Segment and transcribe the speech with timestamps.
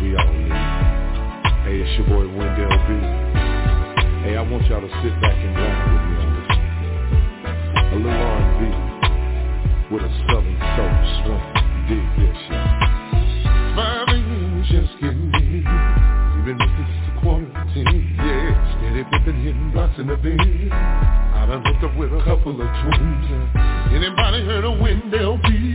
[0.00, 0.50] we all need.
[1.64, 2.90] Hey, it's your boy Wendell B.
[4.24, 6.50] Hey, I want y'all to sit back and ride with me on this.
[7.92, 8.62] A little R&B
[9.94, 11.44] with a southern soul swing.
[11.86, 12.40] Dig this.
[13.76, 15.62] Five years just getting me.
[15.62, 18.56] Even if it's a quarantine, yeah.
[18.78, 20.40] Steady flipping, hitting blocks in the bed.
[20.72, 23.26] I done hooked up with a couple of twins.
[23.92, 25.74] Anybody heard of Wendell B?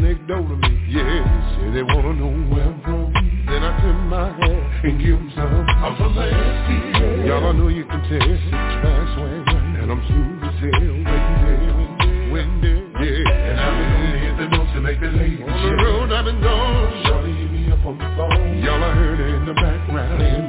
[0.00, 0.86] Me.
[0.88, 3.12] Yeah, say they wanna know where I'm from.
[3.46, 5.66] Then I tip my hat and give them some.
[5.68, 7.26] I'm from the STL.
[7.26, 8.18] Y'all I know you can tell.
[8.20, 9.44] Trash swing,
[9.80, 10.96] and I'm smooth as hell.
[11.04, 13.30] Wendell, Wendell, yeah.
[13.30, 16.24] And I've been on hit the notes to make the ladies On the road I've
[16.24, 17.02] been gone.
[17.06, 18.62] Shorty hit me up on the phone.
[18.62, 20.39] Y'all I heard it in the background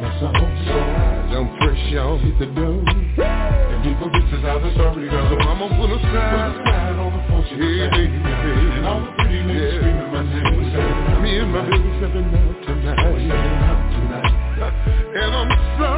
[1.92, 2.80] y'all hit the door.
[2.88, 5.28] And people, this is how the story goes.
[5.28, 7.44] So I'ma put a sign on the phone.
[7.60, 8.80] Yeah, baby, baby.
[8.80, 11.20] And all the pretty ladies screaming my name.
[11.22, 12.96] Me and my baby stepping out tonight.
[12.96, 14.32] Stepping out tonight.
[15.20, 15.92] And I'm so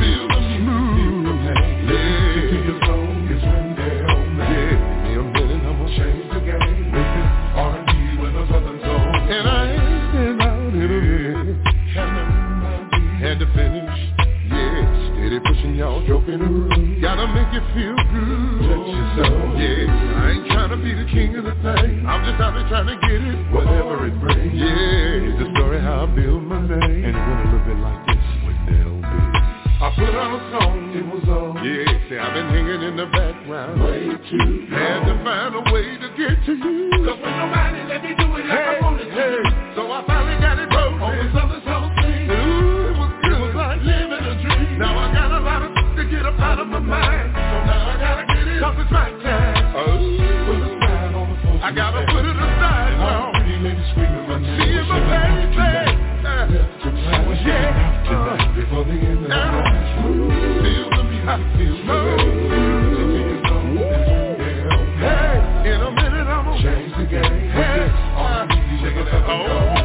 [0.00, 1.04] feel the smooth.
[1.92, 2.83] Yeah.
[15.74, 17.00] Pushing y'all, joking.
[17.00, 18.62] Gotta make you feel good.
[18.62, 19.58] Touch yourself.
[19.58, 22.06] Yeah, I ain't trying to be the king of the thing.
[22.06, 24.54] I'm just out there trying to get it, whatever it brings.
[24.54, 27.04] Yeah, it's the story how I build my name.
[27.04, 29.12] And it went a little bit like this with Del B.
[29.74, 31.60] I put on a song, it was on.
[31.60, 33.82] Yeah, see, I've been hanging in the background.
[33.82, 34.80] Way too long.
[34.80, 36.90] Had to find a way to get to you.
[37.04, 39.74] Cause when nobody let me do it like hey, I wanted to.
[39.76, 40.73] So I finally got it
[46.74, 47.30] my mind.
[47.30, 47.38] So
[47.70, 48.58] now I gotta get it.
[48.58, 49.78] Cause it's my time.
[49.78, 49.94] Oh.
[49.94, 51.62] Put a sign on the phone.
[51.62, 53.30] I gotta put it aside now.
[53.30, 55.86] See if baby say.
[57.44, 57.70] Yeah.
[58.08, 60.02] Tonight before the end of the night.
[60.64, 62.02] Feel the music, feel the
[64.98, 67.50] Hey, in a minute I'm gonna change the game.
[67.50, 67.86] Hey.
[69.26, 69.83] Oh.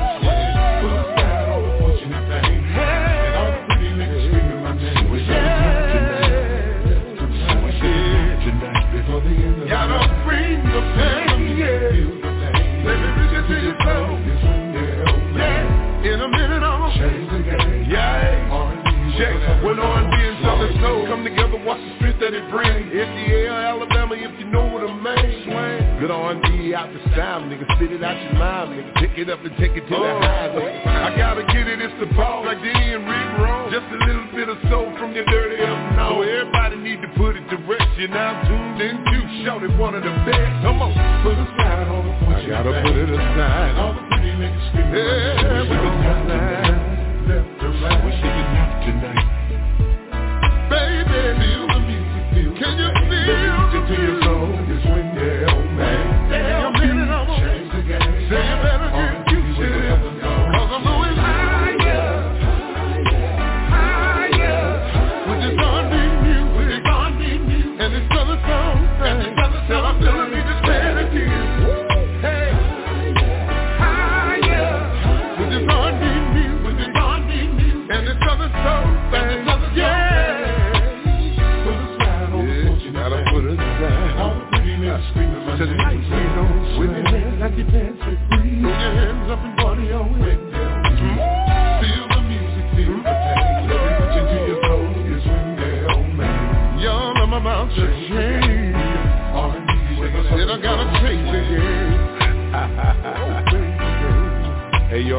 [19.69, 22.89] When R&B and Southern Soul come together, watch the strength that it brings.
[22.89, 25.45] Indiana, Alabama, if you know what I mean.
[25.45, 26.01] Swing.
[26.01, 27.69] Good R&B out the style, nigga.
[27.77, 28.97] Spit it out your mind, nigga.
[28.97, 30.25] Pick it up and take it to the oh.
[30.25, 30.89] high, nigga.
[30.89, 33.69] I gotta get it, it's the ball, like Diddy and Rick Roll.
[33.69, 36.17] Just a little bit of soul from your dirty up now.
[36.17, 37.93] So everybody need to put it to rest.
[38.01, 40.65] You're now tuned into shout it one of the best.
[40.65, 42.13] Come on, put a sign on the.
[42.25, 43.77] I gotta put it aside.
[43.77, 44.97] All the pretty niggas screaming.
[44.97, 46.73] Yeah, put it aside.
[47.29, 48.01] Left to right.
[48.01, 49.38] We're singing out tonight.
[53.89, 54.58] Feel the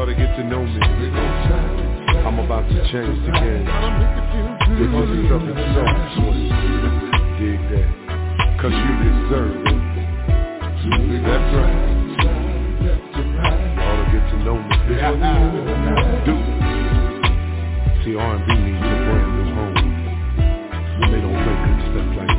[0.01, 0.81] y'all to get to know me.
[2.25, 3.69] I'm about to change the game.
[4.81, 5.93] This is up in self
[7.37, 7.85] Dig that.
[8.57, 9.77] Cause you deserve it.
[11.21, 11.77] That's right.
[13.77, 14.73] Y'all to get to know me.
[16.25, 16.33] Do
[18.01, 19.77] See, R&B needs a brand new home.
[21.11, 22.30] They don't make good stuff like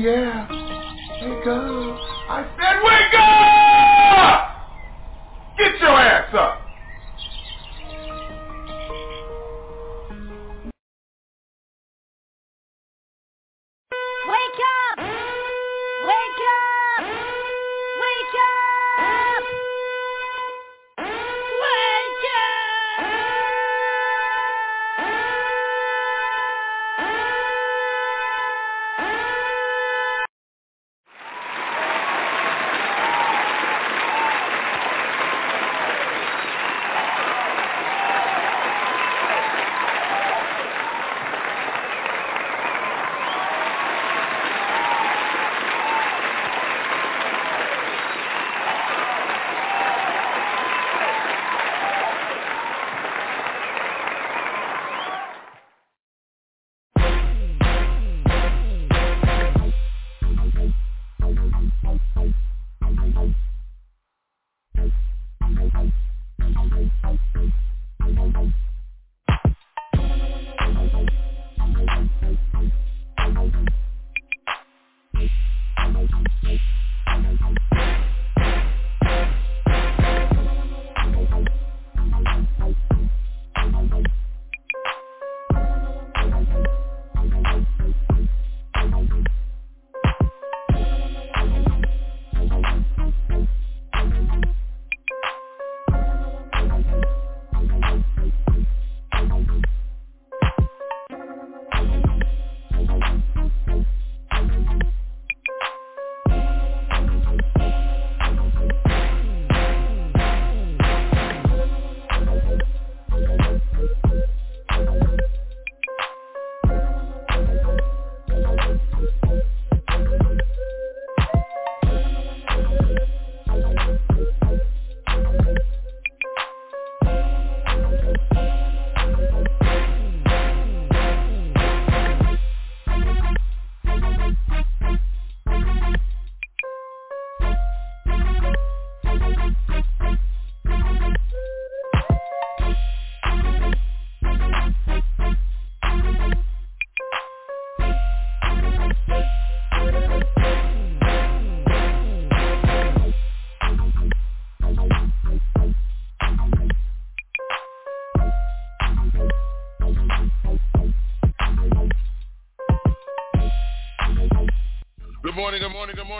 [0.00, 0.59] yeah.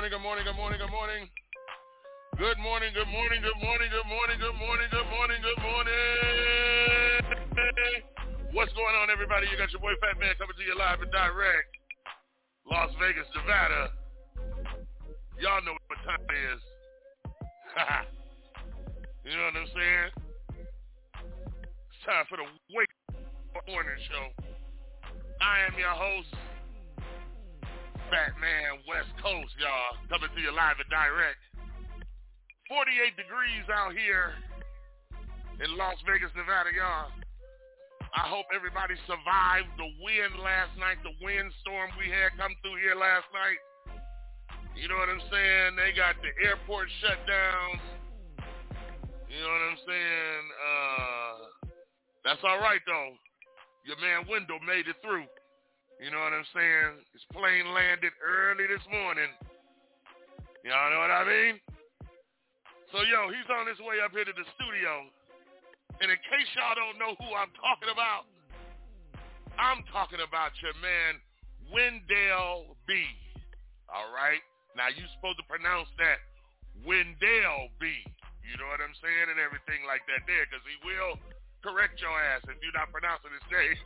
[0.01, 1.29] morning, good morning, good morning, good morning.
[2.41, 7.21] Good morning, good morning, good morning, good morning, good morning, good morning, good morning.
[8.57, 9.45] What's going on, everybody?
[9.53, 11.69] You got your boy Fat Man coming to you live and direct.
[12.65, 13.93] Las Vegas, Nevada.
[15.37, 16.65] Y'all know what time it is.
[19.29, 20.09] you know what I'm saying?
[21.93, 22.89] It's time for the Wake
[23.69, 24.33] Morning Show.
[25.45, 26.33] I am your host,
[28.11, 29.95] Fat Man West Coast, y'all.
[30.11, 31.39] Coming to you live and direct.
[32.67, 34.35] 48 degrees out here
[35.63, 37.15] in Las Vegas, Nevada, y'all.
[38.11, 42.99] I hope everybody survived the wind last night, the windstorm we had come through here
[42.99, 43.63] last night.
[44.75, 45.79] You know what I'm saying?
[45.79, 47.79] They got the airport shut down.
[49.31, 50.45] You know what I'm saying?
[50.59, 51.35] Uh,
[52.27, 53.15] that's all right though.
[53.87, 55.31] Your man Wendell made it through.
[56.01, 57.05] You know what I'm saying?
[57.13, 59.29] His plane landed early this morning.
[60.65, 61.61] Y'all know what I mean?
[62.89, 65.05] So yo, he's on his way up here to the studio.
[66.01, 68.25] And in case y'all don't know who I'm talking about,
[69.61, 71.21] I'm talking about your man
[71.69, 73.05] Wendell B.
[73.93, 74.41] All right?
[74.73, 76.25] Now you're supposed to pronounce that
[76.81, 77.93] Wendell B.
[78.41, 79.37] You know what I'm saying?
[79.37, 81.21] And everything like that there, because he will
[81.61, 83.77] correct your ass if you're not pronouncing his name.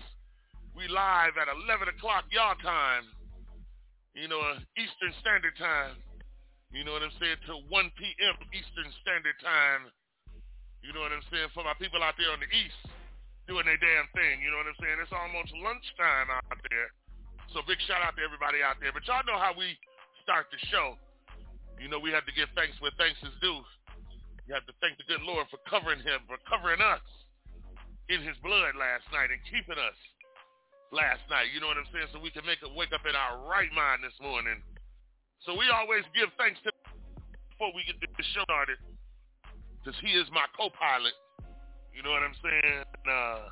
[0.76, 3.08] we live at 11 o'clock y'all time.
[4.12, 5.96] You know, uh, Eastern Standard Time.
[6.72, 7.40] You know what I'm saying?
[7.48, 8.36] To 1 p.m.
[8.52, 9.92] Eastern Standard Time.
[10.84, 11.52] You know what I'm saying?
[11.52, 12.80] For my people out there on the east
[13.46, 14.42] doing their damn thing.
[14.42, 14.98] You know what I'm saying?
[15.00, 16.88] It's almost lunchtime out there.
[17.54, 18.90] So big shout out to everybody out there.
[18.90, 19.78] But y'all know how we
[20.22, 20.98] start the show.
[21.78, 23.62] You know we have to give thanks where thanks is due.
[24.46, 27.02] You have to thank the good Lord for covering him, for covering us
[28.06, 29.98] in his blood last night and keeping us
[30.94, 31.50] last night.
[31.50, 32.14] You know what I'm saying?
[32.14, 34.62] So we can make a wake up in our right mind this morning.
[35.42, 36.70] So we always give thanks to
[37.50, 38.78] before we get this show started
[39.82, 41.14] because he is my co-pilot.
[41.90, 42.78] You know what I'm saying?
[43.02, 43.42] Uh,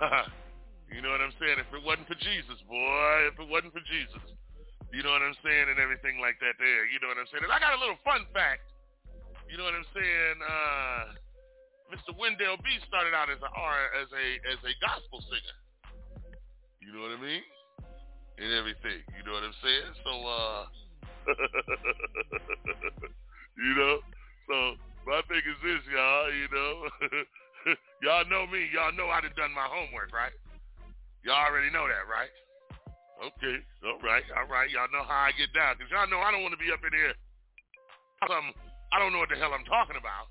[0.94, 1.62] you know what I'm saying?
[1.62, 4.24] If it wasn't for Jesus, boy, if it wasn't for Jesus,
[4.90, 6.82] you know what I'm saying, and everything like that there.
[6.88, 7.46] You know what I'm saying?
[7.46, 8.66] And I got a little fun fact.
[9.50, 10.38] You know what I'm saying?
[10.46, 11.02] Uh,
[11.90, 12.14] Mr.
[12.14, 13.50] Wendell B started out as a
[13.98, 15.58] as a as a gospel singer.
[16.78, 17.42] You know what I mean?
[18.38, 19.02] And everything.
[19.18, 19.90] You know what I'm saying?
[20.06, 20.62] So uh
[23.58, 23.98] you know,
[24.46, 24.56] so
[25.02, 26.86] my thing is this, y'all, you know.
[28.06, 28.70] y'all know me.
[28.70, 30.32] Y'all know I done done my homework, right?
[31.26, 32.30] Y'all already know that, right?
[33.20, 33.60] Okay.
[33.84, 34.24] All right.
[34.38, 34.70] All right.
[34.70, 35.76] Y'all know how I get down.
[35.76, 37.12] Because y'all know I don't want to be up in here.
[38.24, 38.56] Some,
[38.90, 40.30] I don't know what the hell I'm talking about.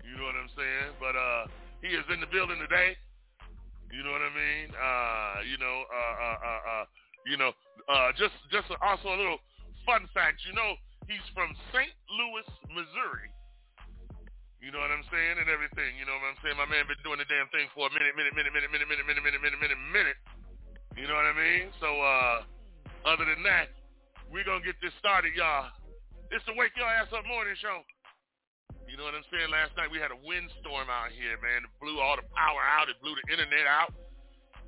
[0.00, 0.88] You know what I'm saying?
[0.96, 1.48] But uh,
[1.84, 2.96] he is in the building today.
[3.92, 4.66] You know what I mean?
[4.72, 6.84] Uh, you know, uh, uh, uh, uh,
[7.28, 7.52] you know,
[7.92, 9.40] uh, just, just also a little
[9.84, 10.40] fun fact.
[10.48, 11.92] You know, he's from St.
[12.08, 13.28] Louis, Missouri.
[14.64, 15.42] You know what I'm saying?
[15.42, 15.98] And everything.
[16.00, 16.56] You know what I'm saying?
[16.56, 19.04] My man been doing the damn thing for a minute, minute, minute, minute, minute, minute,
[19.04, 20.18] minute, minute, minute, minute, minute.
[20.96, 21.74] You know what I mean?
[21.82, 22.36] So uh
[23.02, 23.74] other than that,
[24.30, 25.74] we're gonna get this started, y'all.
[26.32, 27.84] It's the Wake Your Ass Up Morning Show.
[28.88, 29.52] You know what I'm saying?
[29.52, 31.60] Last night we had a windstorm out here, man.
[31.60, 32.88] It blew all the power out.
[32.88, 33.92] It blew the internet out.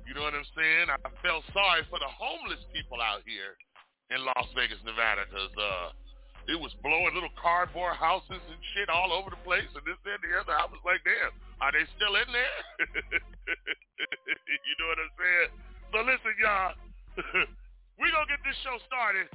[0.05, 0.93] You know what I'm saying?
[0.93, 3.57] I felt sorry for the homeless people out here
[4.13, 5.89] in Las Vegas, Nevada, because uh,
[6.45, 10.21] it was blowing little cardboard houses and shit all over the place and this and
[10.21, 10.53] the other.
[10.53, 11.33] I was like, damn,
[11.65, 12.57] are they still in there?
[14.69, 15.49] you know what I'm saying?
[15.89, 16.77] So listen, y'all,
[17.97, 19.33] we going to get this show started.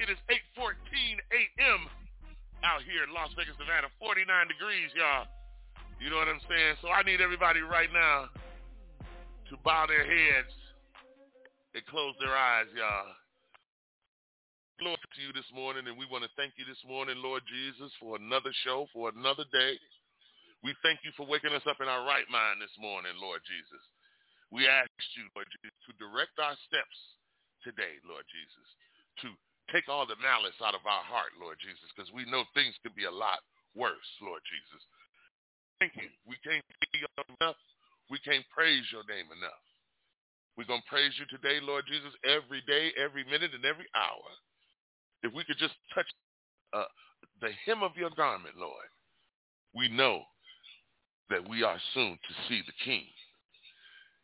[0.00, 0.16] It is
[0.56, 0.72] 8.14
[1.28, 1.84] a.m.
[2.64, 3.92] out here in Las Vegas, Nevada.
[4.00, 5.28] 49 degrees, y'all.
[6.00, 6.80] You know what I'm saying?
[6.80, 8.32] So I need everybody right now
[9.52, 10.48] to bow their heads
[11.76, 13.12] and close their eyes, y'all.
[14.80, 17.92] Lord, to you this morning, and we want to thank you this morning, Lord Jesus,
[18.00, 19.76] for another show, for another day.
[20.64, 23.84] We thank you for waking us up in our right mind this morning, Lord Jesus.
[24.48, 26.98] We ask you, Lord Jesus, to direct our steps
[27.60, 28.66] today, Lord Jesus,
[29.20, 29.36] to
[29.70, 32.94] take all the malice out of our heart, Lord Jesus, because we know things could
[32.94, 33.42] be a lot
[33.74, 34.82] worse, Lord Jesus.
[35.78, 36.10] Thank you.
[36.26, 37.06] We can't you
[37.40, 37.58] enough.
[38.10, 39.64] We can't praise your name enough.
[40.58, 44.28] We're going to praise you today, Lord Jesus, every day, every minute, and every hour
[45.22, 46.06] if we could just touch
[46.72, 46.84] uh,
[47.40, 48.88] the hem of your garment, Lord,
[49.74, 50.22] we know
[51.28, 53.04] that we are soon to see the King.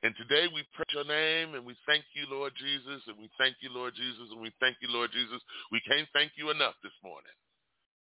[0.04, 3.56] And today we praise your name and we thank you, Lord Jesus, and we thank
[3.64, 5.40] you, Lord Jesus, and we thank you, Lord Jesus.
[5.72, 7.32] We can't thank you enough this morning.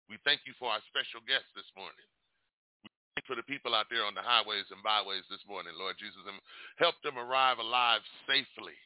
[0.07, 2.07] We thank you for our special guest this morning.
[2.87, 5.75] We thank you for the people out there on the highways and byways this morning,
[5.75, 6.39] Lord Jesus, and
[6.79, 8.79] help them arrive alive safely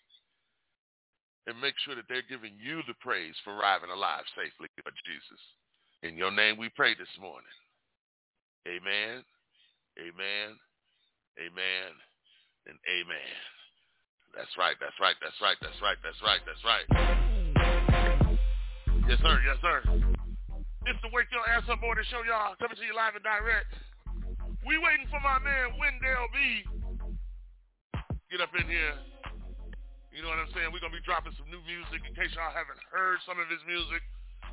[1.46, 5.42] and make sure that they're giving you the praise for arriving alive safely, Lord Jesus.
[6.02, 7.56] In your name we pray this morning.
[8.66, 9.22] Amen,
[9.94, 10.48] amen,
[11.38, 11.90] amen,
[12.66, 13.32] and amen.
[14.34, 16.86] That's right, that's right, that's right, that's right, that's right, that's right.
[19.08, 19.80] Yes, sir, yes, sir.
[20.86, 22.54] It's the Wake Your Ass Up Morning Show, y'all.
[22.58, 23.70] Coming to you live and direct.
[24.66, 26.66] We waiting for my man, Wendell B.
[28.30, 28.98] Get up in here.
[30.10, 30.74] You know what I'm saying?
[30.74, 32.02] We're going to be dropping some new music.
[32.02, 34.02] In case y'all haven't heard some of his music,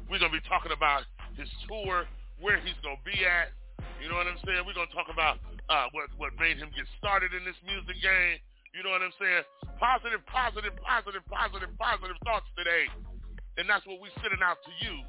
[0.05, 2.05] we're going to be talking about his tour,
[2.37, 3.53] where he's going to be at.
[4.01, 4.61] You know what I'm saying?
[4.67, 7.95] We're going to talk about uh, what, what made him get started in this music
[8.01, 8.39] game.
[8.73, 9.45] You know what I'm saying?
[9.77, 12.89] Positive, positive, positive, positive, positive thoughts today.
[13.61, 15.05] And that's what we're sending out to you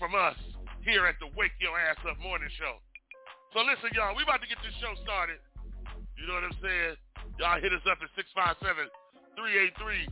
[0.00, 0.36] from us
[0.80, 2.80] here at the Wake Your Ass Up Morning Show.
[3.52, 5.38] So listen, y'all, we about to get this show started.
[6.16, 6.96] You know what I'm saying?
[7.38, 8.88] Y'all hit us up at 657
[9.36, 10.08] 383-0199.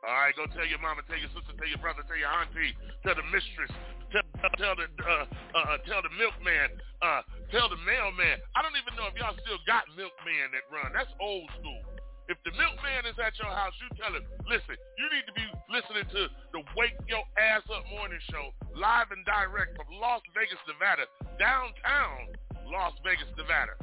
[0.00, 2.72] All right, go tell your mama, tell your sister, tell your brother, tell your auntie,
[3.04, 3.68] tell the mistress,
[4.10, 4.26] tell,
[4.58, 6.70] tell the uh, uh, tell the milkman,
[7.02, 8.38] uh, tell the mailman.
[8.54, 10.92] I don't even know if y'all still got milkman that run.
[10.92, 11.82] That's old school.
[12.30, 15.42] If the milkman is at your house, you tell him, listen, you need to be
[15.66, 20.62] listening to the Wake Your Ass Up Morning Show live and direct from Las Vegas,
[20.70, 21.10] Nevada,
[21.42, 22.30] downtown
[22.70, 23.74] Las Vegas, Nevada.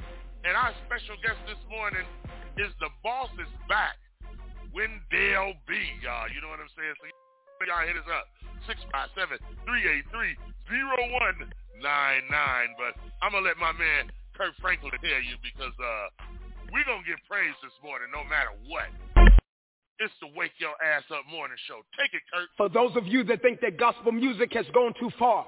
[0.48, 2.08] And our special guest this morning
[2.56, 4.00] is the boss is back,
[4.72, 5.76] Wendell B.
[6.00, 6.96] Y'all, you know what I'm saying?
[7.04, 7.27] So
[7.66, 8.30] y'all hit us up,
[9.66, 11.42] 657-383-0199.
[12.78, 12.94] But
[13.26, 16.14] I'm going to let my man Kirk Franklin tell you because uh,
[16.70, 18.94] we're going to get praise this morning no matter what.
[19.98, 21.82] It's the Wake Your Ass Up Morning Show.
[21.98, 22.54] Take it, Kurt.
[22.54, 25.48] For those of you that think that gospel music has gone too far,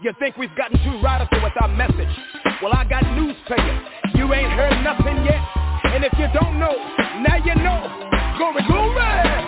[0.00, 2.14] you think we've gotten too radical with our message?
[2.62, 3.80] Well, I got news for you.
[4.14, 5.42] You ain't heard nothing yet.
[5.90, 6.76] And if you don't know,
[7.26, 7.90] now you know.
[8.38, 9.47] Glory, glory!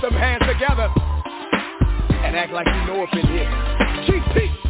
[0.00, 0.92] Put them hands together
[2.24, 3.48] and act like you know up in here.
[4.04, 4.50] GP!
[4.62, 4.65] Put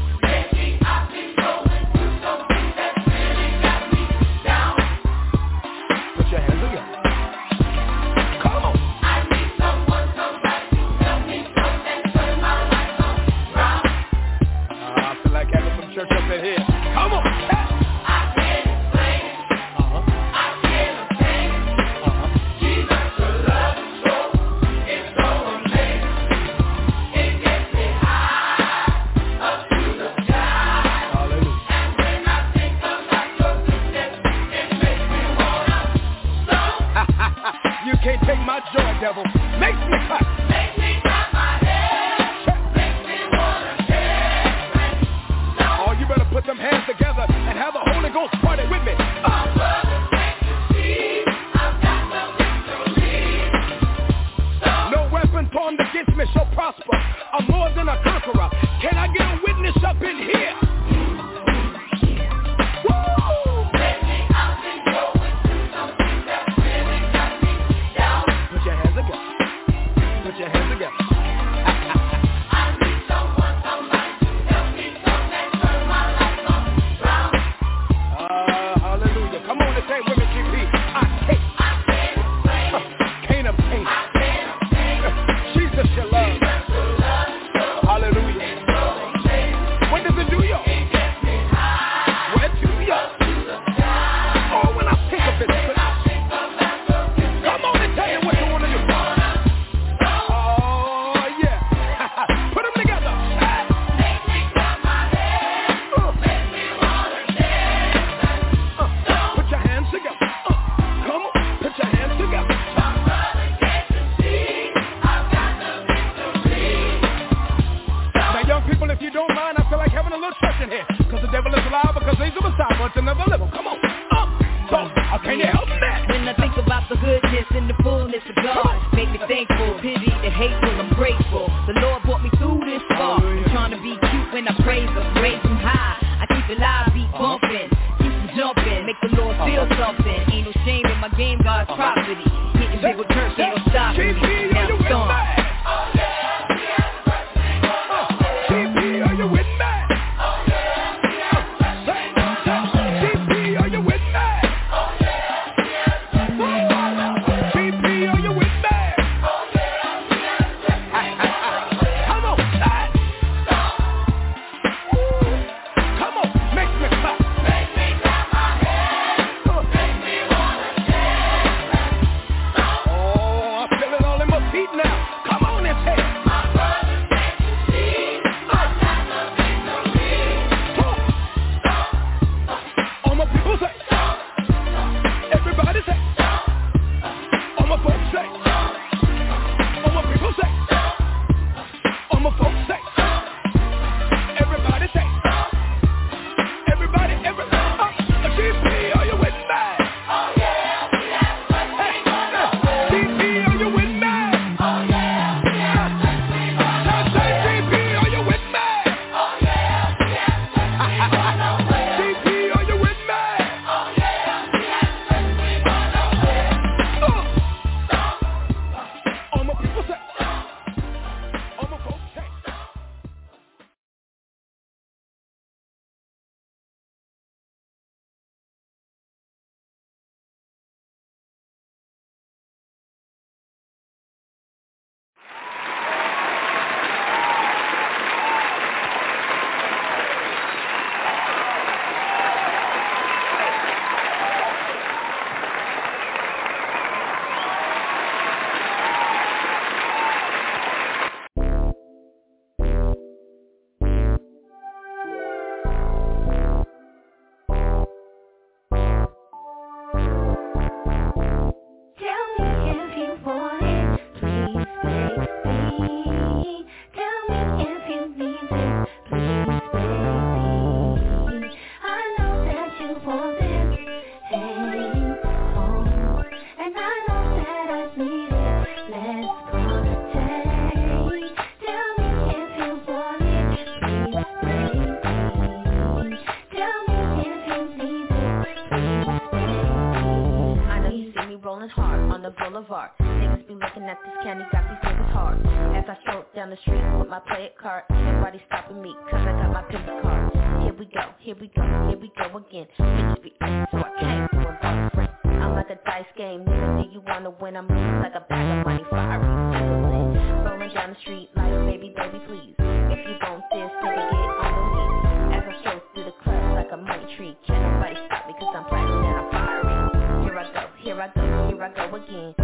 [321.75, 322.35] dreams, you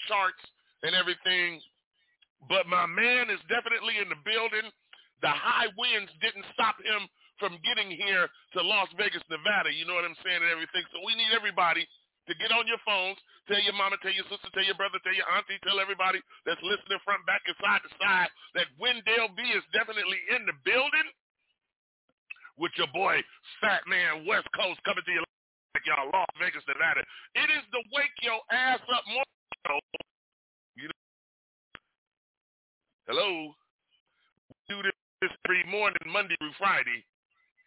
[0.08, 0.42] Charts
[0.84, 1.60] and everything.
[2.48, 4.72] But my man is definitely in the building.
[5.20, 7.04] The high winds didn't stop him
[7.40, 9.72] from getting here to Las Vegas, Nevada.
[9.72, 10.84] You know what I'm saying and everything.
[10.92, 11.84] So we need everybody
[12.28, 13.18] to get on your phones,
[13.50, 16.62] tell your mama, tell your sister, tell your brother, tell your auntie, tell everybody that's
[16.62, 21.10] listening front, back, and side to side that Wendell B is definitely in the building
[22.62, 23.18] with your boy
[23.64, 25.24] Fat Man West Coast coming to you
[25.74, 27.02] like y'all Las Vegas, Nevada.
[27.34, 29.80] It is the Wake Your Ass Up morning show.
[30.76, 30.92] You know,
[33.08, 33.54] hello.
[34.48, 34.94] We do this
[35.46, 37.04] every morning, Monday through Friday.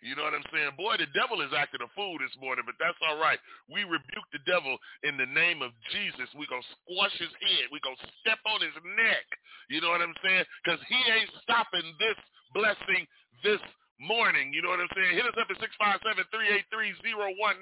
[0.02, 0.74] You know what I'm saying?
[0.74, 3.38] Boy, the devil is acting a fool this morning, but that's all right.
[3.70, 4.74] We rebuke the devil
[5.06, 6.26] in the name of Jesus.
[6.34, 7.70] we going to squash his head.
[7.70, 9.22] we going to step on his neck.
[9.70, 10.42] You know what I'm saying?
[10.58, 12.18] Because he ain't stopping this
[12.50, 13.06] blessing
[13.46, 13.62] this
[14.02, 14.50] morning.
[14.50, 15.14] You know what I'm saying?
[15.14, 15.62] Hit us up at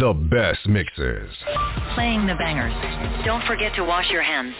[0.00, 1.30] The best mixers.
[1.94, 2.74] Playing the bangers.
[3.24, 4.52] Don't forget to wash your hands.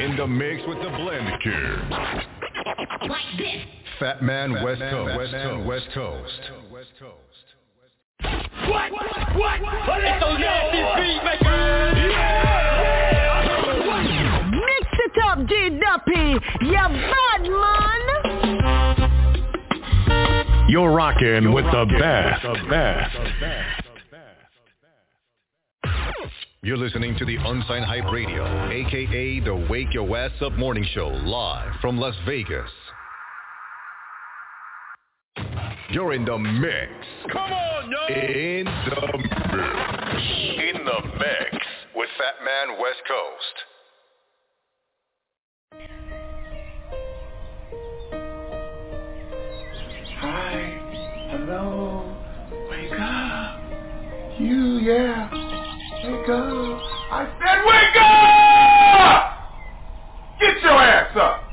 [0.00, 1.90] In the mix with the blend kid.
[3.10, 3.60] Like this.
[4.00, 5.18] Fat Man Fat West Man Coast.
[5.66, 6.50] West Coast.
[6.72, 7.44] West Coast.
[8.66, 8.90] What?
[8.92, 9.60] What?
[10.02, 11.94] It's those nasty beat makers!
[14.50, 16.38] Mix it up, G-Duppy.
[16.64, 18.23] You bad man.
[20.74, 22.42] You're rocking with the best.
[22.42, 23.16] The best.
[26.62, 31.06] You're listening to the Unsigned Hype Radio, aka the Wake Your Ass Up Morning Show,
[31.06, 32.68] live from Las Vegas.
[35.90, 36.90] You're in the mix.
[37.30, 38.06] Come on, yo!
[38.16, 40.22] In the mix.
[40.58, 43.73] In the mix with Fat Man West Coast.
[50.34, 50.82] Hi,
[51.30, 52.16] hello,
[52.70, 53.60] wake up.
[54.40, 55.30] You, yeah,
[56.04, 56.82] wake up.
[57.12, 59.32] I said wake up!
[60.40, 61.43] Get your ass up.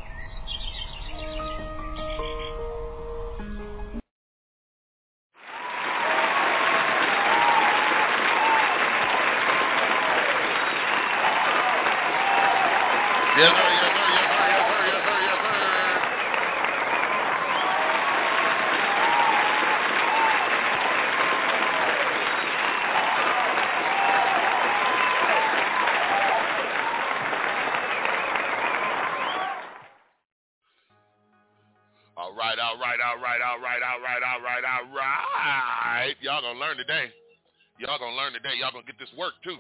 [39.01, 39.57] This work too.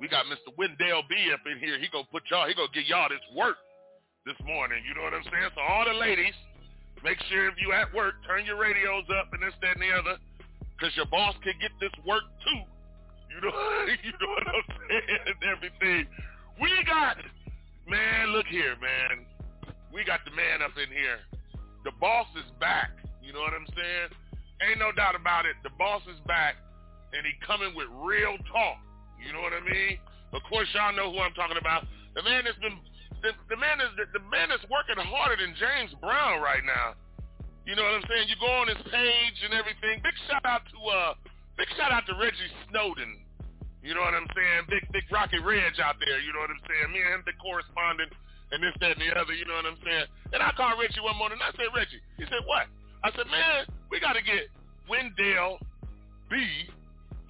[0.00, 0.48] We got Mr.
[0.56, 1.76] Wendell B up in here.
[1.76, 2.48] He gonna put y'all.
[2.48, 3.60] He gonna get y'all this work
[4.24, 4.80] this morning.
[4.88, 5.52] You know what I'm saying?
[5.52, 6.32] So all the ladies,
[7.04, 9.92] make sure if you at work, turn your radios up and this, that, and the
[9.92, 10.16] other,
[10.80, 12.64] cause your boss can get this work too.
[13.28, 13.52] You know,
[14.08, 15.20] you know what I'm saying?
[15.28, 16.02] And everything.
[16.56, 17.20] We got,
[17.84, 18.32] man.
[18.32, 19.28] Look here, man.
[19.92, 21.20] We got the man up in here.
[21.84, 22.96] The boss is back.
[23.20, 24.08] You know what I'm saying?
[24.64, 25.56] Ain't no doubt about it.
[25.62, 26.56] The boss is back,
[27.12, 28.78] and he coming with real talk.
[29.20, 30.00] You know what I mean?
[30.32, 31.84] Of course, y'all know who I'm talking about.
[32.14, 32.78] The man has been,
[33.22, 36.94] the, the man is, the, the man is working harder than James Brown right now.
[37.68, 38.26] You know what I'm saying?
[38.30, 40.00] You go on his page and everything.
[40.02, 41.12] Big shout out to, uh,
[41.58, 43.20] big shout out to Reggie Snowden.
[43.84, 44.68] You know what I'm saying?
[44.68, 46.20] Big, big Rocky Reg out there.
[46.20, 46.88] You know what I'm saying?
[46.92, 48.12] Me and him, the correspondent
[48.52, 50.06] and this, that, and the other, you know what I'm saying?
[50.34, 52.66] And I called Reggie one morning, and I said, Reggie, he said, what?
[53.06, 54.50] I said, man, we got to get
[54.90, 55.62] Wendell
[56.28, 56.66] B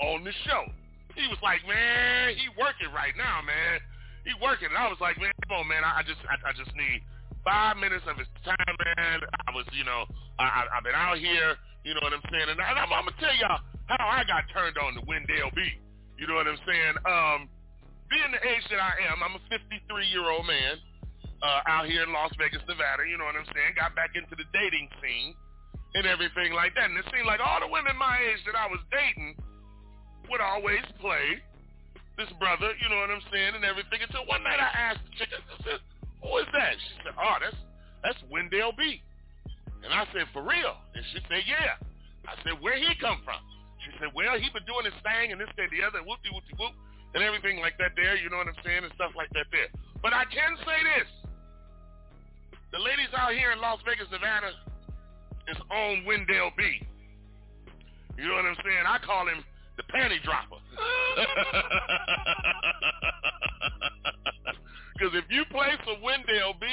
[0.00, 0.64] on the show.
[1.14, 3.82] He was like, man, he working right now, man.
[4.24, 4.70] He working.
[4.70, 7.02] And I was like, man, come on, man, I, just I, I just need
[7.44, 9.20] five minutes of his time, man.
[9.48, 10.06] I was, you know,
[10.38, 12.48] I, I, I've been out here, you know what I'm saying?
[12.52, 15.02] And, I, and I'm, I'm going to tell y'all how I got turned on to
[15.08, 15.60] Wendell B.
[16.20, 16.94] You know what I'm saying?
[17.08, 17.40] Um,
[18.12, 20.76] being the age that I am, I'm a 53-year-old man
[21.40, 23.08] uh, out here in Las Vegas, Nevada.
[23.08, 23.72] You know what I'm saying?
[23.74, 25.32] Got back into the dating scene
[25.96, 26.92] and everything like that.
[26.92, 29.40] And it seemed like all the women my age that I was dating
[30.30, 31.42] would always play
[32.16, 34.00] this brother, you know what I'm saying, and everything.
[34.00, 35.80] Until one night I asked the chick, I said,
[36.22, 36.74] who is that?
[36.78, 37.56] She said, oh, that's,
[38.04, 39.02] that's Wendell B.
[39.80, 40.76] And I said, for real?
[40.92, 41.80] And she said, yeah.
[42.28, 43.40] I said, where he come from?
[43.80, 46.52] She said, well, he been doing his thing and this, that, the other, whoopty, whoopty,
[46.60, 46.76] whoop,
[47.16, 49.72] and everything like that there, you know what I'm saying, and stuff like that there.
[50.04, 51.08] But I can say this.
[52.70, 54.52] The ladies out here in Las Vegas, Nevada,
[55.48, 56.84] is on Wendell B.
[58.20, 58.84] You know what I'm saying?
[58.84, 59.42] I call him
[59.80, 60.60] the panty dropper.
[65.00, 66.68] Because if you play for Wendell B,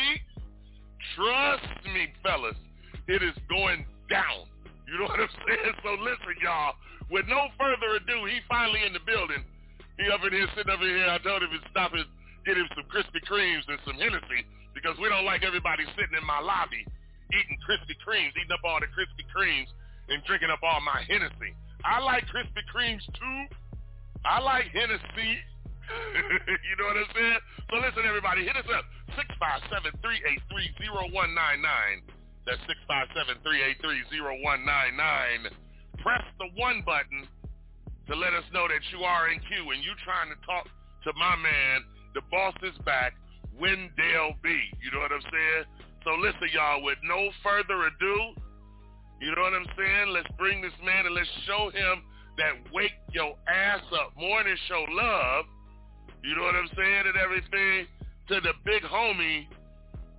[1.16, 1.64] trust
[1.96, 2.60] me, fellas,
[3.08, 4.52] it is going down.
[4.84, 5.80] You know what I'm saying?
[5.80, 6.76] So listen, y'all.
[7.08, 9.48] With no further ado, he finally in the building.
[9.96, 11.08] He up in here, sitting over here.
[11.08, 12.04] I told him to stop and
[12.44, 14.44] get him some Krispy Kremes and some Hennessy
[14.76, 16.84] because we don't like everybody sitting in my lobby
[17.34, 19.68] eating Krispy Kremes, eating up all the Krispy Kremes
[20.10, 21.56] and drinking up all my Hennessy.
[21.86, 23.46] I like Krispy Kremes too.
[24.26, 25.38] I like Hennessy.
[26.68, 27.40] you know what I'm saying?
[27.72, 28.84] So listen, everybody, hit us up.
[30.04, 32.04] 657-383-0199.
[32.46, 32.60] That's
[33.44, 35.52] 657-383-0199.
[36.00, 37.28] Press the one button
[38.08, 40.68] to let us know that you are in queue and you trying to talk
[41.04, 41.84] to my man,
[42.16, 43.14] the boss is back,
[43.60, 44.50] Wendell B.
[44.84, 45.66] You know what I'm saying?
[46.04, 48.34] So listen, y'all, with no further ado,
[49.20, 50.14] you know what I'm saying?
[50.14, 52.04] Let's bring this man and let's show him
[52.38, 55.46] that wake your ass up morning show love.
[56.24, 57.04] You know what I'm saying?
[57.08, 57.88] And everything
[58.30, 59.48] to the big homie.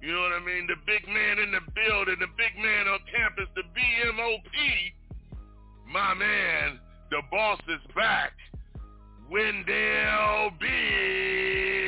[0.02, 0.66] You know what I mean?
[0.66, 4.92] The big man in the building, the big man on campus, the BMOP.
[5.92, 6.78] My man,
[7.10, 8.32] the boss is back.
[9.30, 11.87] Wendell B.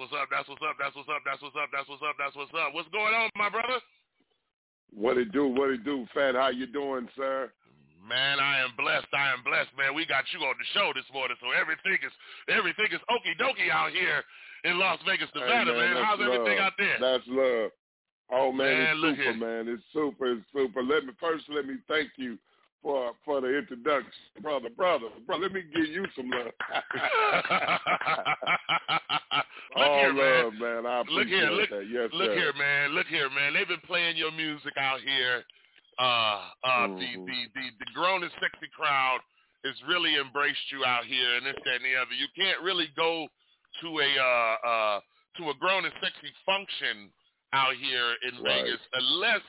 [0.00, 0.32] what's up.
[0.32, 0.76] That's what's up.
[0.80, 1.20] That's what's up.
[1.28, 1.68] That's what's up.
[1.68, 2.16] That's what's up.
[2.16, 2.72] That's what's up.
[2.72, 3.76] What's going on, my brother?
[4.96, 5.46] What it do?
[5.46, 6.34] What it do, Fat?
[6.34, 7.52] How you doing, sir?
[8.00, 9.12] Man, I am blessed.
[9.12, 9.92] I am blessed, man.
[9.94, 12.10] We got you on the show this morning, so everything is
[12.48, 14.24] everything is okie dokie out here
[14.64, 15.94] in Las Vegas, Nevada, Hey, man.
[15.94, 16.66] that's How's everything love.
[16.66, 16.96] out there?
[16.98, 17.70] That's love.
[18.32, 19.36] Oh man, Man, it's look super, here.
[19.36, 19.68] man.
[19.68, 20.82] It's super, it's super.
[20.82, 22.38] Let me first let me thank you
[22.82, 25.42] for for the introduction, brother, brother, brother.
[25.44, 26.50] Let me give you some love.
[29.76, 30.44] Look All here, man.
[30.44, 30.86] love, man.
[30.86, 31.86] I Look here, look, that.
[31.88, 32.34] Yes, look sir.
[32.34, 32.90] here, man.
[32.90, 33.54] Look here, man.
[33.54, 35.44] They've been playing your music out here.
[35.98, 37.26] Uh, uh, the, Mhm.
[37.26, 39.20] the the the grown and sexy crowd
[39.64, 42.14] has really embraced you out here, and this, that, and the other.
[42.14, 43.28] You can't really go
[43.82, 45.00] to a uh, uh,
[45.38, 47.12] to a grown and sexy function
[47.52, 48.64] out here in Right.
[48.64, 49.42] Vegas unless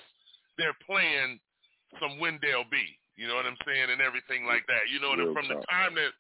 [0.58, 1.40] they're playing
[2.00, 2.78] some Wendell B.
[3.16, 4.90] You know what I'm saying, and everything like that.
[4.92, 6.12] You know, and from the time that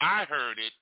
[0.00, 0.72] I heard it,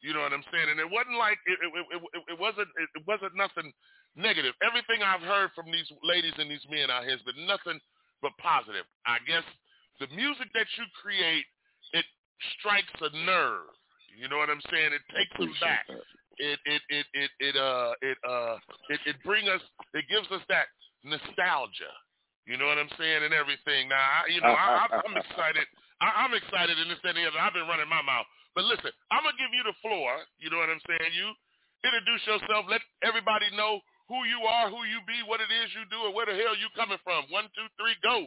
[0.00, 3.02] you know what I'm saying, and it wasn't like it it, it, it, wasn't it,
[3.06, 3.72] wasn't nothing
[4.14, 4.54] negative.
[4.62, 7.82] Everything I've heard from these ladies and these men out here has been nothing
[8.22, 8.86] but positive.
[9.06, 9.46] I guess
[9.98, 11.46] the music that you create,
[11.94, 12.06] it
[12.58, 13.70] strikes a nerve.
[14.14, 14.94] You know what I'm saying?
[14.94, 15.86] It takes them back.
[16.38, 18.56] It it it it it uh it uh
[18.90, 19.62] it it bring us
[19.94, 20.70] it gives us that
[21.02, 21.94] nostalgia.
[22.46, 23.90] You know what I'm saying and everything.
[23.90, 25.66] Now I, you know ah, I, ah, I'm ah, excited.
[26.00, 27.42] I, I'm excited in this and the other.
[27.42, 28.26] I've been running my mouth,
[28.58, 30.18] but listen, I'm gonna give you the floor.
[30.42, 31.14] You know what I'm saying?
[31.14, 31.30] You
[31.86, 32.66] introduce yourself.
[32.66, 33.78] Let everybody know
[34.10, 36.58] who you are, who you be, what it is you do, and where the hell
[36.58, 37.22] you coming from.
[37.30, 38.26] One, two, three, go.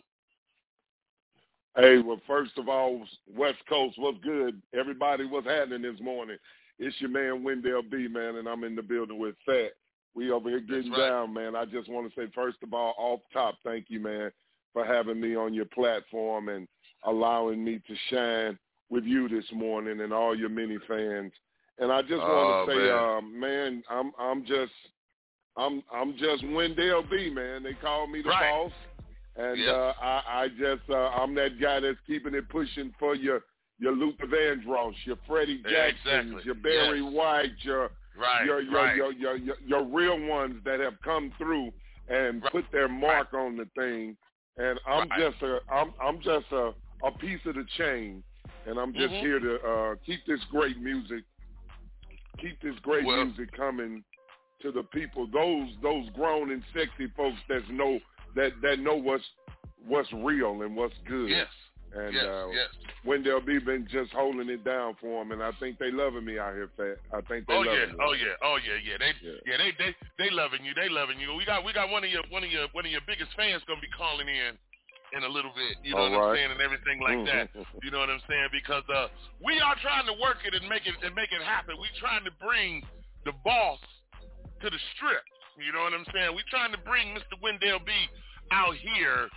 [1.75, 3.03] Hey, well, first of all,
[3.35, 4.61] West Coast, what's good?
[4.71, 6.37] Everybody, what's happening this morning?
[6.79, 9.75] It's your man Wendell B, man, and I'm in the building with Fat.
[10.15, 11.09] We over here getting right.
[11.09, 11.57] down, man.
[11.57, 14.31] I just want to say, first of all, off top, thank you, man,
[14.71, 16.69] for having me on your platform and
[17.03, 18.57] allowing me to shine
[18.91, 21.31] with you this morning and all your many fans.
[21.79, 22.93] And I just Oh, want to say, man.
[22.93, 24.73] uh, man, I'm I'm just
[25.57, 27.63] I'm I'm just Wendell B, man.
[27.63, 28.51] They call me the Right.
[28.51, 28.71] boss.
[29.37, 29.69] And Yes.
[29.69, 33.41] uh, I, I just uh, I'm that guy that's keeping it pushing for your
[33.79, 36.41] your Luther Vandross, your Freddie Jacksons, Exactly.
[36.43, 37.13] your Barry Yes.
[37.13, 38.95] White, your Right, your your, right.
[38.95, 41.71] your your your your real ones that have come through
[42.09, 44.17] and put their mark on the thing.
[44.57, 45.19] And I'm Right.
[45.31, 46.73] just a I'm I'm just a
[47.03, 48.21] a piece of the chain,
[48.65, 49.19] and I'm just Mhm.
[49.21, 51.23] here to uh, keep this great music,
[52.39, 54.03] keep this great Well- music coming
[54.61, 55.27] to the people.
[55.27, 57.99] Those those grown and sexy folks that know
[58.35, 59.27] that that know what's
[59.85, 61.29] what's real and what's good.
[61.29, 61.47] Yes.
[61.93, 62.23] And yes.
[62.23, 62.69] uh, yes.
[63.03, 66.39] Wendell B been just holding it down for them, and I think they loving me
[66.39, 66.95] out here, Fat.
[67.11, 67.95] I think they Oh loving yeah, me.
[67.99, 68.97] oh yeah, oh yeah, yeah.
[68.97, 69.33] They Yeah.
[69.45, 70.73] yeah, they they they loving you.
[70.73, 71.33] They loving you.
[71.35, 73.61] We got we got one of your one of your one of your biggest fans
[73.67, 74.57] gonna be calling in
[75.13, 75.77] in a little bit.
[75.83, 77.53] You know All what I'm saying and everything like that.
[77.53, 77.83] Mhm.
[77.83, 79.07] You know what I'm saying because uh
[79.43, 81.75] we are trying to work it and make it and make it happen.
[81.79, 82.85] We trying to bring
[83.25, 83.79] the boss
[84.61, 85.23] to the strip.
[85.57, 86.35] You know what I'm saying?
[86.35, 87.35] We trying to bring Mr.
[87.41, 87.91] Wendell B
[88.51, 89.29] out here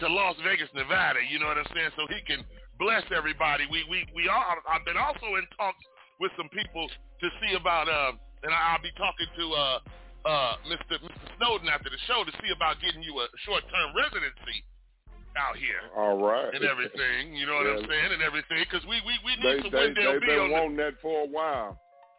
[0.00, 1.20] to Las Vegas, Nevada.
[1.22, 1.90] You know what I'm saying?
[1.96, 2.44] So he can
[2.78, 3.66] bless everybody.
[3.70, 4.62] We we we are.
[4.68, 5.84] I've been also in talks
[6.20, 8.12] with some people to see about uh,
[8.42, 9.78] and I'll be talking to uh
[10.26, 10.98] uh Mr.
[10.98, 11.28] Mr.
[11.38, 14.64] Snowden after the show to see about getting you a short term residency
[15.36, 16.48] out here All right.
[16.54, 17.34] and everything.
[17.36, 19.92] You know what I'm saying and everything because we we we need They some they
[19.92, 21.76] Wendell they've been on the wanting that for a while.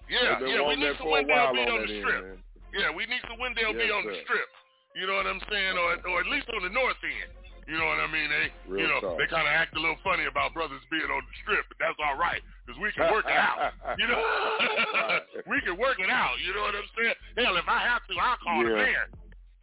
[0.09, 2.21] yeah, yeah, we need some Wendell while B on the end, strip.
[2.23, 2.37] man.
[2.75, 4.49] Yeah, we need some Wendell B Yes, on the strip.
[4.93, 7.31] You know what I'm saying, or or at least on the north end.
[7.69, 8.25] You know what I mean?
[8.33, 9.17] They, Real you know, talk.
[9.21, 11.93] they kind of act a little funny about brothers being on the strip, but that's
[12.01, 13.77] all right because we can work it out.
[14.01, 14.17] You know,
[15.53, 16.33] we can work it out.
[16.41, 17.13] You know what I'm saying?
[17.37, 18.85] Hell, if I have to, I'll call the Yeah.
[18.89, 19.05] man.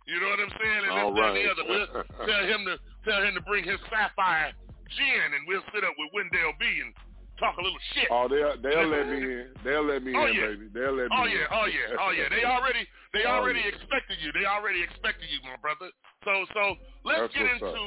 [0.07, 0.82] You know what I'm saying?
[0.86, 2.07] And All this, and the other.
[2.30, 2.74] Tell him to
[3.07, 4.50] tell him to bring his sapphire
[4.90, 6.90] gin, and we'll sit up with Wendell B and
[7.38, 8.07] talk a little shit.
[8.11, 9.48] Oh, they'll they'll let me in.
[9.64, 10.46] They'll let me Oh, in, yeah.
[10.54, 10.66] baby.
[10.74, 11.18] They'll let me in.
[11.18, 11.32] Oh in.
[11.32, 12.28] yeah, oh yeah, oh yeah.
[12.30, 12.82] They already
[13.14, 13.72] they Oh, already yeah.
[13.74, 14.30] expected you.
[14.34, 15.90] They already expected you, my brother.
[16.26, 16.62] So so
[17.07, 17.74] let's That's get what's up.
[17.74, 17.84] into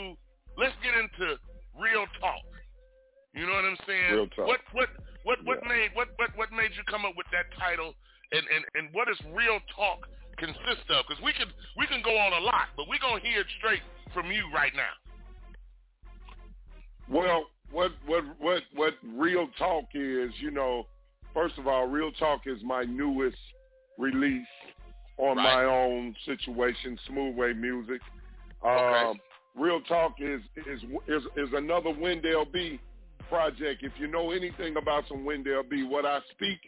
[0.57, 1.35] let's get into
[1.77, 2.43] real talk.
[3.35, 4.11] You know what I'm saying?
[4.15, 4.47] Real talk.
[4.47, 4.89] What what
[5.23, 5.69] what what Yeah.
[5.69, 7.93] made what what what made you come up with that title
[8.31, 10.03] and and and what does real talk
[10.37, 11.05] consist of?
[11.07, 11.47] Because we can
[11.77, 14.73] we can go on a lot, but we're gonna hear it straight from you right
[14.75, 14.91] now.
[17.09, 20.85] Well, what what what what real talk is, you know,
[21.33, 23.37] first of all, real talk is my newest
[23.97, 24.47] release
[25.17, 25.63] on Right.
[25.63, 28.01] my own situation, Smooth Way Music.
[28.65, 29.05] Okay.
[29.09, 29.19] Um,
[29.55, 32.79] real talk is is is is another Wendell B
[33.27, 33.83] project.
[33.83, 36.59] If you know anything about some Wendell B, what I speak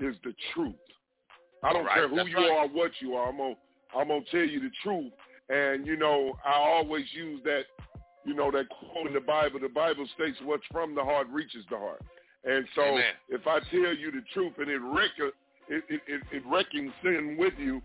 [0.00, 0.74] is the truth.
[1.62, 2.50] I don't Right, care who that's you right.
[2.50, 3.28] are, what you are.
[3.28, 3.54] I'm gonna
[3.96, 5.12] I'm gonna tell you the truth.
[5.48, 7.64] And you know, I always use that
[8.24, 11.64] you know, that quote in the Bible, the Bible states what's from the heart reaches
[11.70, 12.02] the heart.
[12.44, 13.14] And so Amen.
[13.28, 15.34] if I tell you the truth and it wreck it,
[15.68, 17.80] it, it, it wrecking sin with you,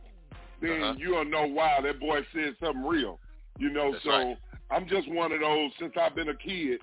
[0.62, 0.96] then Uh-huh.
[0.98, 3.20] you'll know why that boy said something real.
[3.60, 4.38] You know, That's so right.
[4.72, 6.80] I'm just one of those, since I've been a kid,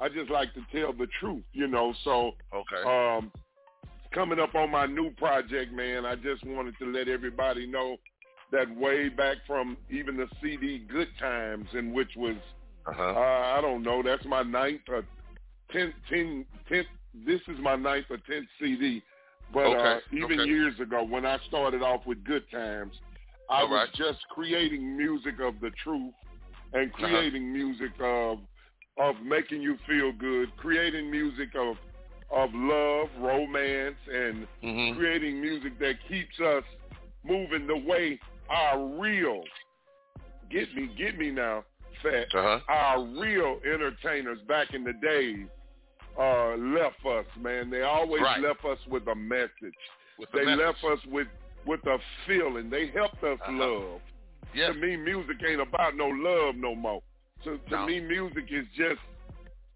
[0.00, 1.94] I just like to tell the truth, you know.
[2.04, 2.88] So Okay.
[2.88, 3.30] um,
[4.12, 7.96] coming up on my new project, man, I just wanted to let everybody know
[8.52, 12.36] that way back from even the CD Good Times, in which was
[12.86, 13.14] Uh-huh.
[13.16, 14.02] uh, I don't know.
[14.02, 15.04] That's my ninth or
[15.72, 16.86] tenth, ten, tenth.
[17.26, 19.02] This is my ninth or tenth CD.
[19.52, 20.46] But uh, even okay.
[20.46, 22.92] years ago, when I started off with Good Times,
[23.50, 23.88] I All was right.
[23.94, 26.14] just creating music of the truth
[26.72, 27.06] and Uh-huh.
[27.06, 28.38] creating music of
[28.98, 31.76] of making you feel good, creating music of
[32.34, 34.94] of love, romance, and Mhm.
[34.96, 36.64] creating music that keeps us
[37.24, 38.18] moving the way
[38.50, 39.44] our real
[40.50, 41.64] get me, get me now
[42.06, 42.60] Uh-huh.
[42.68, 45.46] our real entertainers back in the days
[46.18, 47.70] uh, left us, man.
[47.70, 48.40] They always right.
[48.40, 49.50] left us with a message.
[50.18, 50.60] With they message.
[50.60, 51.28] left us with
[51.66, 52.70] with a feeling.
[52.70, 53.52] They helped us uh-huh.
[53.52, 54.00] love.
[54.54, 54.72] Yes.
[54.72, 57.02] To me, music ain't about no love no more.
[57.44, 57.86] To, to no.
[57.86, 59.00] me, music is just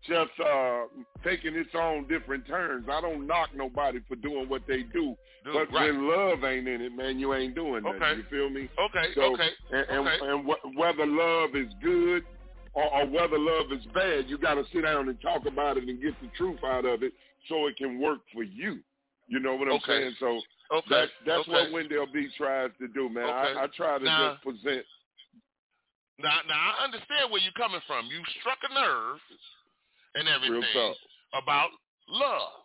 [0.06, 0.84] just uh
[1.24, 2.86] taking its own different turns.
[2.90, 5.92] I don't knock nobody for doing what they do, Dude, but right.
[5.92, 8.02] when love ain't in it, man, you ain't doing nothing.
[8.02, 8.16] Okay.
[8.16, 8.68] You feel me?
[8.78, 10.18] Okay, So, okay, and, and, okay.
[10.22, 12.24] and wh- whether love is good
[12.74, 15.84] or, or whether love is bad, you got to sit down and talk about it
[15.88, 17.12] and get the truth out of it
[17.48, 18.80] so it can work for you.
[19.28, 19.86] You know what I'm Okay.
[19.86, 20.14] saying?
[20.20, 20.86] So Okay.
[20.90, 21.52] that's that's okay.
[21.52, 23.24] what Wendell B tries to do, man.
[23.24, 23.58] Okay.
[23.58, 24.84] I, I try to Now- just present.
[26.18, 28.06] Now, now I understand where you're coming from.
[28.10, 29.18] You struck a nerve
[30.16, 30.94] and everything
[31.32, 31.70] about
[32.08, 32.57] love.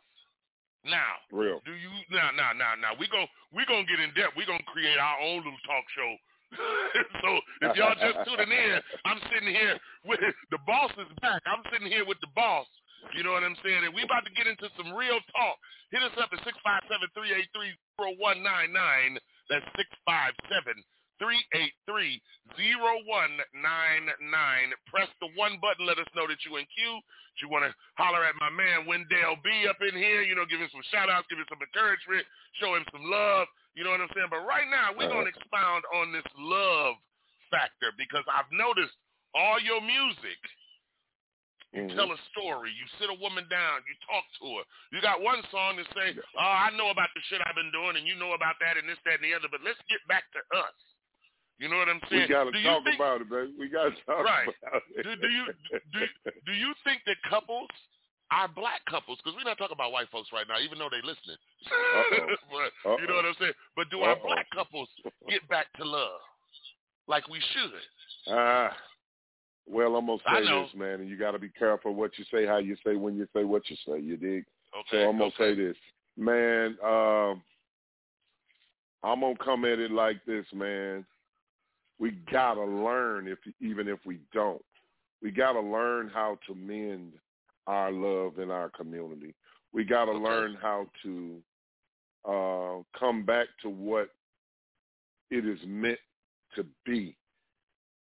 [0.84, 1.63] Now, Real.
[1.63, 4.36] do you now now now now we gon' we gonna get in depth.
[4.36, 6.11] We gonna create our own little talk show.
[7.23, 7.29] so
[7.65, 8.77] if y'all just tuning in,
[9.07, 10.19] I'm sitting here with
[10.51, 11.39] the boss is back.
[11.47, 12.67] I'm sitting here with the boss.
[13.15, 13.84] You know what I'm saying?
[13.84, 15.55] And we about to get into some real talk.
[15.91, 19.15] Hit us up at six five seven three eight three zero one nine nine.
[19.47, 20.84] That's six five seven
[21.24, 22.19] three eight three
[22.59, 24.76] zero one nine nine.
[24.91, 25.88] Press the one button.
[25.88, 26.99] Let us know that you in queue.
[26.99, 30.21] Do You want to holler at my man Wendell B up in here.
[30.21, 32.28] You know, give him some shout outs, give him some encouragement,
[32.59, 33.47] show him some love.
[33.74, 34.30] You know what I'm saying?
[34.30, 36.99] But right now, we're going to expound on this love
[37.49, 38.93] factor because I've noticed
[39.34, 40.38] all your music.
[41.74, 41.95] You Mhm.
[41.97, 42.69] tell a story.
[42.69, 43.82] You sit a woman down.
[43.89, 44.63] You talk to her.
[44.91, 47.97] You got one song to say, "Oh, I know about the shit I've been doing,
[47.97, 50.30] and you know about that, and this, that, and the other." But let's get back
[50.34, 50.93] to us.
[51.60, 52.28] You know what I'm saying?
[52.28, 53.54] We got to Do talk think- about it, baby.
[53.60, 54.47] We got to talk Right.
[54.49, 55.04] about it.
[55.04, 55.45] do, do you
[55.93, 55.99] do,
[56.45, 57.70] do you think that couples
[58.32, 59.20] are black couples?
[59.24, 61.38] Because we're not talking about white folks right now, even though they listening.
[62.51, 63.54] but you know what I'm saying?
[63.76, 64.28] But do our Uh-oh.
[64.28, 64.89] black couples
[65.30, 66.20] get back to love
[67.08, 68.34] like we should?
[68.34, 68.76] Ah,
[69.68, 72.45] well, I'm gonna say this, man, and you got to be careful what you say,
[72.45, 73.99] how you say, when you say what you say.
[73.99, 74.43] You dig?
[74.78, 75.04] Okay.
[75.04, 75.36] So I'm gonna okay.
[75.38, 75.78] say this,
[76.18, 76.78] man.
[76.84, 77.41] Um,
[79.04, 81.06] I'm gonna come at it like this, man.
[82.04, 84.62] We gotta learn, if even if we don't,
[85.22, 87.14] we gotta learn how to mend
[87.66, 89.34] our love in our community.
[89.72, 90.20] We gotta Okay.
[90.20, 91.41] learn how to
[92.26, 94.10] uh, come back to what
[95.32, 95.99] it is meant
[96.56, 97.16] to be,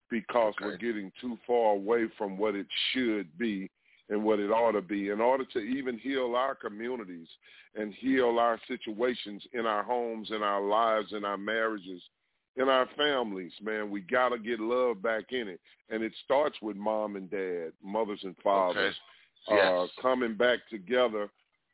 [0.09, 3.69] because we're getting too far away from what it should be
[4.09, 7.27] and what it ought to be in order to even heal our communities
[7.75, 12.01] and heal our situations in our homes, in our lives, in our marriages,
[12.55, 13.89] in our families, man.
[13.89, 15.59] We got to get love back in it.
[15.89, 18.95] And it starts with mom and dad, mothers and fathers,
[19.47, 19.61] Okay.
[19.61, 21.29] uh, coming back together,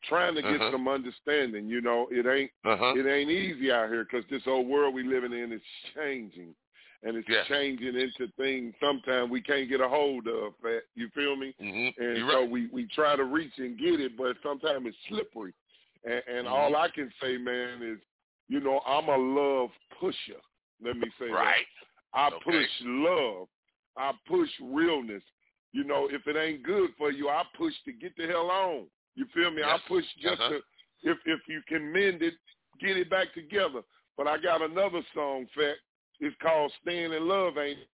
[0.07, 0.71] trying to get Uh-huh.
[0.71, 1.67] some understanding.
[1.67, 2.93] You know, it ain't Uh-huh.
[2.95, 5.61] it ain't easy out here because this old world we living in is
[5.93, 6.55] changing,
[7.03, 7.45] and it's Yes.
[7.47, 10.53] changing into things sometimes we can't get a hold of.
[10.95, 11.53] You feel me?
[11.61, 12.01] Mm-hmm.
[12.01, 12.49] And You're so right.
[12.49, 15.53] we we try to reach and get it, but sometimes it's slippery.
[16.05, 16.51] And, and Mhm.
[16.51, 17.99] all I can say, man, is
[18.47, 20.39] you know I'm a love pusher.
[20.81, 21.67] Let me say Right.
[21.79, 21.87] that.
[22.13, 22.51] I Okay.
[22.51, 23.49] push love.
[23.97, 25.23] I push realness.
[25.71, 28.89] You know, if it ain't good for you, I push to get the hell on.
[29.15, 29.61] You feel me?
[29.61, 29.81] Yes.
[29.83, 30.49] I push just Uh-huh.
[30.49, 30.63] to
[31.03, 32.35] if if you can mend it,
[32.79, 33.83] get it back together.
[34.17, 35.77] But I got another song, Fat.
[36.19, 37.87] It's called "Staying in Love." Ain't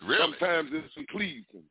[0.00, 0.22] Really?
[0.22, 1.68] sometimes it's pleasing.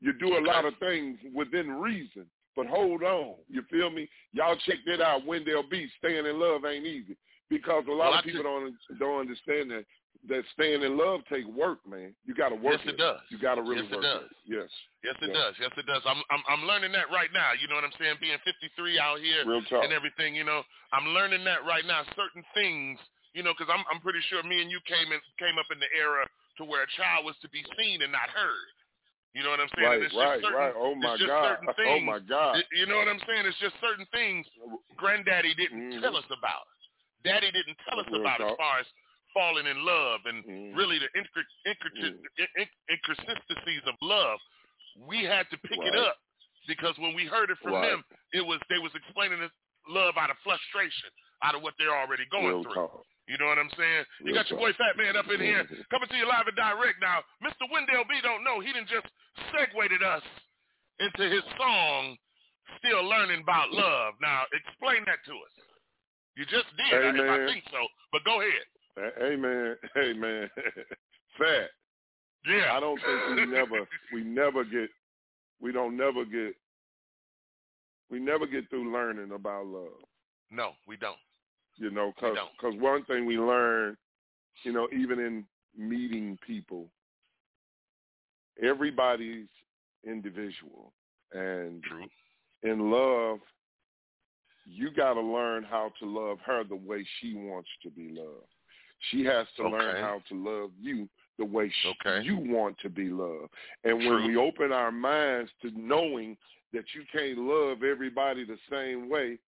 [0.00, 3.36] You do a lot of things within reason, but hold on.
[3.48, 4.08] You feel me?
[4.32, 5.24] Y'all check that out.
[5.24, 5.88] Wendell B.
[5.98, 7.16] Staying in love ain't easy
[7.50, 9.84] because a lot Well, of people don't don't understand that
[10.28, 12.14] that staying in love take work, man.
[12.26, 12.80] You got to work.
[12.82, 13.20] Yes, it does.
[13.30, 14.02] You got to really Yes, it work.
[14.02, 14.30] does.
[14.44, 14.70] Yes.
[15.04, 15.34] Yes, it Yeah.
[15.34, 15.54] does.
[15.60, 16.02] Yes, it does.
[16.04, 17.52] I'm I'm I'm learning that right now.
[17.54, 18.18] You know what I'm saying?
[18.20, 20.34] Being 53 out here and everything.
[20.34, 22.02] You know, I'm learning that right now.
[22.16, 22.98] Certain things,
[23.32, 25.78] you know, because I'm I'm pretty sure me and you came in came up in
[25.78, 26.26] the era
[26.58, 28.74] to where a child was to be seen and not heard.
[29.34, 29.86] You know what I'm saying?
[29.86, 30.74] Right, it's right, certain, right.
[30.74, 31.62] Oh my God.
[31.62, 32.58] certain Oh my God.
[32.72, 33.46] You know what I'm saying?
[33.46, 34.46] It's just certain things
[34.96, 36.00] Granddaddy didn't Mhm.
[36.02, 36.66] tell us about.
[37.28, 38.86] Daddy didn't tell us about as far as
[39.34, 40.76] falling in love and Mhm.
[40.76, 44.40] really the inc- inconsistencies of love.
[44.96, 46.16] We had to pick it up
[46.66, 47.90] because when we heard it from Right.
[47.90, 49.52] them, it was they was explaining this
[49.86, 51.10] love out of frustration,
[51.42, 52.74] out of what they're already going Real through.
[52.74, 53.06] talk.
[53.28, 54.06] You know what I'm saying?
[54.20, 55.88] You got your boy Fat Man up in here Mhm.
[55.90, 57.22] coming to you live and direct now.
[57.42, 57.68] Mr.
[57.70, 58.60] Wendell B don't know.
[58.60, 59.06] He didn't just
[59.52, 60.24] segued us
[60.98, 62.18] into his song,
[62.78, 64.18] Still Learning About Love.
[64.20, 65.52] Now, explain that to us.
[66.38, 67.78] You just did, Hey, I, I think so.
[68.12, 69.12] But go ahead.
[69.18, 70.48] Hey man, hey man,
[71.38, 71.68] fat.
[72.46, 72.76] Yeah.
[72.76, 74.88] I don't think we never, we never get,
[75.60, 76.54] we don't never get,
[78.08, 79.88] we never get through learning about love.
[80.52, 81.16] No, we don't.
[81.76, 82.56] You know, cause, don't.
[82.60, 83.96] 'cause one thing we learn,
[84.62, 85.44] you know, even in
[85.76, 86.88] meeting people,
[88.62, 89.48] everybody's
[90.06, 90.92] individual,
[91.32, 92.06] and True.
[92.62, 93.38] in love,
[94.68, 98.46] you got to learn how to love her the way she wants to be loved.
[99.10, 99.72] She has to Okay.
[99.76, 101.08] learn how to love you
[101.38, 102.26] the way she, Okay.
[102.26, 103.52] you want to be loved.
[103.84, 104.08] And True.
[104.08, 106.36] when we open our minds to knowing
[106.72, 109.38] that you can't love everybody the same way,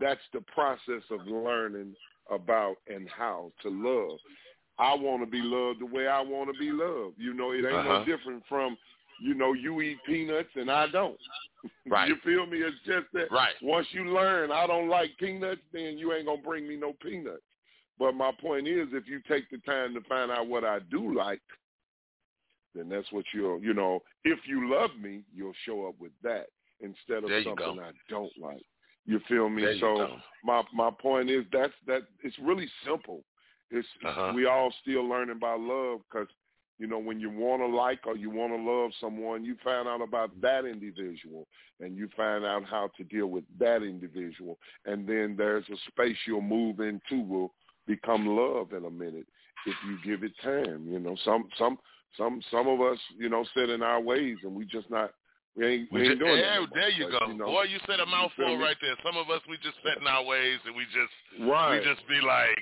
[0.00, 1.94] that's the process of learning
[2.30, 4.18] about and how to love.
[4.78, 7.14] I want to be loved the way I want to be loved.
[7.18, 7.98] You know, it ain't Uh-huh.
[7.98, 8.76] no different from,
[9.20, 11.18] you know, you eat peanuts and I don't.
[11.86, 12.08] Right.
[12.08, 12.58] you feel me?
[12.58, 13.54] It's just that Right.
[13.62, 17.42] once you learn I don't like peanuts, then you ain't gonna bring me no peanuts.
[17.98, 21.14] But my point is, if you take the time to find out what I do
[21.14, 21.40] like,
[22.74, 26.46] then that's what you'll, you know, if you love me, you'll show up with that
[26.80, 27.80] instead of something go.
[27.80, 28.64] I don't like.
[29.06, 29.62] You feel me?
[29.62, 30.16] You so go.
[30.44, 33.22] my my point is that's that it's really simple.
[33.70, 34.32] It's Uh-huh.
[34.34, 36.28] we all still learning about love because
[36.78, 39.86] you know when you want to like or you want to love someone, you find
[39.88, 41.46] out about that individual
[41.80, 46.16] and you find out how to deal with that individual, and then there's a space
[46.26, 47.52] you'll move into will
[47.86, 49.26] become love in a minute
[49.66, 50.86] if you give it time.
[50.88, 51.78] You know, some some
[52.16, 55.10] some some of us you know sit in our ways and we just not
[55.56, 56.68] we ain't we, ain't doing yeah, that.
[56.74, 57.32] there you But, go.
[57.32, 58.94] know, Boy, you said a mouthful right there.
[59.04, 61.14] Some of us we just set in our ways and we just
[61.48, 61.78] Right.
[61.78, 62.58] we just be like,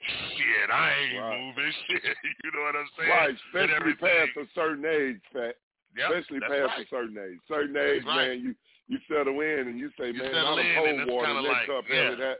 [0.00, 1.40] shit, I ain't Right.
[1.40, 2.02] moving shit.
[2.44, 3.10] you know what I'm saying?
[3.10, 5.56] Right, especially past a certain age, fat.
[5.96, 6.86] Yep, especially past right.
[6.86, 7.38] a certain age.
[7.48, 8.28] Certain age, right.
[8.28, 8.54] man, you
[8.88, 11.26] you settle in and you say, You man, settle I in, done and cold water
[11.26, 12.02] kinda and that like, cup yeah.
[12.02, 12.36] had it had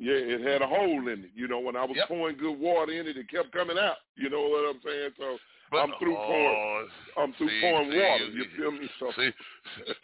[0.00, 1.30] yeah, it had a hole in it.
[1.34, 2.08] You know, when I was Yep.
[2.08, 3.96] pouring good water in it, it kept coming out.
[4.16, 5.10] You know what I'm saying?
[5.18, 5.38] So
[5.72, 6.88] I'm through oh, pouring.
[7.18, 8.24] I'm through see, pouring see, water.
[8.32, 8.88] you- You feel me?
[8.98, 9.30] So See,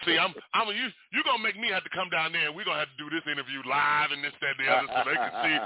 [0.05, 2.69] see, I'm, I'm, you, you gonna make me have to come down there, and we're
[2.69, 5.17] gonna have to do this interview live and this, that, and the other, so they
[5.17, 5.57] can see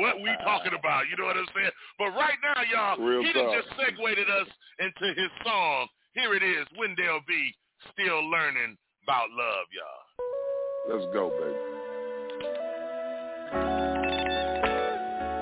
[0.00, 1.06] what we talking about.
[1.06, 1.70] You know what I'm saying?
[1.98, 3.62] But right now, y'all, Real he done talk.
[3.62, 4.48] just segued us
[4.82, 5.86] into his song.
[6.14, 7.54] Here it is, Wendell B.
[7.92, 10.98] Still learning about love, y'all.
[10.98, 11.58] let's go, baby.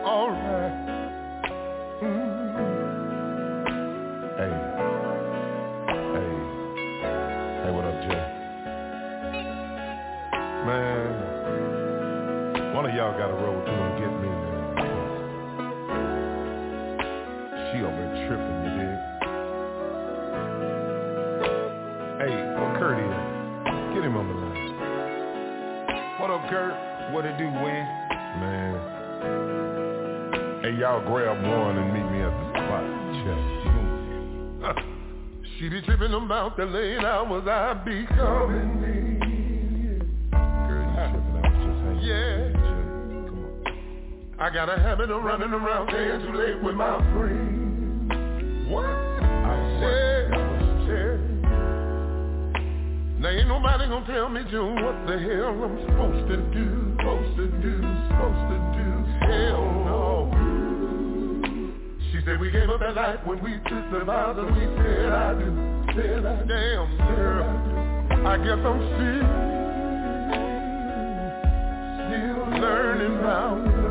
[0.04, 0.61] All right.
[13.02, 14.78] Y'all gotta roll through and get me, man.
[17.66, 18.98] She over there tripping, you dig?
[22.22, 23.02] Hey, where Kurt?
[23.92, 24.70] Get him on the line.
[26.20, 26.74] What up, Kurt?
[27.12, 27.84] What it do, Win?
[28.38, 28.72] Man.
[30.62, 32.84] Hey, y'all grab one and meet me at the spot.
[34.70, 34.86] Check.
[35.58, 39.01] She be tripping about the late hours I be coming in.
[44.42, 48.10] I got a habit of running around staying too late with my friends.
[48.68, 48.86] What?
[48.86, 50.26] I Yeah,
[50.82, 51.14] yeah.
[53.20, 57.36] Now ain't nobody gonna tell me, June, what the hell I'm supposed to do, supposed
[57.36, 58.90] to do, supposed to do.
[59.30, 60.26] Hell no.
[62.10, 65.12] She said we gave up that life when we kissed the vows and we said
[65.12, 65.54] I do,
[65.94, 67.46] said I Damn, girl,
[68.26, 69.22] I guess I'm still,
[72.10, 73.81] still learning about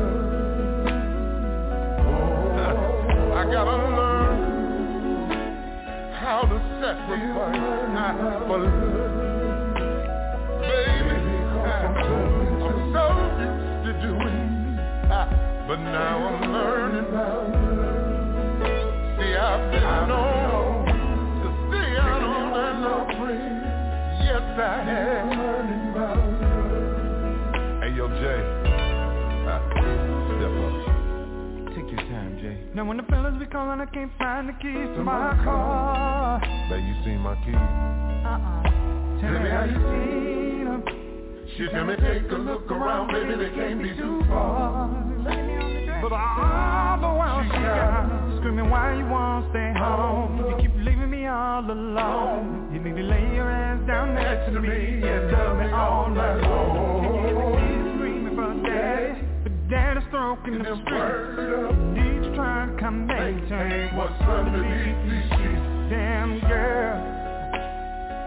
[3.34, 4.38] I gotta learn
[6.20, 9.12] how to sacrifice for love.
[10.60, 11.16] Baby,
[11.64, 11.94] I'm
[12.92, 13.04] so
[13.40, 14.52] used to doing
[15.66, 17.08] but now I'm learning
[19.16, 20.84] See, I've been known
[21.40, 23.56] to stay out on that train.
[24.20, 25.31] Yes, I have.
[32.74, 36.40] Now when the fellas be calling, I can't find the keys to my car.
[36.70, 37.54] Babe, you seen my keys?
[37.54, 38.62] Uh-uh.
[39.20, 40.82] Tell me how you seen them.
[41.54, 44.88] She tell me take a look around, baby, they can't be too far.
[46.00, 49.84] But all the while she got screaming, why you won't stay oh.
[49.84, 50.38] home?
[50.38, 52.70] You keep leaving me all alone.
[52.72, 56.40] You need to lay your ass down next to me and tell me all night
[56.40, 57.52] long.
[57.52, 62.01] He's screaming for daddy, but daddy's stroking the street.
[62.42, 65.62] To come maintain what's underneath these sheets.
[65.90, 66.98] Damn girl,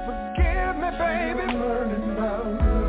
[0.06, 2.85] forgive me, baby.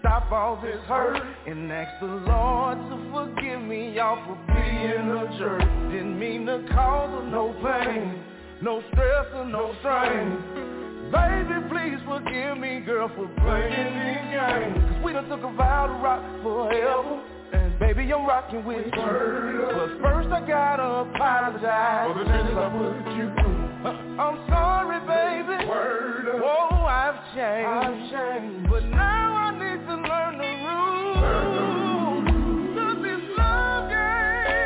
[0.00, 5.38] stop all this hurt and ask the Lord to forgive me y'all for being a
[5.38, 5.60] jerk.
[5.90, 8.22] Didn't mean to cause no pain,
[8.62, 11.10] no stress or no strain.
[11.12, 14.88] Baby, please forgive me, girl, for playing this game.
[14.88, 17.35] Cause we done took a vow to rock forever.
[17.78, 18.90] Baby, I'm rocking with you.
[18.92, 23.56] But first I gotta apologize for the things I put you through.
[24.20, 25.66] I'm sorry, baby.
[25.66, 27.68] Whoa, I've changed.
[27.68, 28.70] I've changed.
[28.70, 31.16] But now I need to learn the rules.
[32.76, 34.56] Cause this love game.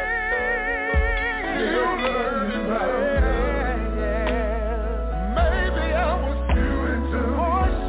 [5.34, 7.30] Maybe I was doing too.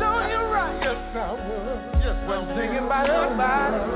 [0.01, 0.81] So you're right.
[0.81, 1.79] Yes, I was.
[2.03, 3.90] Yes, well, I'm thinking about everybody.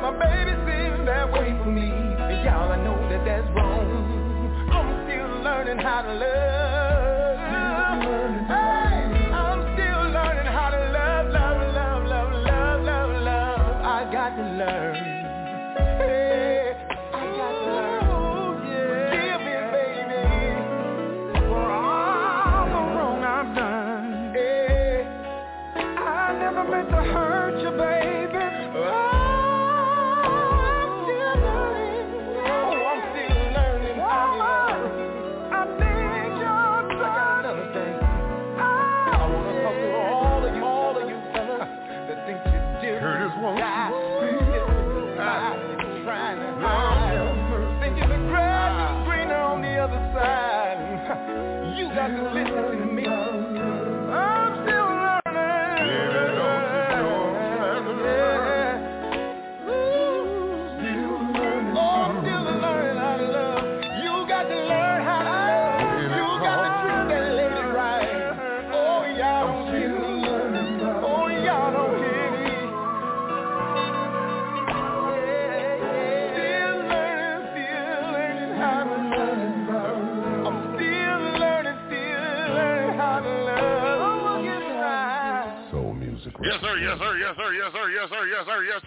[0.00, 1.90] While my baby's sitting there waiting for me.
[1.90, 4.70] And y'all, I know that that's wrong.
[4.72, 6.79] I'm still learning how to love.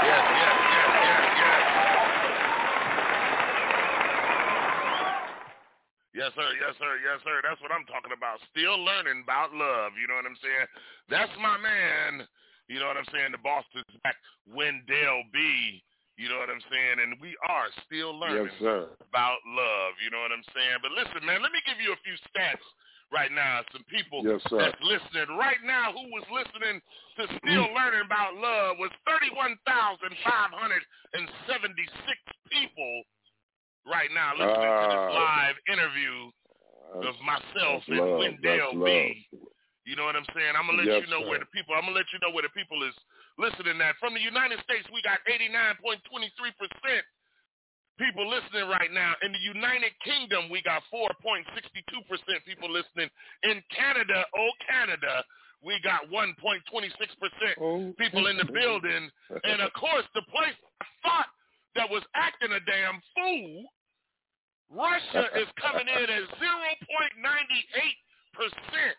[0.01, 0.35] Yes, sir.
[0.35, 1.65] Yes, yes, yes, yes,
[6.15, 6.20] yes.
[6.31, 6.51] Yes, sir.
[6.63, 6.95] Yes, sir.
[7.03, 7.37] Yes, sir.
[7.43, 8.39] That's what I'm talking about.
[8.55, 9.99] Still learning about love.
[9.99, 10.67] You know what I'm saying?
[11.11, 12.23] That's my man.
[12.71, 13.35] You know what I'm saying?
[13.35, 14.15] The boss is back.
[14.47, 15.83] Wendell B.
[16.15, 17.03] You know what I'm saying?
[17.03, 18.95] And we are still learning Yes, sir.
[19.03, 19.99] about love.
[19.99, 20.79] You know what I'm saying?
[20.85, 22.63] But listen, man, let me give you a few stats
[23.11, 23.65] right now.
[23.75, 24.63] Some people Yes, sir.
[24.63, 26.79] that's listening right now who was listening
[27.19, 27.75] to Still mm.
[27.75, 30.15] Learning About Love was 31,576
[32.53, 33.03] people
[33.87, 35.11] right now listening to this Ah.
[35.13, 36.31] live interview
[37.07, 38.19] of myself and love.
[38.19, 39.27] Wendell B.
[39.87, 40.55] You know what I'm saying?
[40.55, 41.29] I'm gonna let Yes, you know sir.
[41.29, 41.75] where the people.
[41.75, 42.95] I'm gonna let you know where the people is
[43.39, 43.97] listening at.
[43.99, 47.05] From the United States, we got 89.23 percent
[47.99, 49.15] people listening right now.
[49.23, 53.09] In the United Kingdom, we got 4.62 percent people listening.
[53.43, 55.25] In Canada, oh Canada,
[55.63, 57.93] we got 1.26 percent Oh.
[57.99, 59.11] people in the building.
[59.45, 61.29] And of course, the place I thought
[61.77, 63.67] that was acting a damn fool,
[64.71, 66.79] Russia is coming in at 0.98
[68.35, 68.97] percent.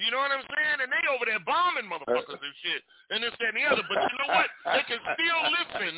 [0.00, 0.78] You know what I'm saying?
[0.80, 2.80] And they over there bombing motherfuckers and shit,
[3.12, 3.84] and this, that, and the other.
[3.84, 4.48] But you know what?
[4.72, 5.94] They can still listen.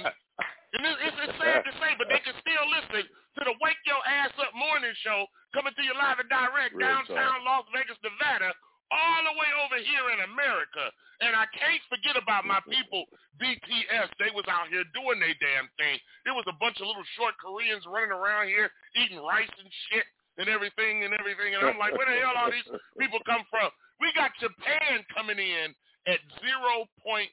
[0.72, 3.78] And it's, it's, it's sad to say, but they can still listen to the Wake
[3.84, 8.00] Your Ass Up morning show coming to you live and direct Real downtown Las Vegas,
[8.00, 8.56] Nevada,
[8.92, 10.92] all the way over here in America.
[11.24, 13.08] And I can't forget about my people,
[13.40, 14.10] BTS.
[14.20, 15.96] They was out here doing their damn thing.
[16.28, 18.68] There was a bunch of little short Koreans running around here
[18.98, 20.04] eating rice and shit
[20.36, 21.54] and everything and everything.
[21.54, 22.66] And I'm like, where the hell all these
[22.98, 23.70] people come from?
[24.02, 25.70] We got Japan coming in
[26.10, 27.30] at 0.56%.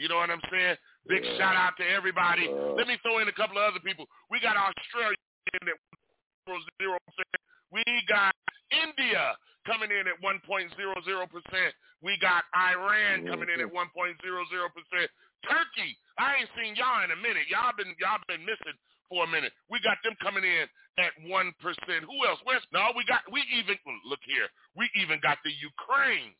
[0.00, 0.76] You know what I'm saying?
[1.04, 2.48] Big shout out to everybody.
[2.48, 4.08] Let me throw in a couple of other people.
[4.30, 5.20] We got Australia
[5.60, 5.91] in at 0.0%.
[7.72, 8.34] We got
[8.70, 9.36] India
[9.66, 10.42] coming in at 1.00%.
[12.02, 13.78] We got Iran coming in at 1.00%.
[15.46, 17.50] Turkey, I ain't seen y'all in a minute.
[17.50, 18.78] Y'all been y'all been missing
[19.10, 19.50] for a minute.
[19.66, 20.70] We got them coming in
[21.02, 22.06] at one percent.
[22.06, 22.38] Who else?
[22.46, 22.94] Where's no?
[22.94, 23.74] We got we even
[24.06, 24.46] look here.
[24.78, 26.30] We even got the Ukraine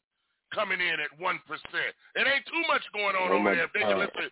[0.55, 1.93] coming in at one percent.
[2.15, 3.67] It ain't too much going on Oh over there.
[3.67, 4.31] If they can listen,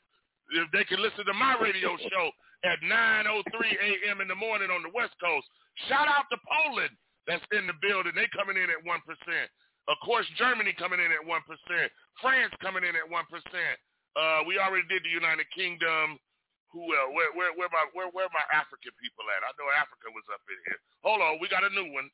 [0.54, 2.30] if they can listen to my radio show
[2.64, 4.20] at 9:03 a.m.
[4.20, 5.46] in the morning on the West Coast.
[5.88, 6.92] Shout out to Poland
[7.24, 8.12] that's in the building.
[8.12, 9.48] They coming in at one percent.
[9.88, 11.88] Of course, Germany coming in at one percent.
[12.20, 13.76] France coming in at one percent.
[14.12, 16.20] Uh, we already did the United Kingdom.
[16.76, 17.11] Who else?
[17.16, 19.40] Where where where my where where my African people at?
[19.42, 20.80] I know Africa was up in here.
[21.02, 22.06] Hold on, we got a new one.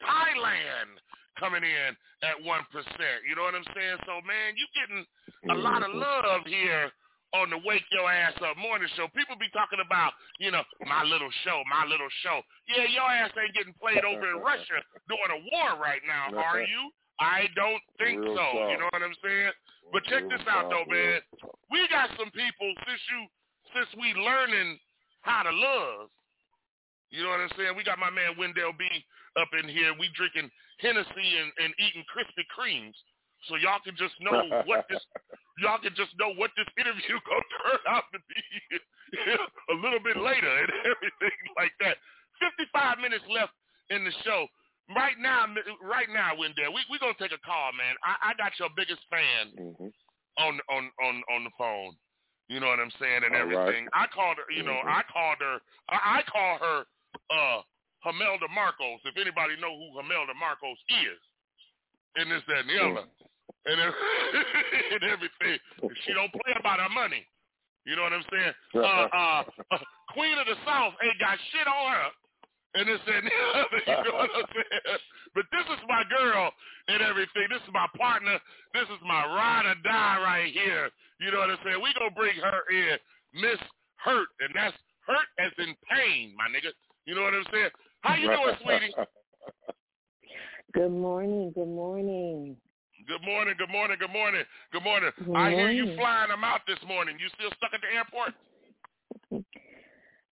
[0.00, 1.00] Thailand
[1.40, 1.90] coming in
[2.24, 3.26] at one percent.
[3.26, 3.98] You know what I'm saying?
[4.06, 5.02] So man, you're getting
[5.52, 6.92] a lot of love here
[7.36, 9.12] on the Wake Your Ass Up morning show.
[9.12, 12.40] People be talking about, you know, my little show, my little show.
[12.64, 16.64] Yeah, your ass ain't getting played over in Russia during a war right now, are
[16.64, 16.88] you?
[17.20, 18.46] I don't think Real so.
[18.72, 19.52] You know what I'm saying?
[19.92, 21.20] But check Real this out though, man.
[21.68, 23.20] We got some people since you
[23.76, 24.80] since we learning
[25.20, 26.08] how to love.
[27.12, 27.76] You know what I'm saying?
[27.76, 28.84] We got my man Wendell B
[29.36, 29.92] up in here.
[29.92, 30.48] We drinking
[30.80, 32.96] Hennessy and, and eating Krispy Kremes.
[33.48, 35.00] So y'all can just know what this
[35.58, 38.40] y'all can just know what this interview gonna turn out to be
[39.72, 41.96] a little bit later and everything like that.
[42.40, 43.52] Fifty five minutes left
[43.90, 44.46] in the show.
[44.94, 45.46] Right now,
[45.82, 47.96] right now, Wendell, we we gonna take a call, man.
[48.06, 49.90] I, I got your biggest fan Mhm.
[50.38, 51.96] on on on on the phone.
[52.48, 53.56] You know what I'm saying and All right.
[53.74, 53.88] everything.
[53.92, 54.46] I called her.
[54.54, 54.86] You know, Mhm.
[54.86, 55.58] I called her.
[55.90, 56.78] I, I call her
[57.34, 57.58] uh
[58.06, 59.00] Hamelda Marcos.
[59.04, 61.18] If anybody know who Hamelda Marcos is,
[62.14, 63.08] and this that and the other,
[63.66, 63.78] and,
[64.94, 65.58] and everything.
[66.06, 67.26] She don't play about her money.
[67.86, 68.54] You know what I'm saying?
[68.76, 69.42] Uh, uh,
[69.72, 69.78] uh,
[70.12, 72.08] Queen of the South ain't got shit on her.
[72.76, 75.00] And this and the other, you know what I'm saying?
[75.34, 76.52] But this is my girl
[76.88, 77.48] and everything.
[77.48, 78.36] This is my partner.
[78.74, 80.90] This is my ride or die right here.
[81.20, 81.80] You know what I'm saying?
[81.80, 83.00] We gonna bring her in,
[83.40, 83.60] Miss
[83.96, 86.68] Hurt, and that's hurt as in pain, my nigga.
[87.06, 87.70] You know what I'm saying?
[88.00, 88.94] How you doing, sweetie?
[90.74, 91.52] Good morning.
[91.54, 92.56] Good morning.
[93.06, 94.42] Good morning, good morning, good morning,
[94.72, 95.10] good morning.
[95.18, 95.96] Good I hear you morning.
[95.96, 97.16] flying them out this morning.
[97.20, 98.34] You still stuck at the airport?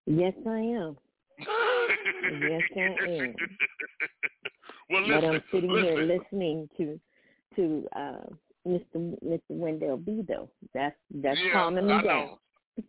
[0.05, 0.97] Yes, I am.
[2.49, 3.35] Yes, I am.
[4.89, 5.95] well, but I'm sitting listen.
[5.95, 6.99] here listening to
[7.55, 8.25] to uh,
[8.67, 9.23] Mr.
[9.23, 9.39] Mr.
[9.49, 10.23] Wendell B.
[10.27, 12.05] Though that's that's yeah, calming me I down.
[12.05, 12.39] know.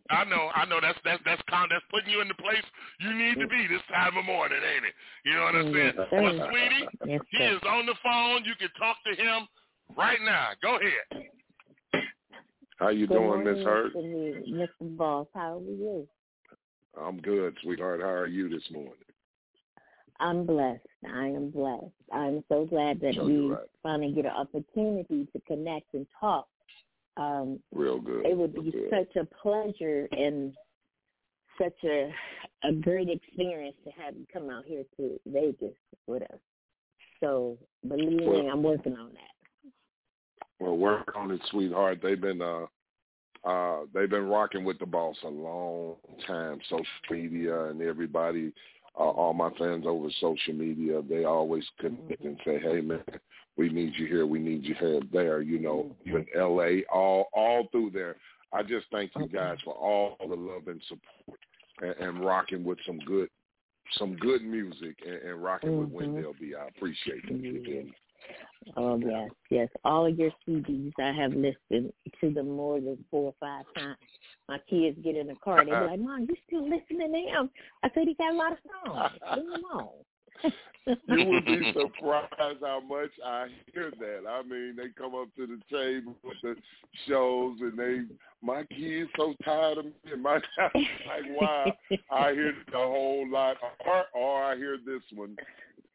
[0.09, 0.79] I know, I know.
[0.81, 2.63] That's that's that's con- that's putting you in the place
[2.99, 4.93] you need to be this time of morning, ain't it?
[5.23, 5.93] You know what I'm saying?
[5.95, 8.43] Yes, Well, sweetie, Yes, he is on the phone.
[8.43, 9.47] You can talk to him
[9.95, 10.49] right now.
[10.61, 11.27] Go ahead.
[12.77, 13.93] How you Good doing, morning, Miss Hurt?
[13.95, 14.45] Mr.
[14.45, 14.67] Lee.
[14.81, 15.27] Boss.
[15.33, 16.07] How are you?
[16.99, 18.01] I'm good, sweetheart.
[18.01, 18.93] How are you this morning?
[20.19, 20.81] I'm blessed.
[21.07, 21.85] I am blessed.
[22.11, 23.59] I'm so glad that Sure, we right.
[23.83, 26.47] finally get an opportunity to connect and talk.
[27.17, 28.25] Um, Real good.
[28.25, 28.89] it would real be good.
[28.91, 30.53] such a pleasure and
[31.59, 32.11] such a
[32.63, 35.75] a great experience to have you come out here to Vegas
[36.07, 36.39] with us.
[37.19, 37.57] So
[37.87, 39.36] believe me, I'm working on that.
[40.59, 41.99] Well, work on it, sweetheart.
[42.01, 42.65] They've been uh
[43.43, 45.95] uh they've been rocking with the boss a long
[46.25, 46.59] time.
[46.69, 48.51] Social media and everybody,
[48.99, 53.03] uh, all my fans over social media, they always connect and say, "Hey, man,
[53.55, 54.25] we need you here.
[54.25, 58.15] We need you here, there." You know, in L.A., all all through there.
[58.53, 61.39] I just thank you guys for all the love and support
[61.81, 63.29] and, and rocking with some good
[63.97, 65.93] some good music and, and rocking with Mhm.
[65.93, 66.55] Wendell B.
[66.55, 67.93] I appreciate feel me?
[68.75, 69.69] Oh yes, yes.
[69.85, 73.97] All of your CDs I have listened to them more than four or five times.
[74.49, 77.19] My kids get in the car and they be like, Mom, you still listening to
[77.19, 77.49] him?
[77.83, 79.11] I said he got a lot of songs.
[79.35, 79.89] Leave him on.
[81.07, 84.29] you would be surprised how much I hear that.
[84.29, 86.55] I mean, they come up to the table with the
[87.07, 88.01] shows, and they,
[88.41, 89.91] my kids so tired of me.
[90.11, 91.71] And my like, wow,
[92.11, 95.35] I hear the whole lot, or, or I hear this one.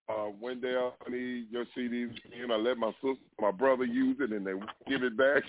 [0.08, 4.32] Uh, Wendell, I need your CDs, and I let my sister, my brother use it,
[4.32, 4.52] and they
[4.88, 5.42] give it back.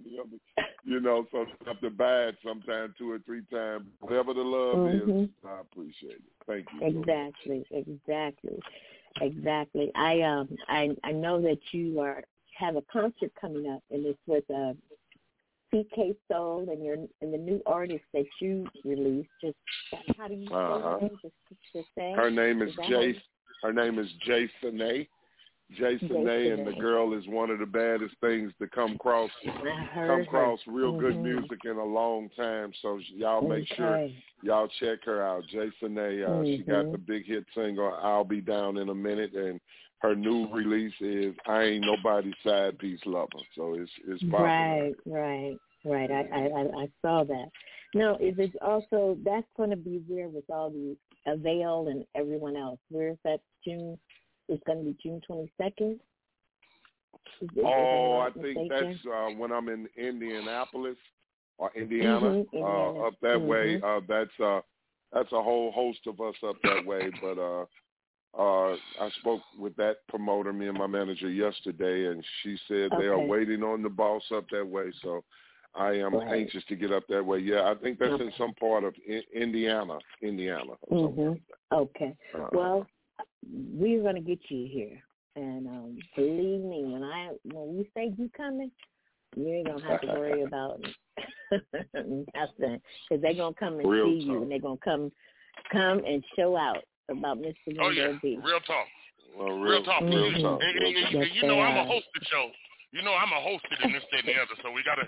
[0.84, 3.86] you know, so I have to buy it sometime two or three times.
[4.00, 5.30] Whatever the love is, Mhm.
[5.44, 6.22] I appreciate it.
[6.46, 6.86] Thank you.
[6.86, 8.62] Exactly, exactly,
[9.20, 9.90] exactly.
[9.94, 12.22] I um I I know that you are
[12.56, 14.72] have a concert coming up, and it's with uh,
[15.70, 19.28] CK Soul and your and the new artist that you released.
[19.40, 19.56] Just
[20.16, 20.98] how do you say Uh-huh.
[21.00, 21.18] her name?
[21.20, 21.34] Just,
[21.72, 22.12] just say.
[22.14, 23.22] Her name is Is Jace.
[23.62, 25.08] Her name is Jason A.
[25.76, 26.50] Jason A.
[26.52, 30.20] And the girl is one of the baddest things to come across come her.
[30.20, 31.22] across real good Mhm.
[31.22, 32.72] music in a long time.
[32.82, 34.08] So y'all make sure
[34.42, 35.44] y'all check her out.
[35.46, 36.22] Jason A.
[36.22, 36.92] Uh, She got Mhm.
[36.92, 39.60] the big hit single "I'll Be Down in a Minute," and
[39.98, 44.94] her new release is "I Ain't Nobody's Side Piece Lover." So it's it's popular.
[44.94, 46.10] Right, right, right.
[46.10, 47.50] I, I I I saw that.
[47.94, 50.96] No, is it also that's going to be where with all the
[51.26, 52.78] Avail and everyone else?
[52.90, 53.98] Where is that June?
[54.48, 56.00] It's going to be June twenty second.
[57.64, 60.96] Oh, I think that's uh, when I'm in Indianapolis
[61.58, 63.78] or Indiana, Mhm, uh, up that way.
[63.78, 63.82] Mhm.
[63.82, 64.60] Uh, that's uh,
[65.12, 67.10] that's a whole host of us up that way.
[67.20, 67.66] But uh,
[68.38, 73.06] uh, I spoke with that promoter, me and my manager yesterday, and she said they
[73.06, 74.92] are waiting on the boss up that way.
[75.02, 75.24] So
[75.76, 76.40] I am Right.
[76.40, 77.38] anxious to get up that way.
[77.40, 80.72] Yeah, I think that's in some part of I- Indiana, Indiana.
[80.82, 81.32] or somewhere.
[81.32, 82.16] hmm Okay.
[82.34, 82.86] Uh, Well,
[83.52, 85.02] we're going to get you here,
[85.36, 88.70] and um, believe me, when I when we say you coming,
[89.36, 90.80] you ain't gonna have to worry about
[91.94, 95.12] nothing because they're gonna come and Real see you, and they're gonna come
[95.72, 97.54] come and show out about Mr.
[97.80, 98.86] Oh yeah, Wendell real talk.
[99.36, 100.00] Well, Real talk.
[100.02, 101.14] real You- talk, and- and- and- talk.
[101.14, 102.40] and you know I'm a host they are.
[102.40, 102.50] hosted show.
[102.96, 104.56] You know I'm a hosted in this, that, and the other.
[104.64, 105.04] So we gotta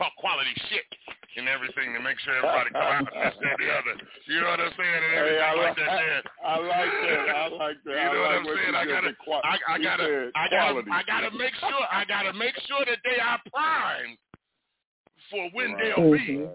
[0.00, 0.88] talk quality shit
[1.36, 3.94] and everything to make sure everybody come out and this, that, and the other.
[4.24, 5.02] You know what I'm saying?
[5.04, 6.00] And Hey, I like like that.
[6.00, 6.22] There.
[6.40, 7.28] I like that.
[7.28, 7.92] I like that.
[7.92, 8.74] You I know what like I'm saying?
[8.74, 10.90] I gotta, the I, I gotta, I gotta, quality.
[10.96, 14.16] I gotta make sure, I gotta make sure that they are primed
[15.28, 16.24] for Wendell Right.
[16.24, 16.40] Mm-hmm.
[16.40, 16.48] B.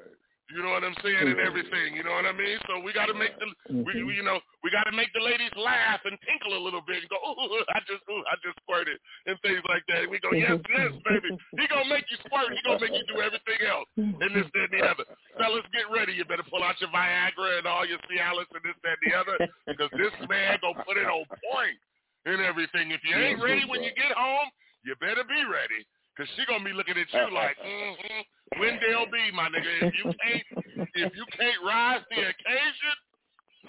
[0.52, 1.95] You know what I'm saying, and everything.
[1.95, 2.60] You know what I mean.
[2.68, 5.24] So we got to make the, we, we, you know, we got to make the
[5.24, 8.60] ladies laugh and tinkle a little bit and go, ooh, I just, ooh, I just
[8.64, 8.99] squirted
[9.32, 10.12] and things like that.
[10.12, 10.76] We go, yes, mm-hmm.
[10.76, 11.30] yes, baby.
[11.56, 12.52] He gonna make you squirt.
[12.52, 14.20] He gonna make you do everything else mm-hmm.
[14.20, 15.06] and this, that, and the other.
[15.39, 16.12] Fellas, get ready.
[16.14, 19.14] You better pull out your Viagra and all your Cialis and this, that, and the
[19.16, 19.36] other,
[19.68, 21.80] because this man gonna put it on point
[22.28, 22.91] and everything.
[22.91, 24.52] If you ain't ready when you get home,
[24.84, 25.88] you better be ready.
[26.18, 28.22] Cause she gonna be looking at you like, mm-hmm,
[28.60, 29.88] Wendell B, my nigga.
[29.88, 30.47] If you can't,
[30.95, 32.95] if you can't rise the occasion,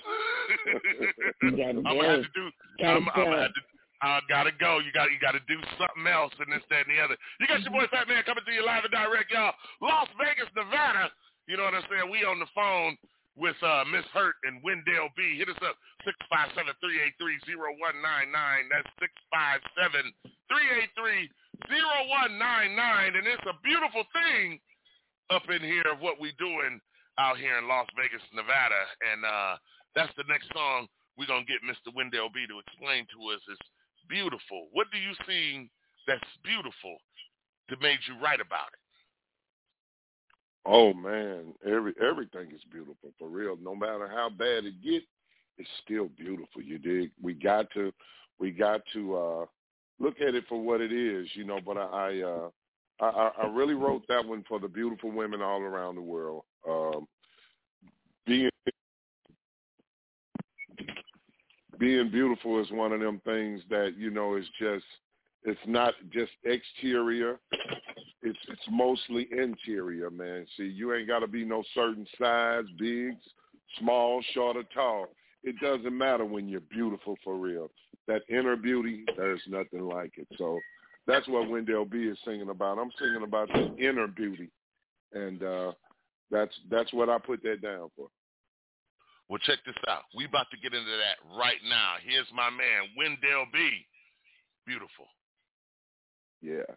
[1.87, 2.51] I'm gonna have to do.
[2.83, 3.63] I'm, I'm gonna have to.
[4.03, 4.83] I gotta go.
[4.83, 7.15] You got you got to do something else and this, that, and the other.
[7.39, 9.55] You got your boy Fat Man coming to you live and direct, y'all.
[9.79, 11.15] Las Vegas, Nevada.
[11.47, 12.11] You know what I'm saying?
[12.11, 12.99] We on the phone
[13.39, 15.39] with uh, Miss Hurt and Wendell B.
[15.39, 18.67] Hit us up six five seven three eight three zero one nine nine.
[18.67, 20.11] That's six five seven
[20.51, 21.31] three eight three
[21.71, 23.15] zero one nine nine.
[23.15, 24.59] And it's a beautiful thing
[25.31, 26.81] up in here of what we doing
[27.19, 28.83] out here in Las Vegas, Nevada.
[29.13, 29.55] And uh,
[29.95, 31.95] that's the next song we're gonna get Mr.
[31.95, 33.41] Wendell B to explain to us.
[33.49, 33.69] It's
[34.09, 34.69] beautiful.
[34.73, 35.69] What do you see
[36.07, 36.97] that's beautiful
[37.69, 38.83] that made you write about it?
[40.65, 43.57] Oh man, every everything is beautiful for real.
[43.61, 45.07] No matter how bad it gets,
[45.59, 46.63] it's still beautiful.
[46.63, 47.11] You dig?
[47.21, 47.93] We got to,
[48.39, 49.47] we got to uh
[49.99, 51.61] look at it for what it is, you know.
[51.65, 52.49] But I, I, uh,
[53.07, 56.45] I, I- really wrote that one for the beautiful women all around the world.
[56.69, 57.07] Um,
[58.27, 58.51] being
[61.79, 64.85] being beautiful is one of them things that you know is just
[65.45, 67.39] it's not just exterior.
[68.23, 70.47] It's it's mostly interior man.
[70.57, 73.15] See you ain't got to be no certain size big
[73.81, 75.07] small short or tall.
[75.43, 77.71] It doesn't matter when you're beautiful for real.
[78.07, 80.29] That inner beauty there's nothing like it.
[80.39, 80.61] So
[81.07, 84.51] that's what wendell b is singing about i'm singing about the inner beauty
[85.13, 85.73] and uh
[86.31, 88.09] that's that's what i put that down for
[89.29, 90.03] Well, check this out.
[90.17, 91.95] We about to get into that right now.
[92.05, 93.87] Here's my man, Wendell B.
[94.67, 95.07] Beautiful.
[96.43, 96.69] yeah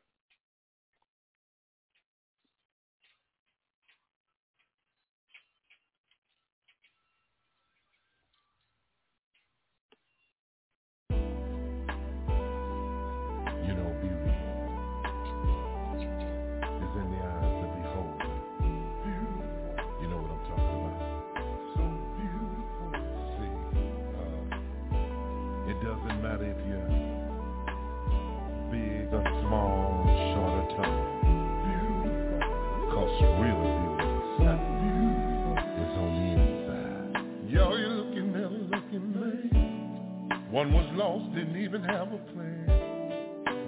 [41.06, 42.66] lost, didn't even have a plan.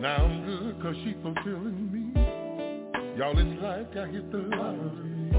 [0.01, 2.03] Now I'm good cause she fulfilling me.
[3.17, 5.29] Y'all, it's like I hit the lottery.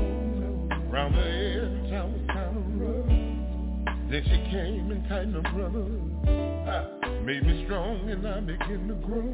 [0.91, 3.07] Round the edge, I was kinda rough.
[4.11, 5.87] Then she came and tightened her brother.
[7.25, 9.31] Made me strong and I begin to grow.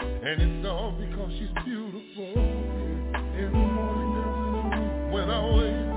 [0.00, 2.42] And it's all because she's beautiful.
[3.38, 5.87] In the morning, when I wake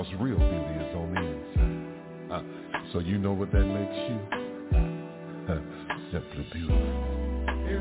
[0.00, 2.32] because real beauty is on the inside.
[2.32, 4.18] Uh, so you know what that makes you?
[5.46, 5.60] Uh,
[6.10, 6.76] simply beautiful.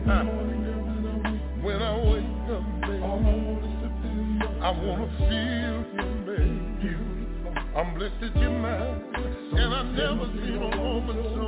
[0.09, 0.23] Uh,
[1.61, 2.63] when I wake up,
[3.03, 6.95] all I want is to feel I wanna feel you, baby.
[7.75, 9.01] I'm blessed that you're mine,
[9.55, 11.45] and I've never seen a woman so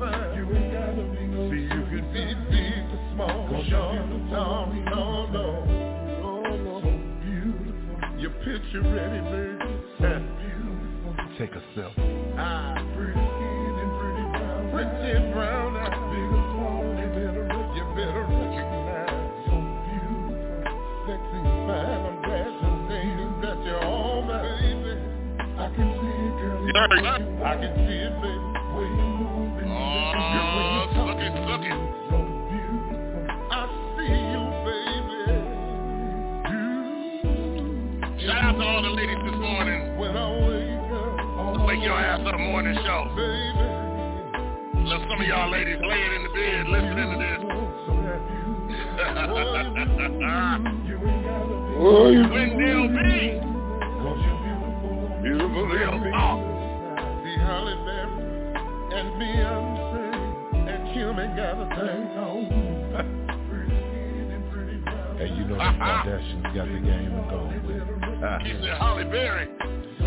[0.00, 0.34] fine.
[0.36, 5.26] You ain't gotta be no See, you could be big or small, short, tall, no,
[5.26, 5.81] no.
[8.32, 8.52] So beautiful.
[8.52, 9.58] Your picture ready, baby.
[9.98, 11.16] Beautiful.
[11.38, 12.34] Take a selfie.
[12.38, 14.70] Ah, pretty skin and pretty brown.
[14.72, 16.00] Pretty brown eyes.
[16.12, 17.44] Big or small, you better,
[17.76, 19.32] you better recognize.
[19.46, 19.54] So
[19.84, 20.36] beautiful,
[21.06, 22.00] sexy, fine.
[22.02, 23.06] I'm glad to say
[23.42, 24.94] that you're all my baby.
[25.58, 26.60] I can see it, girl.
[27.44, 28.51] I can see it, baby.
[42.52, 43.08] Morning show.
[43.16, 43.48] baby.
[44.84, 47.40] Let some of y'all ladies lay it in the bed listening to this.
[52.28, 53.40] Wendell B.
[55.22, 56.40] Beautiful Real talk.
[57.24, 58.20] See Halle Berry
[59.00, 60.12] and Beyonce
[60.68, 62.42] and Kim ain't got a thing on.
[65.16, 67.86] hey, you know the Kardashians got the game to go with.
[68.44, 69.48] He said Halle Berry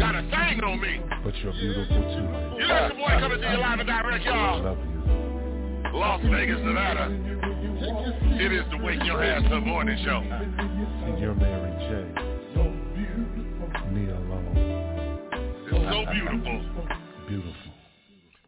[0.06, 1.02] got a thing on me.
[1.23, 2.61] But you're beautiful too.
[2.61, 4.61] You know your boy coming to you live and direct, y'all.
[4.61, 5.98] Love you.
[5.98, 7.10] Las Vegas, Nevada.
[8.38, 10.22] It is the Wake Your Ass Up morning show.
[10.22, 12.06] And you're Mary J.
[13.90, 14.53] Me alone.
[15.65, 16.57] It's so beautiful.
[17.26, 17.69] Beautiful.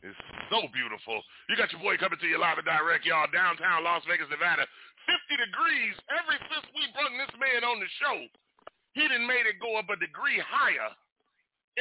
[0.03, 0.21] It's
[0.53, 1.17] so beautiful.
[1.49, 4.67] You got your boy coming to you live and direct, y'all, downtown Las Vegas, Nevada.
[5.09, 8.17] 50 degrees ever since we brought this man on the show.
[8.93, 10.91] He done made it go up a degree higher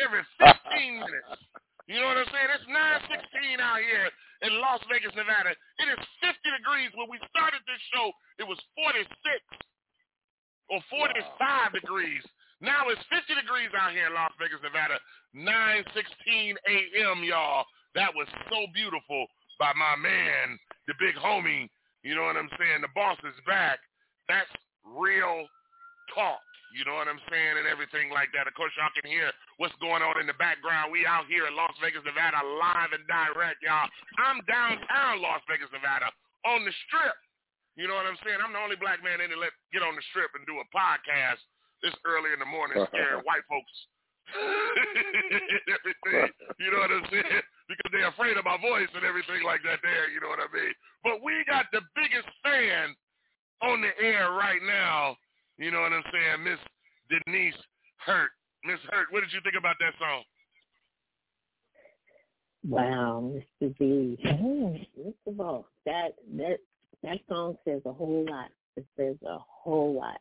[0.01, 1.41] every 15 minutes.
[1.87, 2.51] You know what I'm saying?
[2.51, 4.11] It's 916 out here
[4.43, 5.55] in Las Vegas, Nevada.
[5.55, 6.91] It is 50 degrees.
[6.99, 8.11] When we started this show,
[8.43, 9.07] it was 46
[10.69, 12.23] or 45 degrees.
[12.59, 14.99] Now it's 50 degrees out here in Las Vegas, Nevada.
[15.37, 17.23] 9:16 a.m.
[17.23, 17.65] y'all.
[17.95, 19.27] That was so beautiful
[19.59, 20.59] by my man,
[20.89, 21.69] the big homie.
[22.03, 22.83] You know what I'm saying?
[22.83, 23.79] The boss is back.
[24.29, 24.51] That's
[24.85, 25.47] real
[26.15, 26.41] talk.
[26.75, 27.61] You know what I'm saying?
[27.61, 28.51] And everything like that.
[28.51, 30.91] Of course, y'all can hear what's going on in the background.
[30.91, 33.89] We out here in Las Vegas, Nevada, live and direct, y'all.
[34.19, 36.11] I'm downtown Las Vegas, Nevada,
[36.45, 37.17] on the strip.
[37.77, 38.41] You know what I'm saying?
[38.41, 41.45] I'm the only black man in let get on the strip and do a podcast
[41.85, 43.73] this early in the morning, scaring white folks.
[45.71, 46.33] everything.
[46.59, 47.43] You know what I'm saying?
[47.69, 50.51] Because they're afraid of my voice and everything like that there, you know what I
[50.51, 50.75] mean?
[51.05, 52.97] But we got the biggest fan
[53.63, 55.17] on the air right now.
[55.59, 56.45] You know what I'm saying?
[56.45, 56.59] Miss
[57.09, 57.55] Denise
[58.05, 58.31] Hurt.
[58.65, 60.23] Miss Hurt, what did you think about that song?
[62.69, 63.79] Wow, Mr.
[63.79, 64.19] B.
[64.25, 65.37] Mr.
[65.37, 66.59] Boss, that that
[67.03, 68.51] that song says a whole lot.
[68.77, 70.21] It says a whole lot.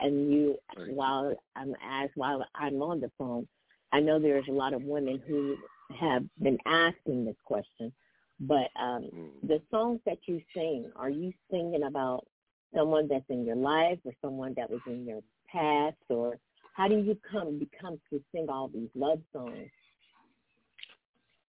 [0.00, 0.56] And you,
[0.94, 3.46] while I'm asked, while I'm on the phone,
[3.92, 5.56] I know there's a lot of women who
[6.00, 7.92] have been asking this question.
[8.40, 12.26] But um, the songs that you sing, are you singing about
[12.74, 15.20] someone that's in your life or someone that was in your
[15.50, 16.38] past, or
[16.74, 19.68] how do you come and become to sing all these love songs?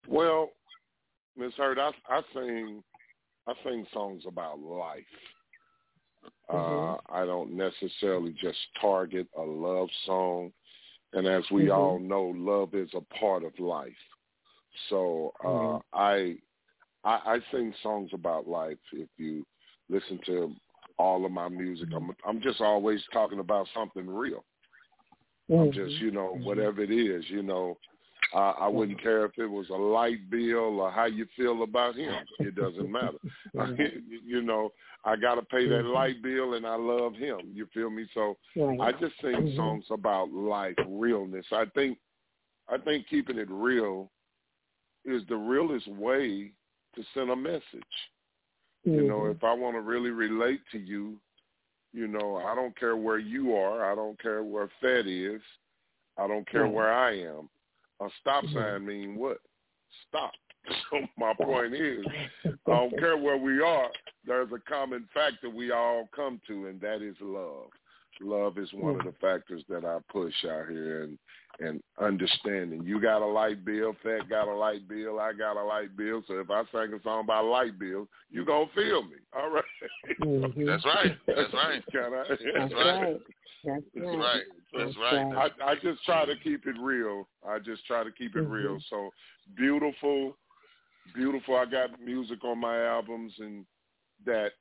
[0.09, 0.51] Well,
[1.37, 2.83] Miss Hurt, I I sing
[3.47, 5.05] I sing songs about life.
[6.53, 6.93] Mm-hmm.
[6.93, 10.53] Uh, I don't necessarily just target a love song,
[11.13, 11.75] and as we Mhm.
[11.77, 13.97] all know, love is a part of life.
[14.89, 15.83] So uh, Mhm.
[15.93, 16.39] I,
[17.05, 18.79] I I sing songs about life.
[18.93, 19.47] If you
[19.89, 20.55] listen to
[21.01, 24.45] all of my music, I'm I'm just always talking about something real.
[25.51, 27.79] I'm just you know whatever it is, you know.
[28.33, 31.97] Uh, I wouldn't care if it was a light bill or how you feel about
[31.97, 32.15] him.
[32.39, 33.19] It doesn't matter.
[34.25, 34.71] you know,
[35.05, 37.51] I got to pay that light bill, and I love him.
[37.53, 38.07] You feel me?
[38.15, 38.37] So.
[38.81, 39.57] I just sing Mhm.
[39.57, 41.47] songs about life, realness.
[41.53, 41.99] I think,
[42.69, 44.11] I think keeping it real
[45.05, 46.53] is the realest way
[46.95, 48.11] to send a message.
[48.85, 49.37] You know, Mhm.
[49.37, 51.21] if I want to really relate to you,
[51.93, 53.91] you know, I don't care where you are.
[53.91, 55.43] I don't care where Fed is.
[56.17, 56.73] I don't care Right.
[56.73, 57.49] where I am.
[58.01, 58.53] A stop Mhm.
[58.55, 59.41] sign mean what?
[60.09, 60.33] Stop.
[60.91, 62.07] So my point is,
[62.67, 63.91] I don't care where we are.
[64.25, 67.71] There's a common factor we all come to, and that is love.
[68.21, 71.19] Love is one of the factors that I push out here, and
[71.61, 72.83] and understanding.
[72.85, 76.23] You got a light bill, Fat got a light bill, I got a light bill.
[76.27, 79.17] So if I sing a song about light bills, you gonna feel me.
[79.37, 79.65] All right.
[80.21, 80.67] Mhm.
[80.67, 81.19] That's right.
[81.27, 81.83] That's right.
[81.93, 82.25] Can I?
[82.29, 83.17] That's right.
[83.65, 84.17] That's That's right.
[84.17, 84.43] right.
[84.73, 85.51] That's right.
[85.61, 87.29] I, I just try to keep it real.
[87.47, 88.51] I just try to keep it Mhm.
[88.51, 88.79] real.
[88.89, 89.11] So
[89.57, 90.37] beautiful,
[91.15, 91.57] beautiful.
[91.57, 93.67] I got music on my albums and
[94.25, 94.53] that,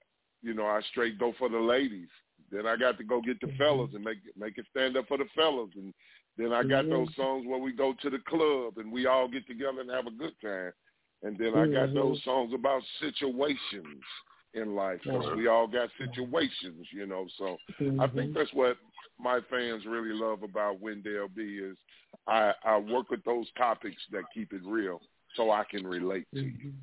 [0.42, 2.10] you know, I straight go for the ladies.
[2.52, 5.18] Then I got to go get the fellas and make make it stand up for
[5.18, 5.70] the fellas.
[5.76, 5.94] And
[6.38, 6.90] then I got Mhm.
[6.90, 10.08] those songs where we go to the club and we all get together and have
[10.08, 10.74] a good time.
[11.24, 11.96] And then I got Mhm.
[11.96, 14.04] those songs about situations
[14.54, 15.02] in life.
[15.04, 15.36] So Right.
[15.36, 17.28] we all got situations, you know.
[17.38, 17.60] So
[18.00, 18.78] I think that's what
[19.20, 21.78] my fans really love about Wendell B is
[22.28, 25.02] I, I work with those topics that keep it real
[25.36, 26.74] so I can relate to you.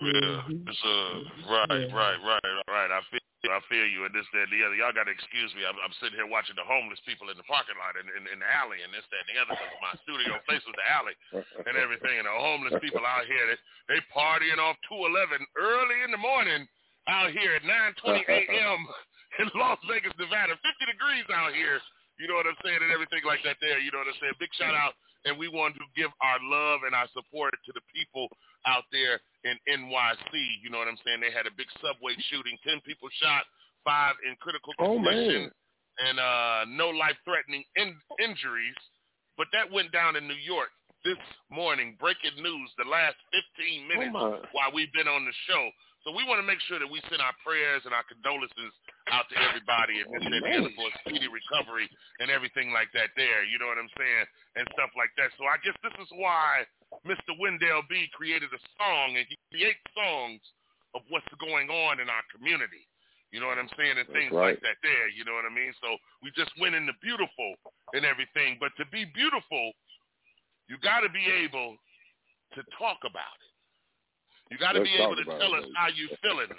[0.00, 2.90] Yeah, it's uh, right, right, right, right.
[2.90, 3.20] I feel,
[3.50, 4.76] I feel you, and this, that, and the other.
[4.78, 5.66] Y'all got to excuse me.
[5.66, 8.38] I'm, I'm sitting here watching the homeless people in the parking lot and in, in
[8.40, 9.54] the alley, and this, that, and the other.
[9.54, 11.16] Because my studio faces the alley
[11.66, 13.58] and everything, and the homeless people out here, they,
[13.92, 16.66] they partying off 211 early in the morning
[17.06, 18.80] out here at 9:20 a.m.
[19.42, 20.56] in Las Vegas, Nevada.
[20.56, 21.78] 50 degrees out here.
[22.16, 23.60] You know what I'm saying, and everything like that.
[23.60, 24.40] There, you know what I'm saying.
[24.40, 24.96] Big shout out,
[25.28, 28.32] and we want to give our love and our support to the people
[28.64, 29.54] out there in
[29.86, 30.34] NYC.
[30.62, 31.22] You know what I'm saying?
[31.22, 32.58] They had a big subway shooting.
[32.66, 33.46] Ten people shot,
[33.86, 36.06] five in critical Oh, condition, man.
[36.10, 38.76] and uh, no life-threatening in- injuries.
[39.38, 40.72] But that went down in New York
[41.04, 41.20] this
[41.52, 41.94] morning.
[42.00, 43.16] Breaking news: the last
[43.56, 44.42] 15 minutes my.
[44.56, 45.64] while we've been on the show.
[46.06, 48.70] So we want to make sure that we send our prayers and our condolences
[49.10, 51.90] out to everybody and the for a speedy recovery
[52.22, 53.42] and everything like that there.
[53.42, 54.26] You know what I'm saying?
[54.54, 55.34] And stuff like that.
[55.34, 56.62] So I guess this is why
[57.04, 57.36] Mr.
[57.38, 60.40] Wendell B created a song and he creates songs
[60.94, 62.88] of what's going on in our community.
[63.34, 63.98] You know what I'm saying?
[63.98, 64.56] And things right.
[64.56, 65.10] like that there.
[65.12, 65.74] You know what I mean?
[65.82, 67.52] So we just went into beautiful
[67.92, 68.56] and everything.
[68.56, 69.76] But to be beautiful,
[70.70, 71.76] you got to be able
[72.54, 73.52] to talk about it.
[74.50, 76.54] You got to be able to tell it, us how you feeling.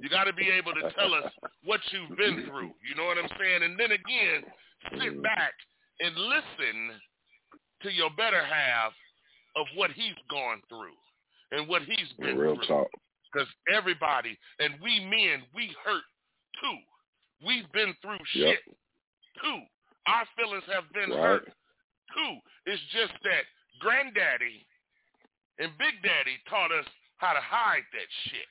[0.00, 1.30] You got to be able to tell us
[1.64, 2.72] what you've been through.
[2.82, 3.62] You know what I'm saying?
[3.62, 4.48] And then again,
[4.96, 5.52] sit back
[6.00, 6.96] and listen
[7.82, 8.96] to your better half
[9.56, 10.94] of what he's gone through
[11.52, 12.66] and what he's been Real through.
[12.66, 12.88] talk.
[13.32, 16.04] Because everybody, and we men, we hurt
[16.60, 16.78] too.
[17.46, 18.58] We've been through Yep.
[18.64, 18.76] shit
[19.42, 19.62] too.
[20.06, 21.20] Our feelings have been Right.
[21.20, 21.52] hurt
[22.14, 22.40] too.
[22.66, 23.44] It's just that
[23.80, 24.66] granddaddy
[25.58, 26.86] and big daddy taught us
[27.18, 28.48] how to hide that shit.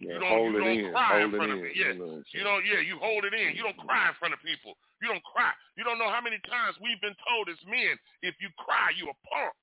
[0.00, 0.92] Yeah, You don't, hold you it don't in.
[0.92, 1.64] cry hold in front of in.
[1.74, 1.86] Yeah.
[1.88, 3.54] You know what I'm You don't, yeah, you hold it in.
[3.54, 4.76] You don't cry in front of people.
[5.02, 5.52] You don't cry.
[5.76, 9.08] You don't know how many times we've been told as men, if you cry, you
[9.10, 9.54] a punk.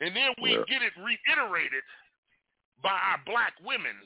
[0.00, 0.64] And then we Yeah.
[0.68, 1.82] get it reiterated
[2.82, 3.96] by our black women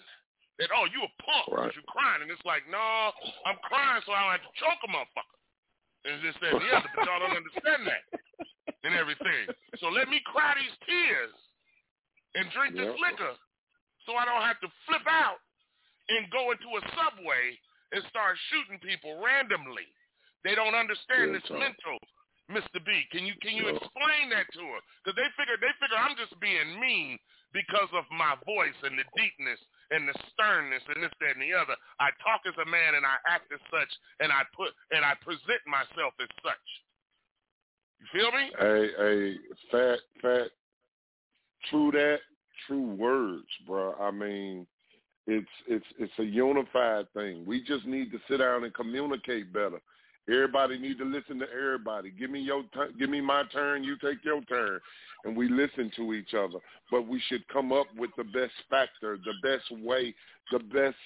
[0.58, 1.76] that, oh, you a punk because Right.
[1.76, 2.22] you crying.
[2.22, 3.12] And it's like, no,
[3.44, 5.38] I'm crying so I don't have to choke a motherfucker.
[6.04, 8.04] And this, that, and the other, but y'all don't understand that
[8.84, 9.48] and everything.
[9.78, 11.34] So let me cry these tears
[12.34, 13.36] and drink this liquor
[14.06, 15.40] so I don't have to flip out
[16.08, 17.58] and go into a subway
[17.92, 19.86] and start shooting people randomly.
[20.44, 21.98] They don't understand Real this mental,
[22.50, 22.82] Mr.
[22.82, 23.06] B.
[23.14, 24.82] Can you can you explain that to her?
[25.00, 27.18] Because they figure they figure I'm just being mean
[27.54, 29.58] because of my voice and the deepness
[29.90, 31.74] and the sternness and this, that, and the other.
[31.98, 35.14] I talk as a man and I act as such and I put and I
[35.22, 36.66] present myself as such.
[37.98, 38.44] You feel me?
[38.58, 39.12] A a
[39.70, 40.48] fat, fat.
[41.70, 42.18] True that.
[42.66, 43.94] True words, bro.
[43.98, 44.66] I mean,
[45.26, 47.44] it's it's it's a unified thing.
[47.46, 49.80] We just need to sit down and communicate better.
[50.30, 52.10] Everybody need to listen to everybody.
[52.10, 54.80] Give me your t- give me my turn, you take your turn,
[55.24, 56.58] and we listen to each other.
[56.90, 60.14] But we should come up with the best factor, the best way,
[60.52, 60.96] the best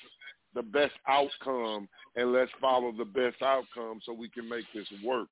[0.54, 5.28] the best outcome, and let's follow the best outcome so we can make this work.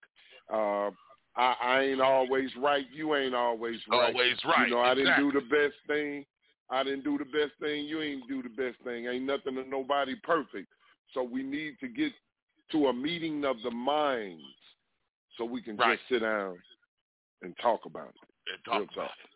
[0.52, 0.90] Uh,
[1.36, 2.84] I, I ain't always right.
[2.92, 4.14] You ain't always right.
[4.14, 4.68] Always right.
[4.68, 5.04] You know, I exactly.
[5.04, 6.24] didn't do the best thing.
[6.70, 7.84] I didn't do the best thing.
[7.84, 9.06] You ain't do the best thing.
[9.06, 10.68] Ain't nothing to nobody perfect.
[11.14, 12.12] So we need to get
[12.72, 14.42] to a meeting of the minds
[15.38, 15.96] so we can Right.
[15.98, 16.58] just sit down
[17.42, 18.16] and talk about it.
[18.52, 19.16] And talk Real about talk.
[19.24, 19.30] it.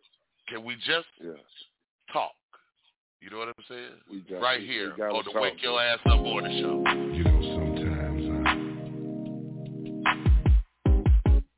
[0.49, 1.39] Can we just Yes.
[2.13, 2.33] talk?
[3.21, 4.01] You know what I'm saying?
[4.11, 5.81] We got, right we- here we gotta on the talk, Wake Your.
[5.81, 6.85] Ass Up on the show.
[7.15, 8.27] You know, sometimes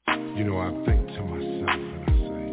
[0.09, 2.45] I, you know, I think to myself and I say,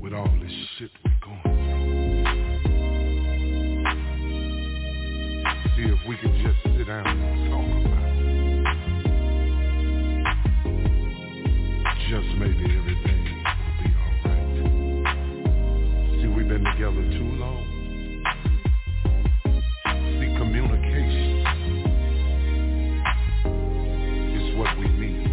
[0.00, 0.90] with all this shit
[6.08, 8.24] we can just sit down and talk about it.
[12.08, 13.88] Just maybe everything will be
[14.24, 14.48] alright.
[16.22, 17.62] See, we've been together too long.
[20.16, 21.44] See, communication
[24.32, 25.28] is what we need.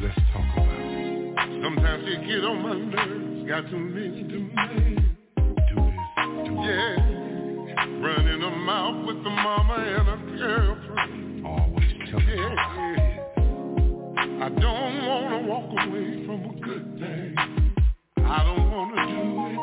[0.00, 1.62] Let's talk about it.
[1.62, 5.02] Sometimes you get on my nerves, got too many demands.
[5.36, 7.19] Do this, do yeah.
[8.50, 11.46] A mouth with the mama and a girlfriend.
[11.46, 12.54] Always tell yeah,
[12.96, 13.24] yeah.
[14.44, 17.34] I don't wanna walk away from a good thing.
[18.18, 19.58] I don't wanna do it.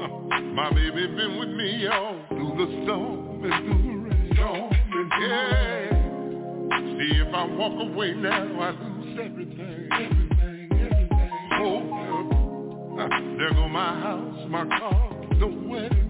[0.00, 4.32] Uh, my baby been with me all through the storm and through the rain.
[4.32, 5.88] Storm and yeah.
[6.96, 9.88] See if I walk away now, I lose everything.
[9.92, 11.30] Everything, everything.
[11.60, 16.03] Oh, uh, there go my house, my car, the wedding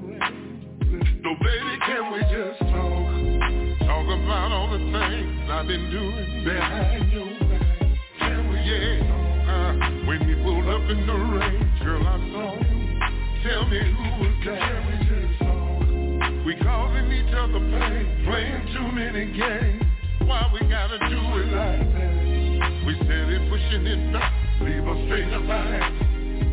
[1.24, 3.88] So baby, can we just talk?
[3.88, 7.88] Talk about all the things I've been doing behind your back.
[8.20, 9.00] Can we, yeah.
[9.48, 9.72] Uh,
[10.04, 13.00] when you pulled up in the rain, girl, I saw you.
[13.40, 14.68] Tell me who was that?
[14.68, 16.44] Can we just talk?
[16.44, 19.82] We causing each other pain, playing too many games.
[20.28, 22.84] Why we gotta do it like that?
[22.84, 24.30] We steady pushing it back,
[24.60, 25.40] leave us straight it.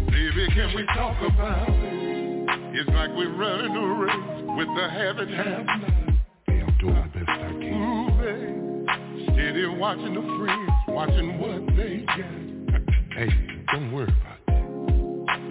[0.08, 2.12] Baby, can we talk about it?
[2.74, 5.66] It's like we're running a race with the habit half
[6.48, 7.74] Hey, I'm doing the best I can.
[7.74, 8.12] Ooh.
[9.34, 12.52] Steady watching the friends, watching what they get.
[13.14, 13.30] Hey,
[13.72, 14.62] don't worry about that.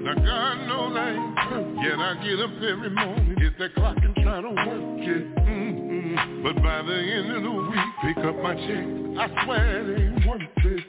[0.00, 3.98] Now God knows I ain't perfect, yet I get up every morning, hit that clock
[4.02, 5.36] and try to work it.
[5.36, 6.42] Mm-hmm.
[6.42, 8.84] But by the end of the week, pick up my check.
[9.18, 10.84] I swear it ain't worth it.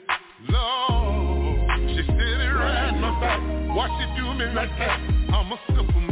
[0.48, 3.40] Lord, she steady riding my back.
[3.76, 4.98] Why she do me like that?
[5.32, 6.11] I'm a simple man, simple man.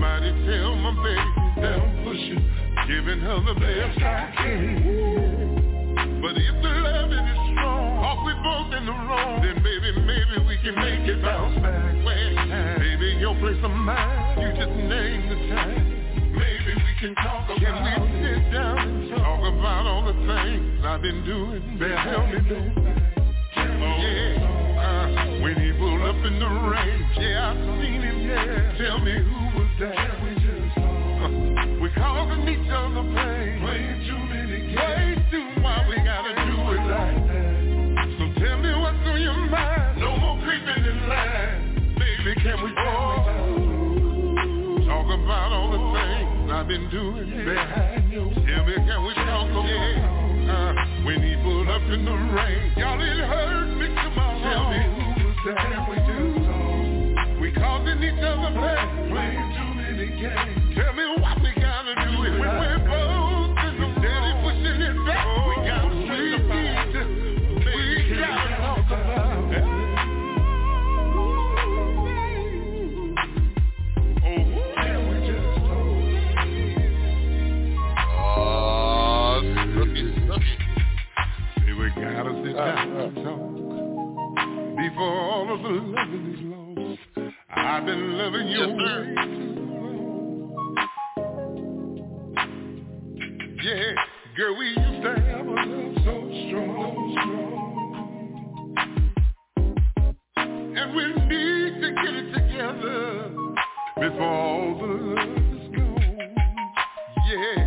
[0.00, 2.40] somebody tell my baby that I'm pushing,
[2.88, 6.22] giving her the best I can.
[6.22, 10.40] But if the loving is strong, or we both in the wrong, then baby, maybe
[10.48, 11.92] we can make it bounce back.
[12.80, 15.84] Baby, your place of mine, you just name the time.
[16.32, 17.92] Maybe we can talk about Can we
[18.24, 23.00] sit down and talk about all the things I've been doing that help me do
[23.56, 24.40] Oh yeah,
[24.80, 28.78] uh, when he pulled up in the rain, yeah, I seen him, yeah.
[28.78, 31.24] Tell me who was we just talk?
[31.24, 33.64] Uh, we causing each other pain,
[34.04, 35.24] too many games.
[35.64, 38.04] Why we gotta do it like that.
[38.20, 40.00] So tell me what's on your mind.
[40.00, 41.00] No more creeping in
[41.96, 42.34] baby.
[42.42, 43.24] Can we talk?
[44.84, 47.30] Talk about all the things I've been doing.
[47.32, 49.48] Tell me, can we talk?
[49.64, 50.28] Yeah.
[50.50, 54.68] Uh, when he pulled up in the rain, y'all it hurt me to my Tell
[54.68, 55.88] me who was that?
[55.88, 56.00] We?
[57.40, 59.69] We causing each other pain, playing too
[87.52, 89.49] I've been loving you way
[93.62, 93.92] Yeah,
[94.38, 96.14] girl, we used to have a love so
[96.48, 97.94] strong, strong.
[100.38, 103.28] And we need to get it together
[103.96, 106.34] before all the love is gone.
[107.28, 107.60] Yeah.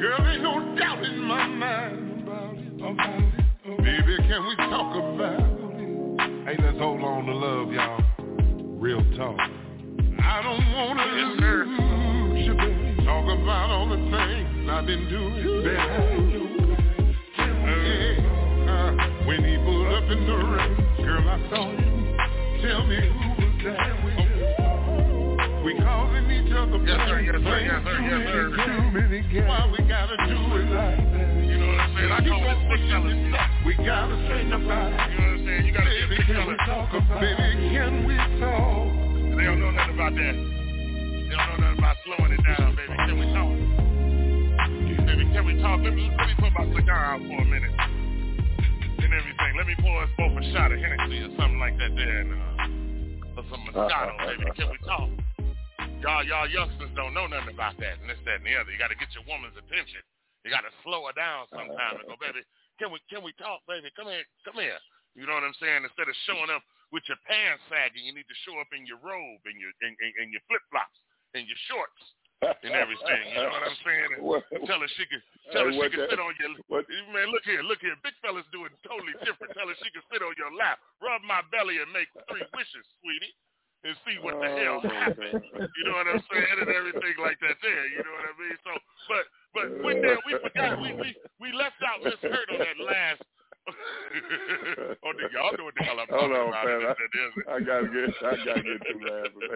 [0.00, 3.78] Girl, ain't no doubt in my mind about it, about it.
[3.78, 5.50] Baby, can we talk about
[5.80, 6.46] it?
[6.46, 8.00] Hey, let's hold on to love, y'all.
[8.78, 9.36] Real talk.
[10.22, 13.04] I don't wanna lose you, baby.
[13.04, 15.32] Talk about all the things I've been doing.
[15.64, 16.52] Yeah,
[18.68, 18.92] uh,
[19.26, 20.74] when he pulled up in the rain,
[21.04, 21.90] girl, I saw you.
[22.62, 24.32] Tell me who was there with you.
[25.64, 28.50] We calling each other Yes, sir, yes, sir, yes, sir, yes, sir.
[28.50, 29.46] too many games.
[29.48, 31.30] Why we gotta do it like that?
[31.46, 32.12] You know what I'm saying?
[32.12, 33.14] I call this big fellas.
[33.66, 34.98] We gotta straighten about it.
[35.10, 35.64] You know what I'm saying?
[35.66, 38.90] You gotta Baby, can we talk about Baby, can we talk?
[39.38, 40.34] They don't know nothing about that.
[40.34, 42.94] They don't know nothing about slowing it down, baby.
[43.06, 43.71] Can we talk?
[45.32, 45.80] Can we talk?
[45.80, 47.72] Let me, let me put my cigar out for a minute.
[47.72, 49.52] And everything.
[49.56, 52.20] Let me pour us both a shot of Hennessy or something like that there.
[52.20, 54.44] And, uh, or some Moscato, baby.
[54.52, 55.08] Can we talk?
[56.04, 58.68] Y'all, y'all youngsters don't know nothing about that and this, that, and the other.
[58.68, 60.04] You got to get your woman's attention.
[60.44, 62.44] You got to slow her down sometimes and go, baby,
[62.76, 63.88] can we can we talk, baby?
[63.96, 64.76] Come here, come here.
[65.16, 65.86] You know what I'm saying?
[65.86, 66.60] Instead of showing up
[66.92, 69.96] with your pants sagging, you need to show up in your robe and your in,
[69.96, 70.98] in, in your flip flops
[71.32, 72.02] and your shorts
[72.42, 73.20] and everything.
[73.30, 74.10] You know what I'm saying?
[74.22, 75.22] What- tell her she can
[75.54, 77.30] tell her she can that- sit on your what- man.
[77.30, 77.94] Look here, look here.
[78.02, 79.54] Big fella's doing totally different.
[79.54, 82.84] Tell her she can sit on your lap, rub my belly, and make three wishes,
[83.00, 83.34] sweetie.
[83.82, 85.42] And see what the hell Oh, happens.
[85.58, 86.54] You know what I'm saying?
[86.62, 87.82] And everything like that there.
[87.90, 88.56] You know what I mean?
[88.62, 88.72] So,
[89.10, 91.10] but but when there we forgot we we
[91.42, 93.26] we left out Miss Hurt on that last.
[93.68, 96.66] Oh, the, y'all know what the hell I'm Hold talking on, about.
[96.66, 96.80] man.
[96.82, 99.50] That- that is- I, I gotta get, I gotta get to laughing.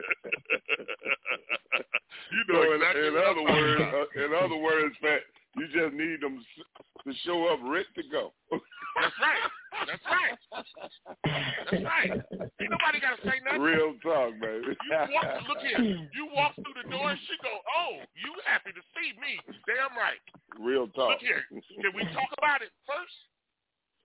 [2.32, 5.20] you know in, exactly in I'm other words, uh, in other words, Pat,
[5.56, 8.32] you just need them to show up ready to go.
[8.96, 9.44] That's right.
[9.86, 10.38] That's right.
[10.54, 12.10] That's right.
[12.60, 13.60] Ain't nobody got to say nothing.
[13.60, 14.72] Real talk, baby.
[14.72, 15.80] You walk, look here.
[16.16, 19.36] You walk through the door and she go, "Oh, you happy to see me?
[19.68, 20.20] Damn right."
[20.58, 21.20] Real talk.
[21.20, 21.44] Look here.
[21.52, 23.12] Can we talk about it first?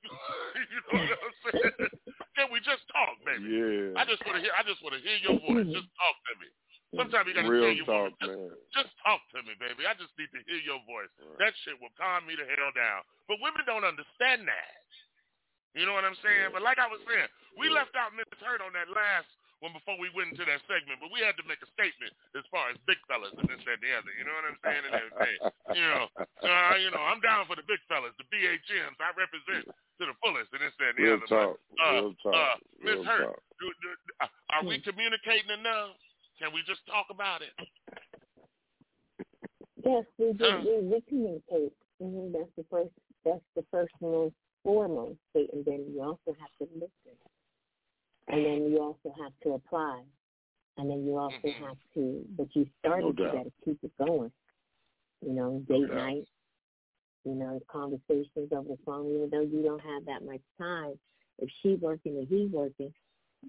[0.04, 1.92] You know what I'm saying?
[2.36, 3.46] Can we just talk, baby?
[3.48, 4.00] Yeah.
[4.00, 4.54] I just want to hear.
[4.56, 5.68] I just want to hear your voice.
[5.70, 6.50] Just talk to me.
[6.92, 8.52] Sometimes you got to Real tell your talk, woman, just, man.
[8.76, 9.88] just talk to me, baby.
[9.88, 11.08] I just need to hear your voice.
[11.40, 13.08] That shit will calm me the hell down.
[13.32, 14.76] But women don't understand that.
[15.72, 16.52] You know what I'm saying?
[16.52, 19.96] But like I was saying, we left out Miss Hurt on that last one before
[20.02, 22.78] we went into that segment, but we had to make a statement as far as
[22.90, 24.12] big fellas and this, that, and the other.
[24.18, 24.84] You know what I'm saying?
[24.90, 25.38] And everything.
[25.78, 28.98] You know, uh, you know, I'm down for the big fellas, the BHMs.
[28.98, 31.30] I represent to the fullest and this, that, and the Real other.
[31.30, 31.54] talk.
[31.78, 32.34] But, uh, Real talk.
[32.34, 33.42] Uh, Miss Hurt, talk.
[33.62, 33.90] do, do,
[34.26, 35.94] uh, are we communicating enough?
[36.42, 37.54] Can we just talk about it?
[39.86, 40.46] Yes, we do.
[40.46, 40.62] Huh?
[40.66, 41.74] We, we communicate.
[42.02, 42.94] hmm That's the first.
[43.26, 44.34] That's the first most
[44.64, 47.14] foremost thing, and then you also have to listen,
[48.28, 50.04] and then you also have to apply,
[50.78, 51.68] and then you also Mhm.
[51.68, 52.26] have to.
[52.38, 53.18] But you started.
[53.18, 54.32] No you got to keep it going.
[55.22, 55.98] You know, date doubt.
[55.98, 56.28] night.
[57.26, 59.14] You know, conversations over the phone.
[59.14, 61.00] Even though you don't have that much time,
[61.38, 62.94] if she working and he working,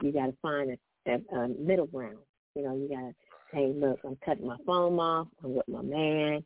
[0.03, 0.71] you got to find
[1.07, 2.19] a, a, a middle ground.
[2.55, 3.15] You know, you got to
[3.53, 5.29] hey, look, I'm cutting my phone off.
[5.45, 6.45] I'm with my man.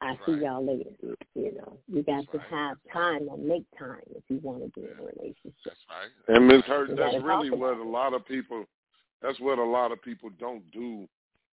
[0.00, 0.90] I see y'all later.
[1.34, 2.46] You know, you got That's to right.
[2.50, 5.54] have time or make time if you want to be in a relationship.
[5.64, 6.36] That's right.
[6.36, 8.64] And Miss Hurt, You that's really what about a lot of people.
[9.22, 11.08] That's what a lot of people don't do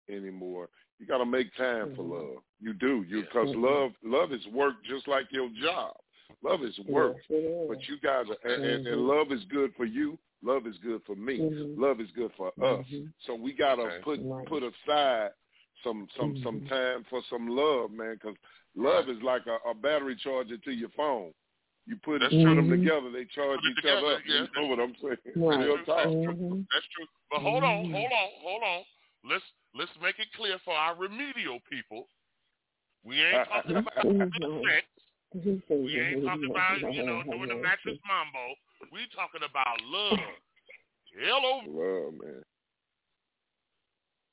[0.09, 0.69] anymore.
[0.99, 2.11] You got to make time for Mhm.
[2.11, 2.43] love.
[2.59, 3.23] You do, you Yeah.
[3.23, 3.61] because Mhm.
[3.61, 5.95] love, love is work just like your job.
[6.41, 7.67] Love is work, Yes, it is.
[7.69, 9.07] but you guys, are, and, and, and Mhm.
[9.07, 10.17] love is good for you.
[10.41, 11.39] Love is good for me.
[11.39, 11.77] Mhm.
[11.77, 12.85] Love is good for us.
[12.87, 13.13] Mhm.
[13.19, 13.99] So we gotta Okay.
[14.01, 14.45] put Right.
[14.47, 15.31] put aside
[15.83, 16.69] some some some Mhm.
[16.69, 18.15] time for some love, man.
[18.15, 18.35] Because
[18.75, 21.33] love is like a, a battery charger to your phone.
[21.85, 22.79] You put That's put them mm-hmm.
[22.79, 24.21] together, they charge Put it each other up.
[24.25, 24.47] yeah.
[24.47, 25.17] You know what I'm saying?
[25.35, 25.67] Right.
[25.67, 26.03] That's talk.
[26.03, 26.33] true.
[26.33, 26.65] Mhm.
[26.71, 27.07] That's true.
[27.29, 27.93] But hold on, mm-hmm.
[27.93, 28.83] hold on, hold on.
[29.29, 29.43] Let's
[29.75, 32.07] let's make it clear for our remedial people.
[33.03, 34.63] We ain't talking about mm-hmm.
[34.63, 34.85] sex.
[35.69, 38.55] We ain't talking about you know doing the mattress mambo.
[38.91, 40.19] We talking about love.
[41.19, 41.61] Hello.
[41.67, 42.43] Love, man.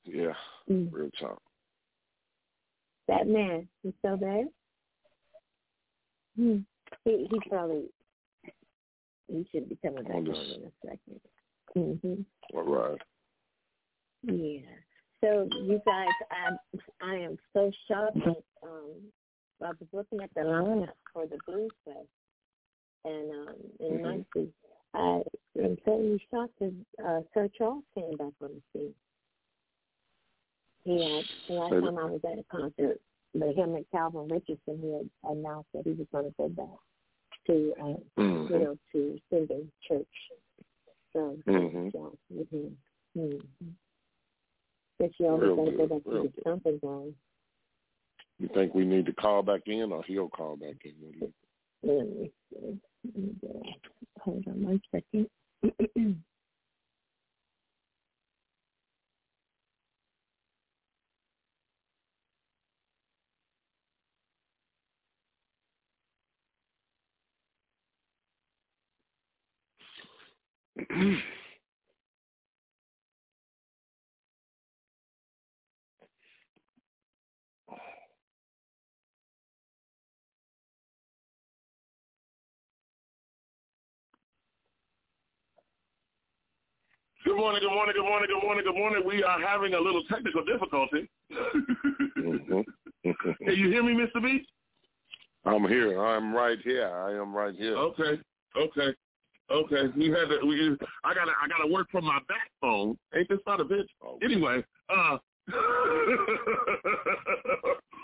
[0.03, 0.33] Yeah,
[0.69, 0.91] Mm.
[0.91, 1.41] real talk.
[3.07, 4.45] That man, he's still there.
[6.35, 6.59] Hmm.
[7.05, 7.89] He he probably
[9.27, 11.19] he should be coming back On in a 2nd
[11.75, 12.21] Mm-hmm.
[12.57, 13.01] All right.
[14.23, 14.59] Yeah.
[15.21, 16.49] So you guys, I
[17.01, 19.11] I am so shocked that um
[19.61, 21.97] I was looking at the lineup for the Blues Fest
[23.05, 24.01] and um in Mhm.
[24.35, 24.53] Muncie.
[24.93, 25.23] I
[25.59, 26.73] am totally shocked that
[27.05, 28.95] uh Sir Charles came back on the scene.
[30.85, 32.99] Had the last time I was at a concert,
[33.35, 36.67] but him and Calvin Richardson he had announced that he was gonna go back
[37.47, 38.49] to uh Mhm.
[38.49, 40.31] you know, to singing church.
[41.13, 41.91] So Mhm.
[41.91, 42.77] Charles with him.
[43.15, 43.69] Mm-hmm.
[44.97, 47.15] But you always Real gotta go back to the stomping.
[48.39, 50.93] You think we need to call back in, or he'll call back in?
[50.99, 51.33] What do you-
[51.83, 52.81] Let me see.
[53.03, 53.63] Let me go.
[54.21, 55.29] Hold on one second.
[87.23, 89.03] Good morning, good morning, good morning, good morning, good morning.
[89.05, 91.07] We are having a little technical difficulty.
[92.17, 92.61] mm-hmm.
[93.03, 94.21] Can you hear me, Mr.
[94.23, 94.45] B?
[95.45, 96.03] I'm here.
[96.03, 96.87] I'm right here.
[96.87, 97.75] I am right here.
[97.75, 98.19] Okay.
[98.57, 98.95] Okay.
[99.51, 99.87] Okay.
[99.97, 102.97] We had to we I gotta I gotta work from my backbone.
[103.15, 103.87] Ain't this not a bitch?
[104.03, 104.17] Oh.
[104.23, 105.17] Anyway, uh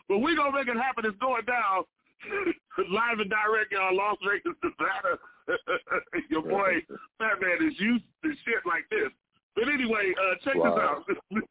[0.10, 1.06] but we gonna make it happen.
[1.06, 1.84] It's going down.
[2.90, 5.20] Live and direct on Las Vegas, Nevada.
[6.30, 6.82] Your boy
[7.20, 9.10] Fat Man is used to shit like this.
[9.56, 11.04] But anyway, uh, check Wow.
[11.08, 11.44] this out.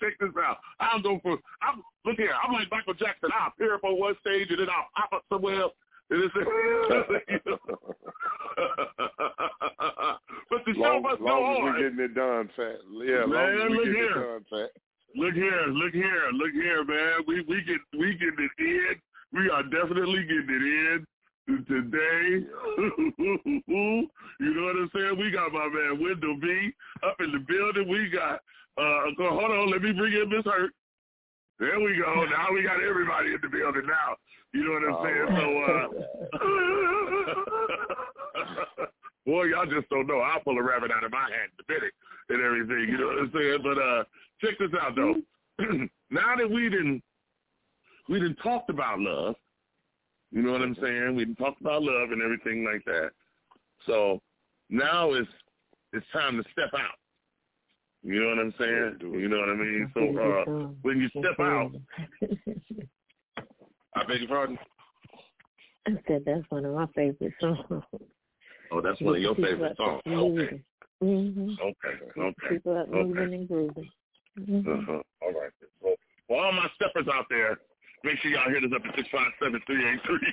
[0.00, 0.58] check this out.
[0.80, 1.38] I'm going for.
[1.62, 2.32] I'm look here.
[2.42, 3.30] I'm like Michael Jackson.
[3.38, 5.74] I'll appear up on one stage and then I'll pop up somewhere else.
[6.12, 6.34] And it's,
[10.50, 11.64] but the show long, must go long on.
[11.64, 12.84] we're getting it done, fat.
[13.00, 14.12] Yeah, Man, look here.
[14.12, 14.70] it done, fat.
[15.16, 17.24] Look here, look here, look here, man.
[17.26, 19.00] We we get we get it in.
[19.32, 21.06] We are definitely getting it
[21.48, 22.44] in today.
[23.66, 24.04] you
[24.52, 25.18] know what I'm saying?
[25.18, 26.72] We got my man Wendell B
[27.04, 27.88] up in the building.
[27.88, 28.40] We got
[28.76, 30.72] uh hold on, let me bring in Miss Hurt.
[31.58, 32.24] There we go.
[32.24, 34.16] Now we got everybody in the building now.
[34.52, 35.26] You know what I'm saying?
[35.38, 35.44] So
[38.78, 38.86] uh
[39.26, 40.18] Boy, y'all just don't know.
[40.18, 41.94] I'll pull a rabbit out of my hat in a minute
[42.28, 42.88] and everything.
[42.90, 43.58] You know what I'm saying?
[43.62, 44.04] But uh
[44.40, 45.14] check this out though.
[46.10, 47.02] now that we didn't
[48.08, 49.36] we didn't talked about love,
[50.32, 51.14] you know what I'm saying?
[51.14, 53.10] We didn't talk about love and everything like that.
[53.86, 54.20] So
[54.70, 55.28] now it's
[55.92, 56.98] it's time to step out.
[58.04, 58.98] You know what I'm saying?
[59.20, 59.90] You know what I mean?
[59.94, 61.72] So uh when you step out
[63.94, 64.58] I beg your pardon?
[65.86, 67.82] I said that's one of my favorite songs.
[68.70, 70.02] Oh, that's one of your favorite songs.
[70.06, 70.62] Okay.
[71.02, 71.50] Mm-hmm.
[71.60, 71.94] Okay.
[72.16, 72.48] Okay.
[72.48, 73.02] People up Okay.
[73.02, 73.90] moving and grooving.
[74.38, 74.66] Mhm.
[74.66, 75.02] Uh-huh.
[75.20, 75.50] All right.
[75.82, 75.94] So
[76.26, 77.58] for all my steppers out there,
[78.04, 80.32] make sure y'all hit us up at six five seven three eight three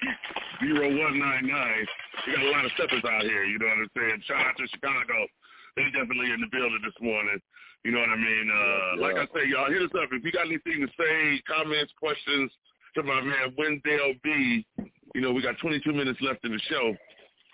[0.61, 1.85] zero one nine nine.
[2.25, 4.21] We got a lot of steppers out here, you know what I'm saying?
[4.25, 5.27] Shout out to Chicago.
[5.75, 7.39] They definitely in the building this morning.
[7.83, 8.45] You know what I mean?
[8.51, 9.01] Uh Yeah.
[9.01, 10.09] like I say, y'all hit us up.
[10.11, 12.51] If you got anything to say, comments, questions
[12.95, 14.65] to my man Wendell B,
[15.15, 16.95] you know, we got twenty two minutes left in the show.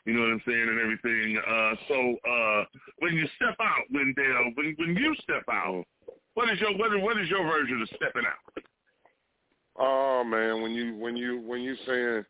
[0.05, 1.37] You know what I'm saying and everything.
[1.37, 1.97] Uh so
[2.29, 2.63] uh
[2.99, 5.85] when you step out, Wendell, when when you step out,
[6.33, 8.63] what is your what is, what is your version of stepping out?
[9.77, 12.25] Oh man, when you when you when you saying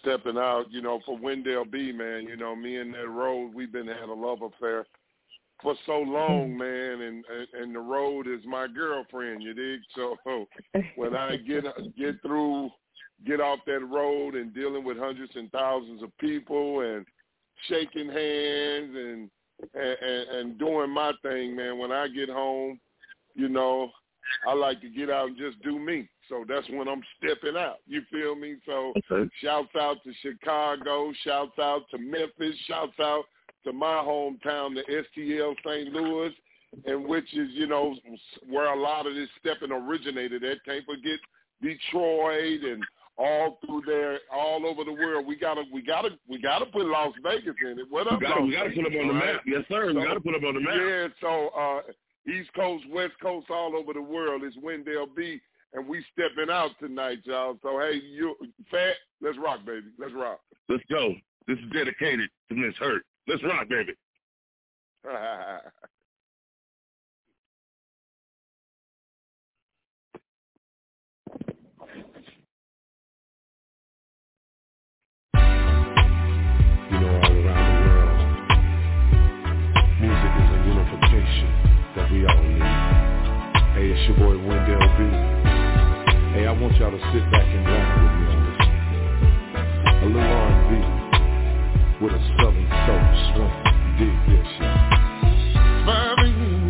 [0.00, 3.72] stepping out, you know, for Wendell B, man, you know, me and that road, we've
[3.72, 4.86] been had a love affair
[5.62, 6.58] for so long, mm-hmm.
[6.58, 7.24] man, and
[7.60, 9.80] and, the road is my girlfriend, you dig?
[9.94, 10.16] So
[10.96, 12.70] when I get uh, get through,
[13.26, 17.06] get off that road and dealing with hundreds and thousands of people and
[17.68, 19.30] shaking hands and
[19.74, 21.78] and, and, and doing my thing, man.
[21.78, 22.80] When I get home,
[23.34, 23.90] you know,
[24.46, 26.08] I like to get out and just do me.
[26.28, 27.76] So that's when I'm stepping out.
[27.86, 28.56] You feel me?
[28.66, 29.30] So Okay.
[29.42, 33.24] shouts out to Chicago, shouts out to Memphis, shouts out
[33.64, 34.82] to my hometown, the
[35.16, 35.92] STL St.
[35.92, 36.32] Louis,
[36.86, 37.94] and which is, you know,
[38.48, 40.64] where a lot of this stepping originated at.
[40.64, 41.18] Can't forget
[41.62, 42.82] Detroit and
[43.18, 45.26] all through there, all over the world.
[45.26, 47.86] We gotta, we gotta, we gotta put Las Vegas in it.
[47.90, 49.34] What We gotta, Las we gotta put them on the right?
[49.34, 49.42] map.
[49.46, 49.86] Yes, sir.
[49.88, 50.74] We So- gotta put them on the map.
[50.76, 51.82] Yeah, so uh
[52.26, 54.42] East Coast, West Coast, all over the world.
[54.44, 55.40] It's Wendell B,
[55.74, 57.58] and we stepping out tonight, y'all.
[57.62, 58.34] So hey, you
[58.70, 59.86] fat, let's rock, baby.
[59.98, 60.40] Let's rock.
[60.68, 61.14] Let's go.
[61.48, 63.02] This is dedicated to Miss Hurt.
[63.28, 63.92] Let's rock, baby.
[76.90, 78.18] you know, all around the world.
[80.00, 81.50] Music is a unification
[81.94, 82.62] that we all need.
[83.78, 85.00] Hey, it's your boy Wendell B.
[86.34, 88.58] Hey, I want y'all to sit back and laugh with me on this.
[90.02, 90.41] A little
[92.02, 93.54] with a southern soul swing.
[93.94, 95.86] Dig this, y'all.
[95.86, 96.18] Five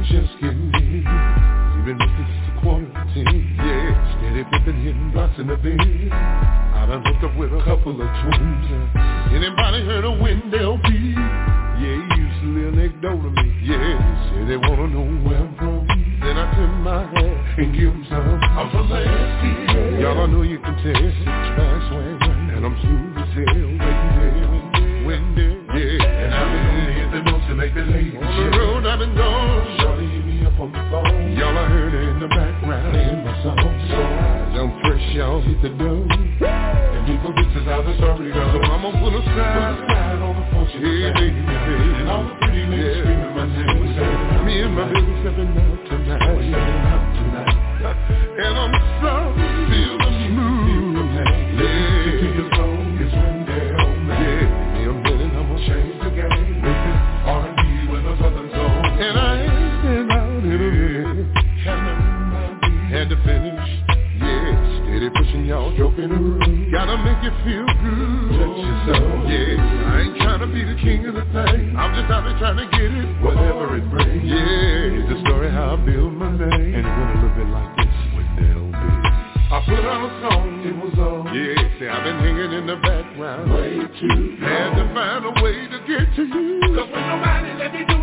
[0.04, 1.09] just getting in.
[1.80, 3.56] Even if it's a quarantine.
[3.56, 5.80] Yeah, steady flipping, hitting blocks in the bed.
[6.12, 8.68] I done hooked up with a couple of twins.
[9.32, 11.16] Anybody heard of Wendell B?
[11.16, 13.48] Yeah, he used to live next door to me.
[13.64, 15.88] Yeah, say they wanna know where I'm from.
[16.20, 18.20] Then I tip my hat and give them some.
[18.20, 20.00] I'm from the STL.
[20.00, 20.92] Y'all I know you can tell.
[20.92, 22.20] Six track swing.
[22.52, 24.22] And I'm smooth as hell.
[27.62, 29.78] make a On the road I've been gone.
[29.78, 31.36] Shorty hit me up on the phone.
[31.39, 33.55] Y'all I heard it in the background in my song.
[33.86, 36.02] So I'm fresh, y'all hit the door.
[36.02, 38.51] And people this is how the story goes.
[38.51, 39.78] So I'm on full of style.
[40.26, 40.82] on the function.
[40.82, 42.02] Hey baby, baby.
[42.02, 42.98] And all the pretty ladies yeah.
[42.98, 44.47] screaming my name.
[44.47, 46.18] Me and my baby stepping out tonight.
[46.18, 48.43] Oh, stepping out tonight.
[48.43, 49.51] and I'm sorry.
[65.52, 66.72] all jumping around.
[66.72, 68.40] Gotta make you feel good.
[68.40, 69.28] Touch yourself.
[69.28, 69.92] Yeah.
[69.92, 71.76] I ain't trying to be the king of the thing.
[71.76, 73.08] I'm just out there trying to get it.
[73.20, 74.24] Whatever it brings.
[74.24, 74.98] Yeah.
[74.98, 76.74] It's the story how I built my name.
[76.80, 78.80] And when I live it like this with LB.
[79.52, 81.28] I put on a song, it was on.
[81.36, 83.52] Yeah, see, I've been hanging in the background.
[83.52, 84.48] Way too long.
[84.48, 86.72] Had to find a way to get to you.
[86.72, 88.01] Cause when nobody let me do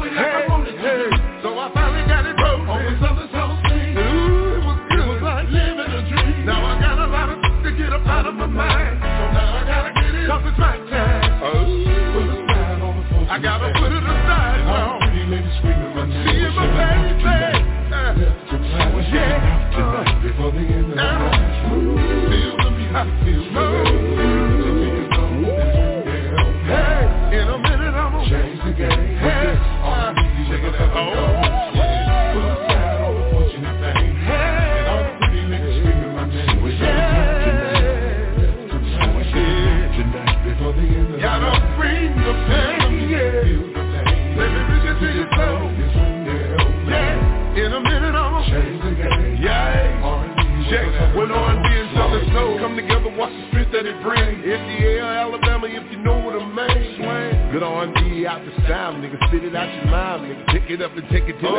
[60.90, 61.59] up and take it to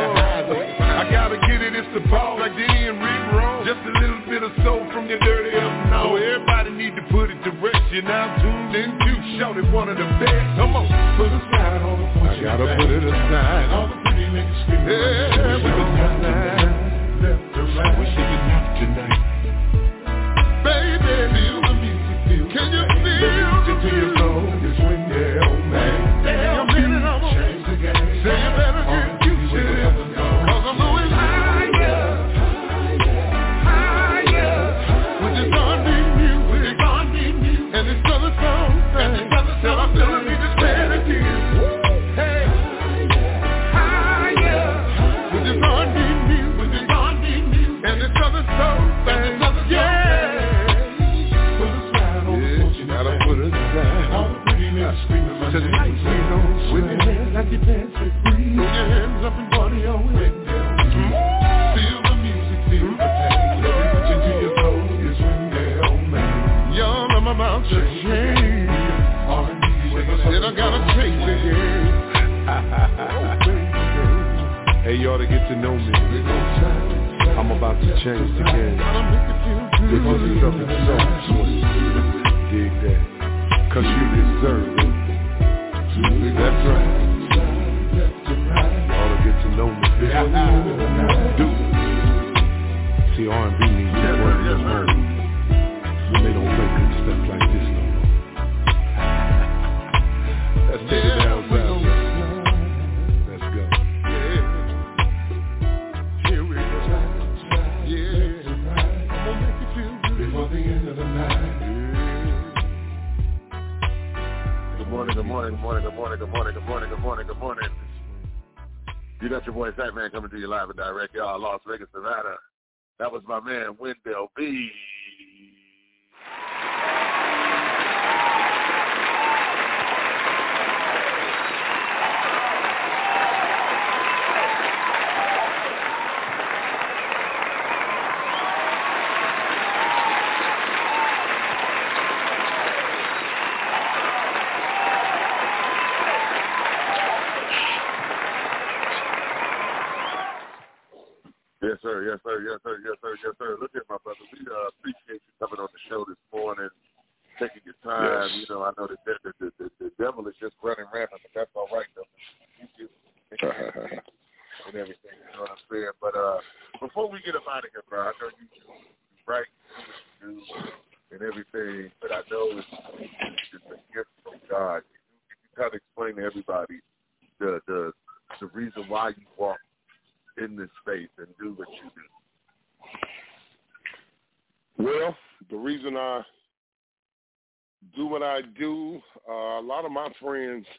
[153.23, 153.57] Yes, sir.
[153.61, 154.10] Look at my brother.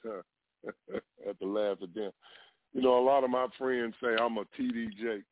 [0.05, 0.71] uh,
[1.29, 2.11] at the last at them.
[2.73, 5.27] You know, a lot of my friends say I'm a TD Jakes,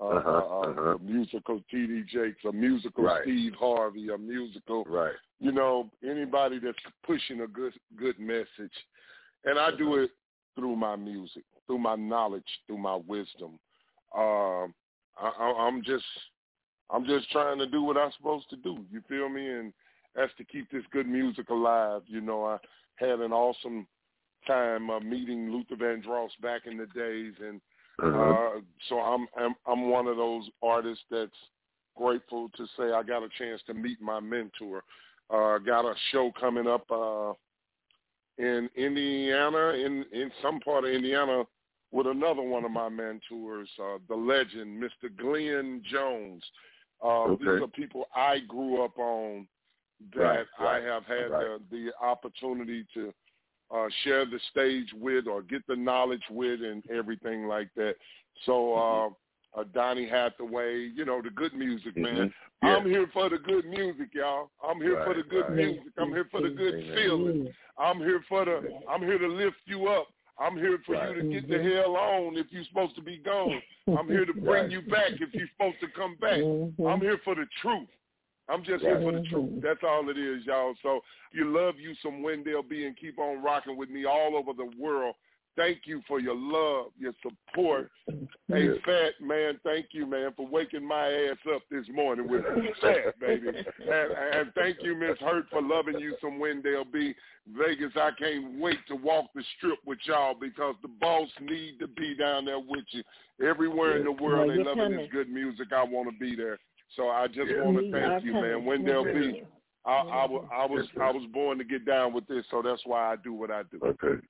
[0.00, 0.94] uh, uh-huh, uh, uh, uh-huh.
[0.94, 3.22] a musical TD Jakes, a musical right.
[3.24, 4.84] Steve Harvey, a musical.
[4.84, 5.14] Right.
[5.40, 8.74] You know, anybody that's pushing a good good message,
[9.44, 10.02] and I do uh-huh.
[10.02, 10.10] it
[10.54, 13.58] through my music, through my knowledge, through my wisdom.
[14.16, 14.74] Um,
[15.18, 16.04] I, I, I'm just
[16.90, 18.84] I'm just trying to do what I'm supposed to do.
[18.90, 19.48] You feel me?
[19.48, 19.72] And
[20.14, 22.02] that's to keep this good music alive.
[22.06, 22.58] You know, I
[22.96, 23.86] had an awesome
[24.46, 27.60] time uh, meeting Luther Vandross back in the days, and
[28.02, 31.30] uh, so I'm, I'm I'm one of those artists that's
[31.96, 34.82] grateful to say I got a chance to meet my mentor.
[35.30, 37.32] Uh, got a show coming up uh,
[38.38, 41.44] in Indiana, in in some part of Indiana,
[41.92, 45.14] with another one of my mentors, uh, the legend, Mr.
[45.16, 46.42] Glenn Jones.
[47.04, 47.44] Uh, Okay.
[47.44, 49.46] These are people I grew up on
[50.14, 51.46] that Right, right, I have had right.
[51.70, 53.12] the, the opportunity to
[53.74, 57.94] uh, share the stage with or get the knowledge with and everything like that.
[58.46, 62.14] So uh, uh, Donny Hathaway, you know, the good music, man.
[62.16, 62.32] Mhm.
[62.62, 62.76] Yeah.
[62.76, 64.50] I'm here for the good music, y'all.
[64.62, 65.56] I'm here for the good right.
[65.56, 65.92] music.
[65.98, 67.48] I'm here for the good feeling.
[67.78, 68.62] I'm here for the.
[68.88, 70.06] I'm here to lift you up.
[70.38, 71.16] I'm here for Right.
[71.16, 73.60] you to get the hell on if you're supposed to be gone.
[73.98, 74.70] I'm here to bring Right.
[74.70, 76.38] you back if you're supposed to come back.
[76.40, 76.86] Mm-hmm.
[76.86, 77.88] I'm here for the truth.
[78.48, 79.62] I'm just here for the truth.
[79.62, 80.74] That's all it is, y'all.
[80.82, 81.00] So
[81.32, 84.70] you love you some Wendell B and keep on rocking with me all over the
[84.78, 85.14] world.
[85.54, 87.90] Thank you for your love, your support.
[88.48, 88.68] Hey.
[88.84, 92.42] Fat man, thank you, man, for waking my ass up this morning with
[92.82, 93.48] Fat, baby.
[93.48, 97.14] And, and thank you, Miss Hurt, for loving you some Wendell B.
[97.56, 101.86] Vegas, I can't wait to walk the strip with y'all because the boss need to
[101.86, 103.02] be down there with you.
[103.42, 105.68] Everywhere in the world, they loving this good music.
[105.74, 106.58] I want to be there.
[106.96, 107.62] So I just Yeah.
[107.62, 108.64] want to thank you, man.
[108.64, 109.42] Wendell We're B.
[109.84, 112.82] I, I, wa- I was I was born to get down with this, so that's
[112.86, 113.80] why I do what I do.
[113.82, 114.20] Okay.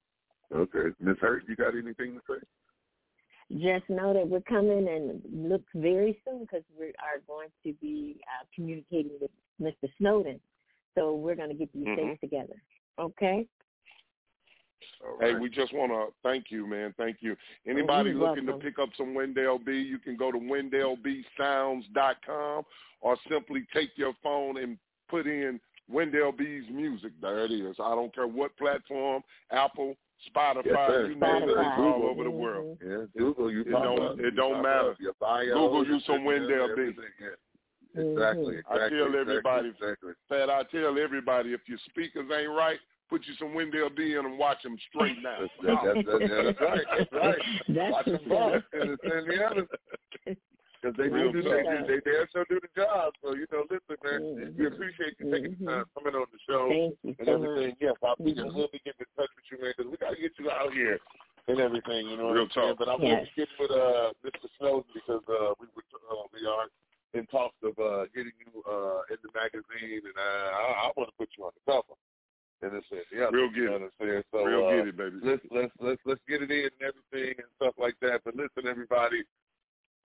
[0.54, 0.94] Okay.
[1.00, 3.58] Miss Hurt, you got anything to say?
[3.58, 8.18] Just know that we're coming and look very soon because we are going to be
[8.28, 9.30] uh, communicating with
[9.60, 9.90] Mr.
[9.98, 10.40] Snowden.
[10.94, 11.96] So we're going to get these Mhm.
[11.96, 12.62] things together.
[12.98, 13.46] Okay?
[15.04, 16.94] All Hey, we just want to thank you, man.
[16.96, 17.36] Thank you.
[17.38, 18.60] Oh, Anybody you're looking welcome.
[18.60, 22.64] to pick up some Wendell B, you can go to WendellBSounds.com
[23.00, 24.78] or simply take your phone and
[25.08, 25.60] put in
[25.90, 27.12] Wendell B's music.
[27.20, 27.76] There it is.
[27.82, 29.96] I don't care what platform, Apple,
[30.34, 31.78] Spotify, yes, you name it, it's Spotify.
[31.78, 32.78] all over the world.
[32.84, 34.96] Yeah, Google, you It pop don't- it don't pop matter.
[35.00, 36.92] Your bio, Google you some Wendell B.
[37.20, 37.28] yeah.
[37.94, 38.86] Exactly, exactly.
[38.86, 40.12] I tell everybody, Exactly.
[40.28, 42.80] Fat, I tell everybody, if your speakers ain't right,
[43.12, 45.44] put you some Wendell B in and watch them straight now.
[45.60, 46.86] That's, that, that, that, that's right.
[46.96, 47.42] That's right.
[47.68, 48.80] That's Watch them for boss sure.
[48.80, 49.62] and Indiana.
[50.24, 53.12] Because they Real do, do they, they, they also do the job.
[53.22, 54.58] So, you know, listen, man, Mhm.
[54.58, 57.68] we appreciate you taking the time coming on the show Thank you and everything.
[57.76, 57.84] much.
[57.84, 58.50] Yes, I'll be, Mhm.
[58.56, 60.72] we'll be getting in touch with you, man, because we got to get you out
[60.72, 60.98] here
[61.46, 62.76] and everything, you know Real what I'm saying?
[62.80, 63.14] But I'm Yes.
[63.14, 64.48] going to get with uh, Mr.
[64.58, 66.66] Snowden because uh, we, were, uh, we are
[67.14, 71.10] in talks of uh, getting you uh, in the magazine, and uh, I, I want
[71.12, 71.94] to put you on the cover.
[72.62, 73.82] And it's yeah, Real you get know it.
[73.82, 74.22] what I'm saying?
[74.30, 75.16] So, Real uh, get it, baby.
[75.22, 78.20] let's let's let's let's get it in and everything and stuff like that.
[78.24, 79.24] But listen, everybody,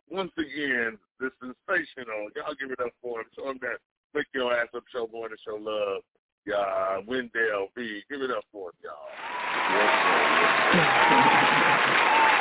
[0.10, 2.34] once again, this sensational.
[2.36, 3.28] Y'all give it up for him.
[3.36, 3.78] Show him that
[4.16, 6.02] make your ass up show more to show love.
[6.46, 8.02] Yeah, Wendell B.
[8.10, 8.94] Give it up for him, y'all.
[11.78, 12.37] All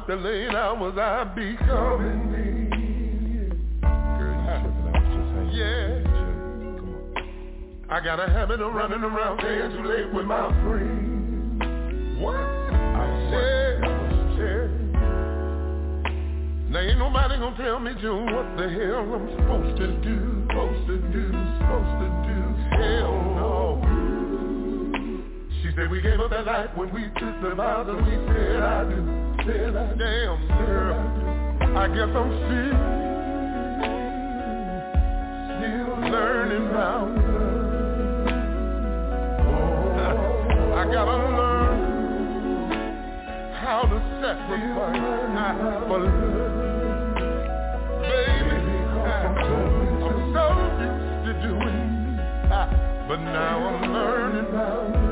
[0.00, 3.50] about the late hours I be coming in.
[3.80, 4.86] Girl, you tripping.
[4.86, 5.54] I was just.
[5.56, 6.00] Yeah.
[7.90, 12.20] I got a habit of running around staying too late with my friends.
[12.20, 12.36] What?
[12.36, 13.80] I said,
[14.38, 14.70] said.
[16.70, 20.86] Now ain't nobody gonna tell me, June, what the hell I'm supposed to do, supposed
[20.88, 21.30] to do,
[21.60, 22.40] supposed to do.
[22.82, 23.50] Hell no.
[25.62, 28.62] She said we gave up that life when we took the vows and we said
[28.62, 29.13] I do,
[29.46, 30.96] Damn girl,
[31.76, 32.76] I guess I'm still,
[35.44, 37.08] still learning about
[39.98, 40.18] love.
[40.72, 41.76] I, gotta learn
[43.52, 44.96] how to sacrifice
[45.88, 46.54] for love.
[48.00, 48.58] Baby,
[49.04, 49.36] I'm
[50.32, 50.44] so
[50.80, 52.18] used to doing,
[52.50, 52.54] I,
[53.06, 55.03] but now I'm learning about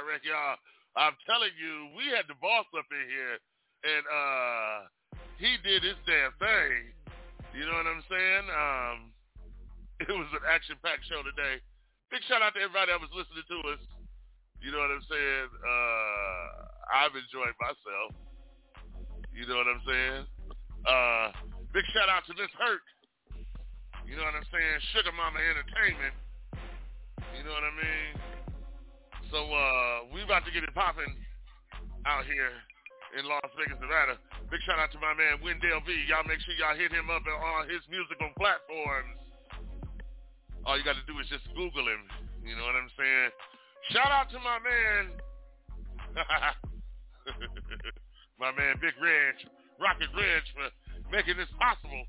[0.00, 0.56] direct, y'all.
[0.96, 3.36] I'm telling you, we had the boss up in here
[3.84, 4.76] and uh
[5.36, 6.92] he did his damn thing.
[7.52, 8.44] You know what I'm saying?
[8.48, 8.98] Um
[10.08, 11.60] it was an action packed show today.
[12.08, 13.82] Big shout out to everybody that was listening to us.
[14.64, 15.48] You know what I'm saying?
[15.52, 16.44] Uh
[16.90, 18.10] I've enjoyed myself.
[19.30, 20.22] You know what I'm saying?
[20.88, 21.28] Uh
[21.76, 22.84] Big shout out to Miss Hurt.
[24.08, 24.76] You know what I'm saying?
[24.90, 26.16] Sugar Mama Entertainment.
[27.36, 28.29] You know what I mean?
[29.30, 31.14] So uh we about to get it popping
[32.02, 32.50] out here
[33.14, 34.18] in Las Vegas, Nevada.
[34.50, 35.94] Big shout out to my man Wendell B.
[36.10, 39.14] Y'all make sure y'all hit him up on all his musical platforms.
[40.66, 42.02] All you got to do is just Google him.
[42.42, 43.30] You know what I'm saying?
[43.94, 45.02] Shout out to my man,
[48.42, 49.34] my man Big Reg,
[49.78, 50.68] Rocket Reg for
[51.14, 52.04] making this possible.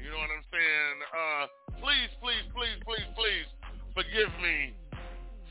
[0.00, 0.96] You know what I'm saying?
[1.12, 1.44] Uh,
[1.84, 3.46] please, please, please, please, please
[3.94, 4.74] forgive me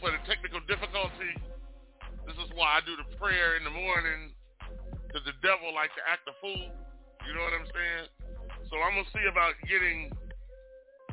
[0.06, 1.34] for the technical difficulty.
[2.30, 4.38] This is why I do the prayer in the morning
[5.10, 6.70] because the devil like to act a fool.
[7.26, 8.06] You know what I'm saying?
[8.70, 10.14] So I'm going to see about getting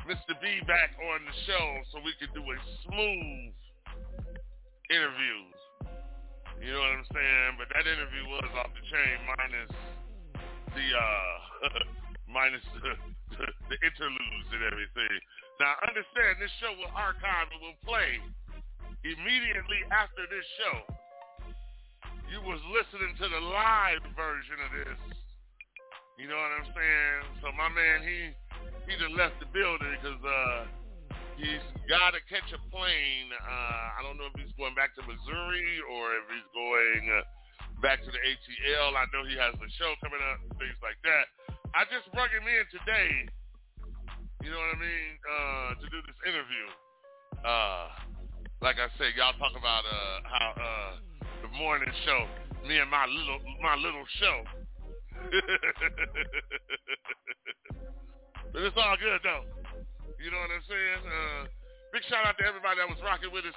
[0.05, 0.37] Mr.
[0.37, 3.57] B back on the show so we can do a smooth
[4.93, 5.37] interview.
[6.61, 7.49] You know what I'm saying?
[7.57, 9.73] But that interview was off the chain minus
[10.69, 11.33] the uh
[12.37, 12.93] minus the,
[13.73, 15.17] the, interludes and everything.
[15.57, 18.21] Now understand this show will archive and will play
[19.03, 20.75] immediately after this show.
[22.31, 25.01] You was listening to the live version of this.
[26.17, 27.19] You know what I'm saying?
[27.43, 28.33] So my man, he
[28.89, 30.65] he just left the building because uh,
[31.37, 33.29] he's got to catch a plane.
[33.33, 37.03] Uh, I don't know if he's going back to Missouri or if he's going.
[37.11, 37.27] Uh,
[37.83, 38.95] back to the ATL.
[38.95, 41.27] I know he has a show coming up, things like that.
[41.75, 43.27] I just brought him in today,
[44.39, 46.65] you know what I mean, uh, to do this interview.
[47.43, 47.91] Uh,
[48.63, 50.95] like I said, y'all talk about uh, how uh,
[51.43, 52.23] the morning show,
[52.63, 54.43] me and my little my little show.
[58.55, 59.43] but it's all good though.
[60.17, 61.03] You know what I'm saying?
[61.03, 61.43] Uh,
[61.91, 63.53] big shout out to everybody that was rocking with us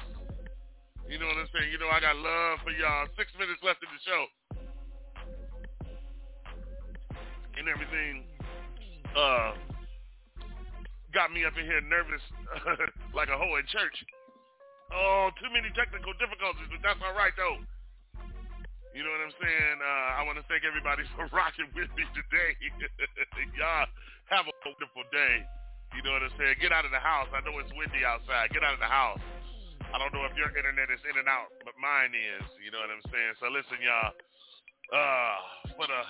[1.09, 1.71] you know what I'm saying?
[1.71, 3.07] You know I got love for y'all.
[3.15, 4.27] Six minutes left in the show.
[7.57, 8.27] And everything
[9.15, 9.55] uh,
[11.15, 12.19] got me up in here nervous
[13.15, 13.95] like a hoe in church.
[14.93, 17.59] Oh, too many technical difficulties, but that's all right though.
[18.97, 19.77] You know what I'm saying?
[19.85, 22.57] Uh, I want to thank everybody for rocking with me today.
[23.61, 23.89] Y'all
[24.33, 25.45] have a wonderful day.
[25.93, 26.57] You know what I'm saying?
[26.65, 27.29] Get out of the house.
[27.31, 28.51] I know it's windy outside.
[28.57, 29.21] Get out of the house.
[29.93, 32.43] I don't know if your internet is in and out, but mine is.
[32.59, 33.39] You know what I'm saying?
[33.39, 34.17] So listen, y'all.
[34.91, 35.37] Uh,
[35.77, 36.01] for the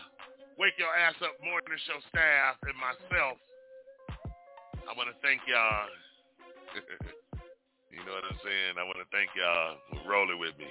[0.57, 3.37] Wake Your Ass Up Morning Show staff and myself,
[4.87, 5.91] I want to thank y'all.
[7.97, 8.77] you know what I'm saying?
[8.77, 10.69] I want to thank y'all for rolling with me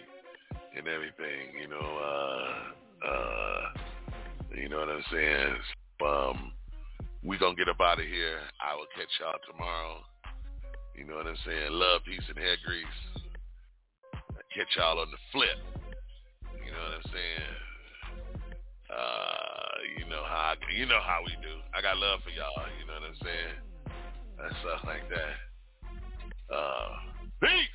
[0.78, 1.58] and everything.
[1.58, 2.54] You know, uh,
[3.02, 3.62] uh,
[4.54, 5.58] you know what I'm saying?
[6.06, 6.38] Um,
[7.24, 8.46] we gonna get up out of here.
[8.62, 10.06] I will catch y'all tomorrow.
[10.94, 11.74] You know what I'm saying?
[11.74, 13.02] Love, peace, and hair grease.
[14.14, 15.58] I catch y'all on the flip.
[16.62, 17.54] You know what I'm saying?
[18.86, 21.58] Uh, you know how I, you know how we do.
[21.74, 22.70] I got love for y'all.
[22.78, 23.56] You know what I'm saying?
[24.38, 25.36] And stuff like that.
[26.54, 27.75] Uh, peace.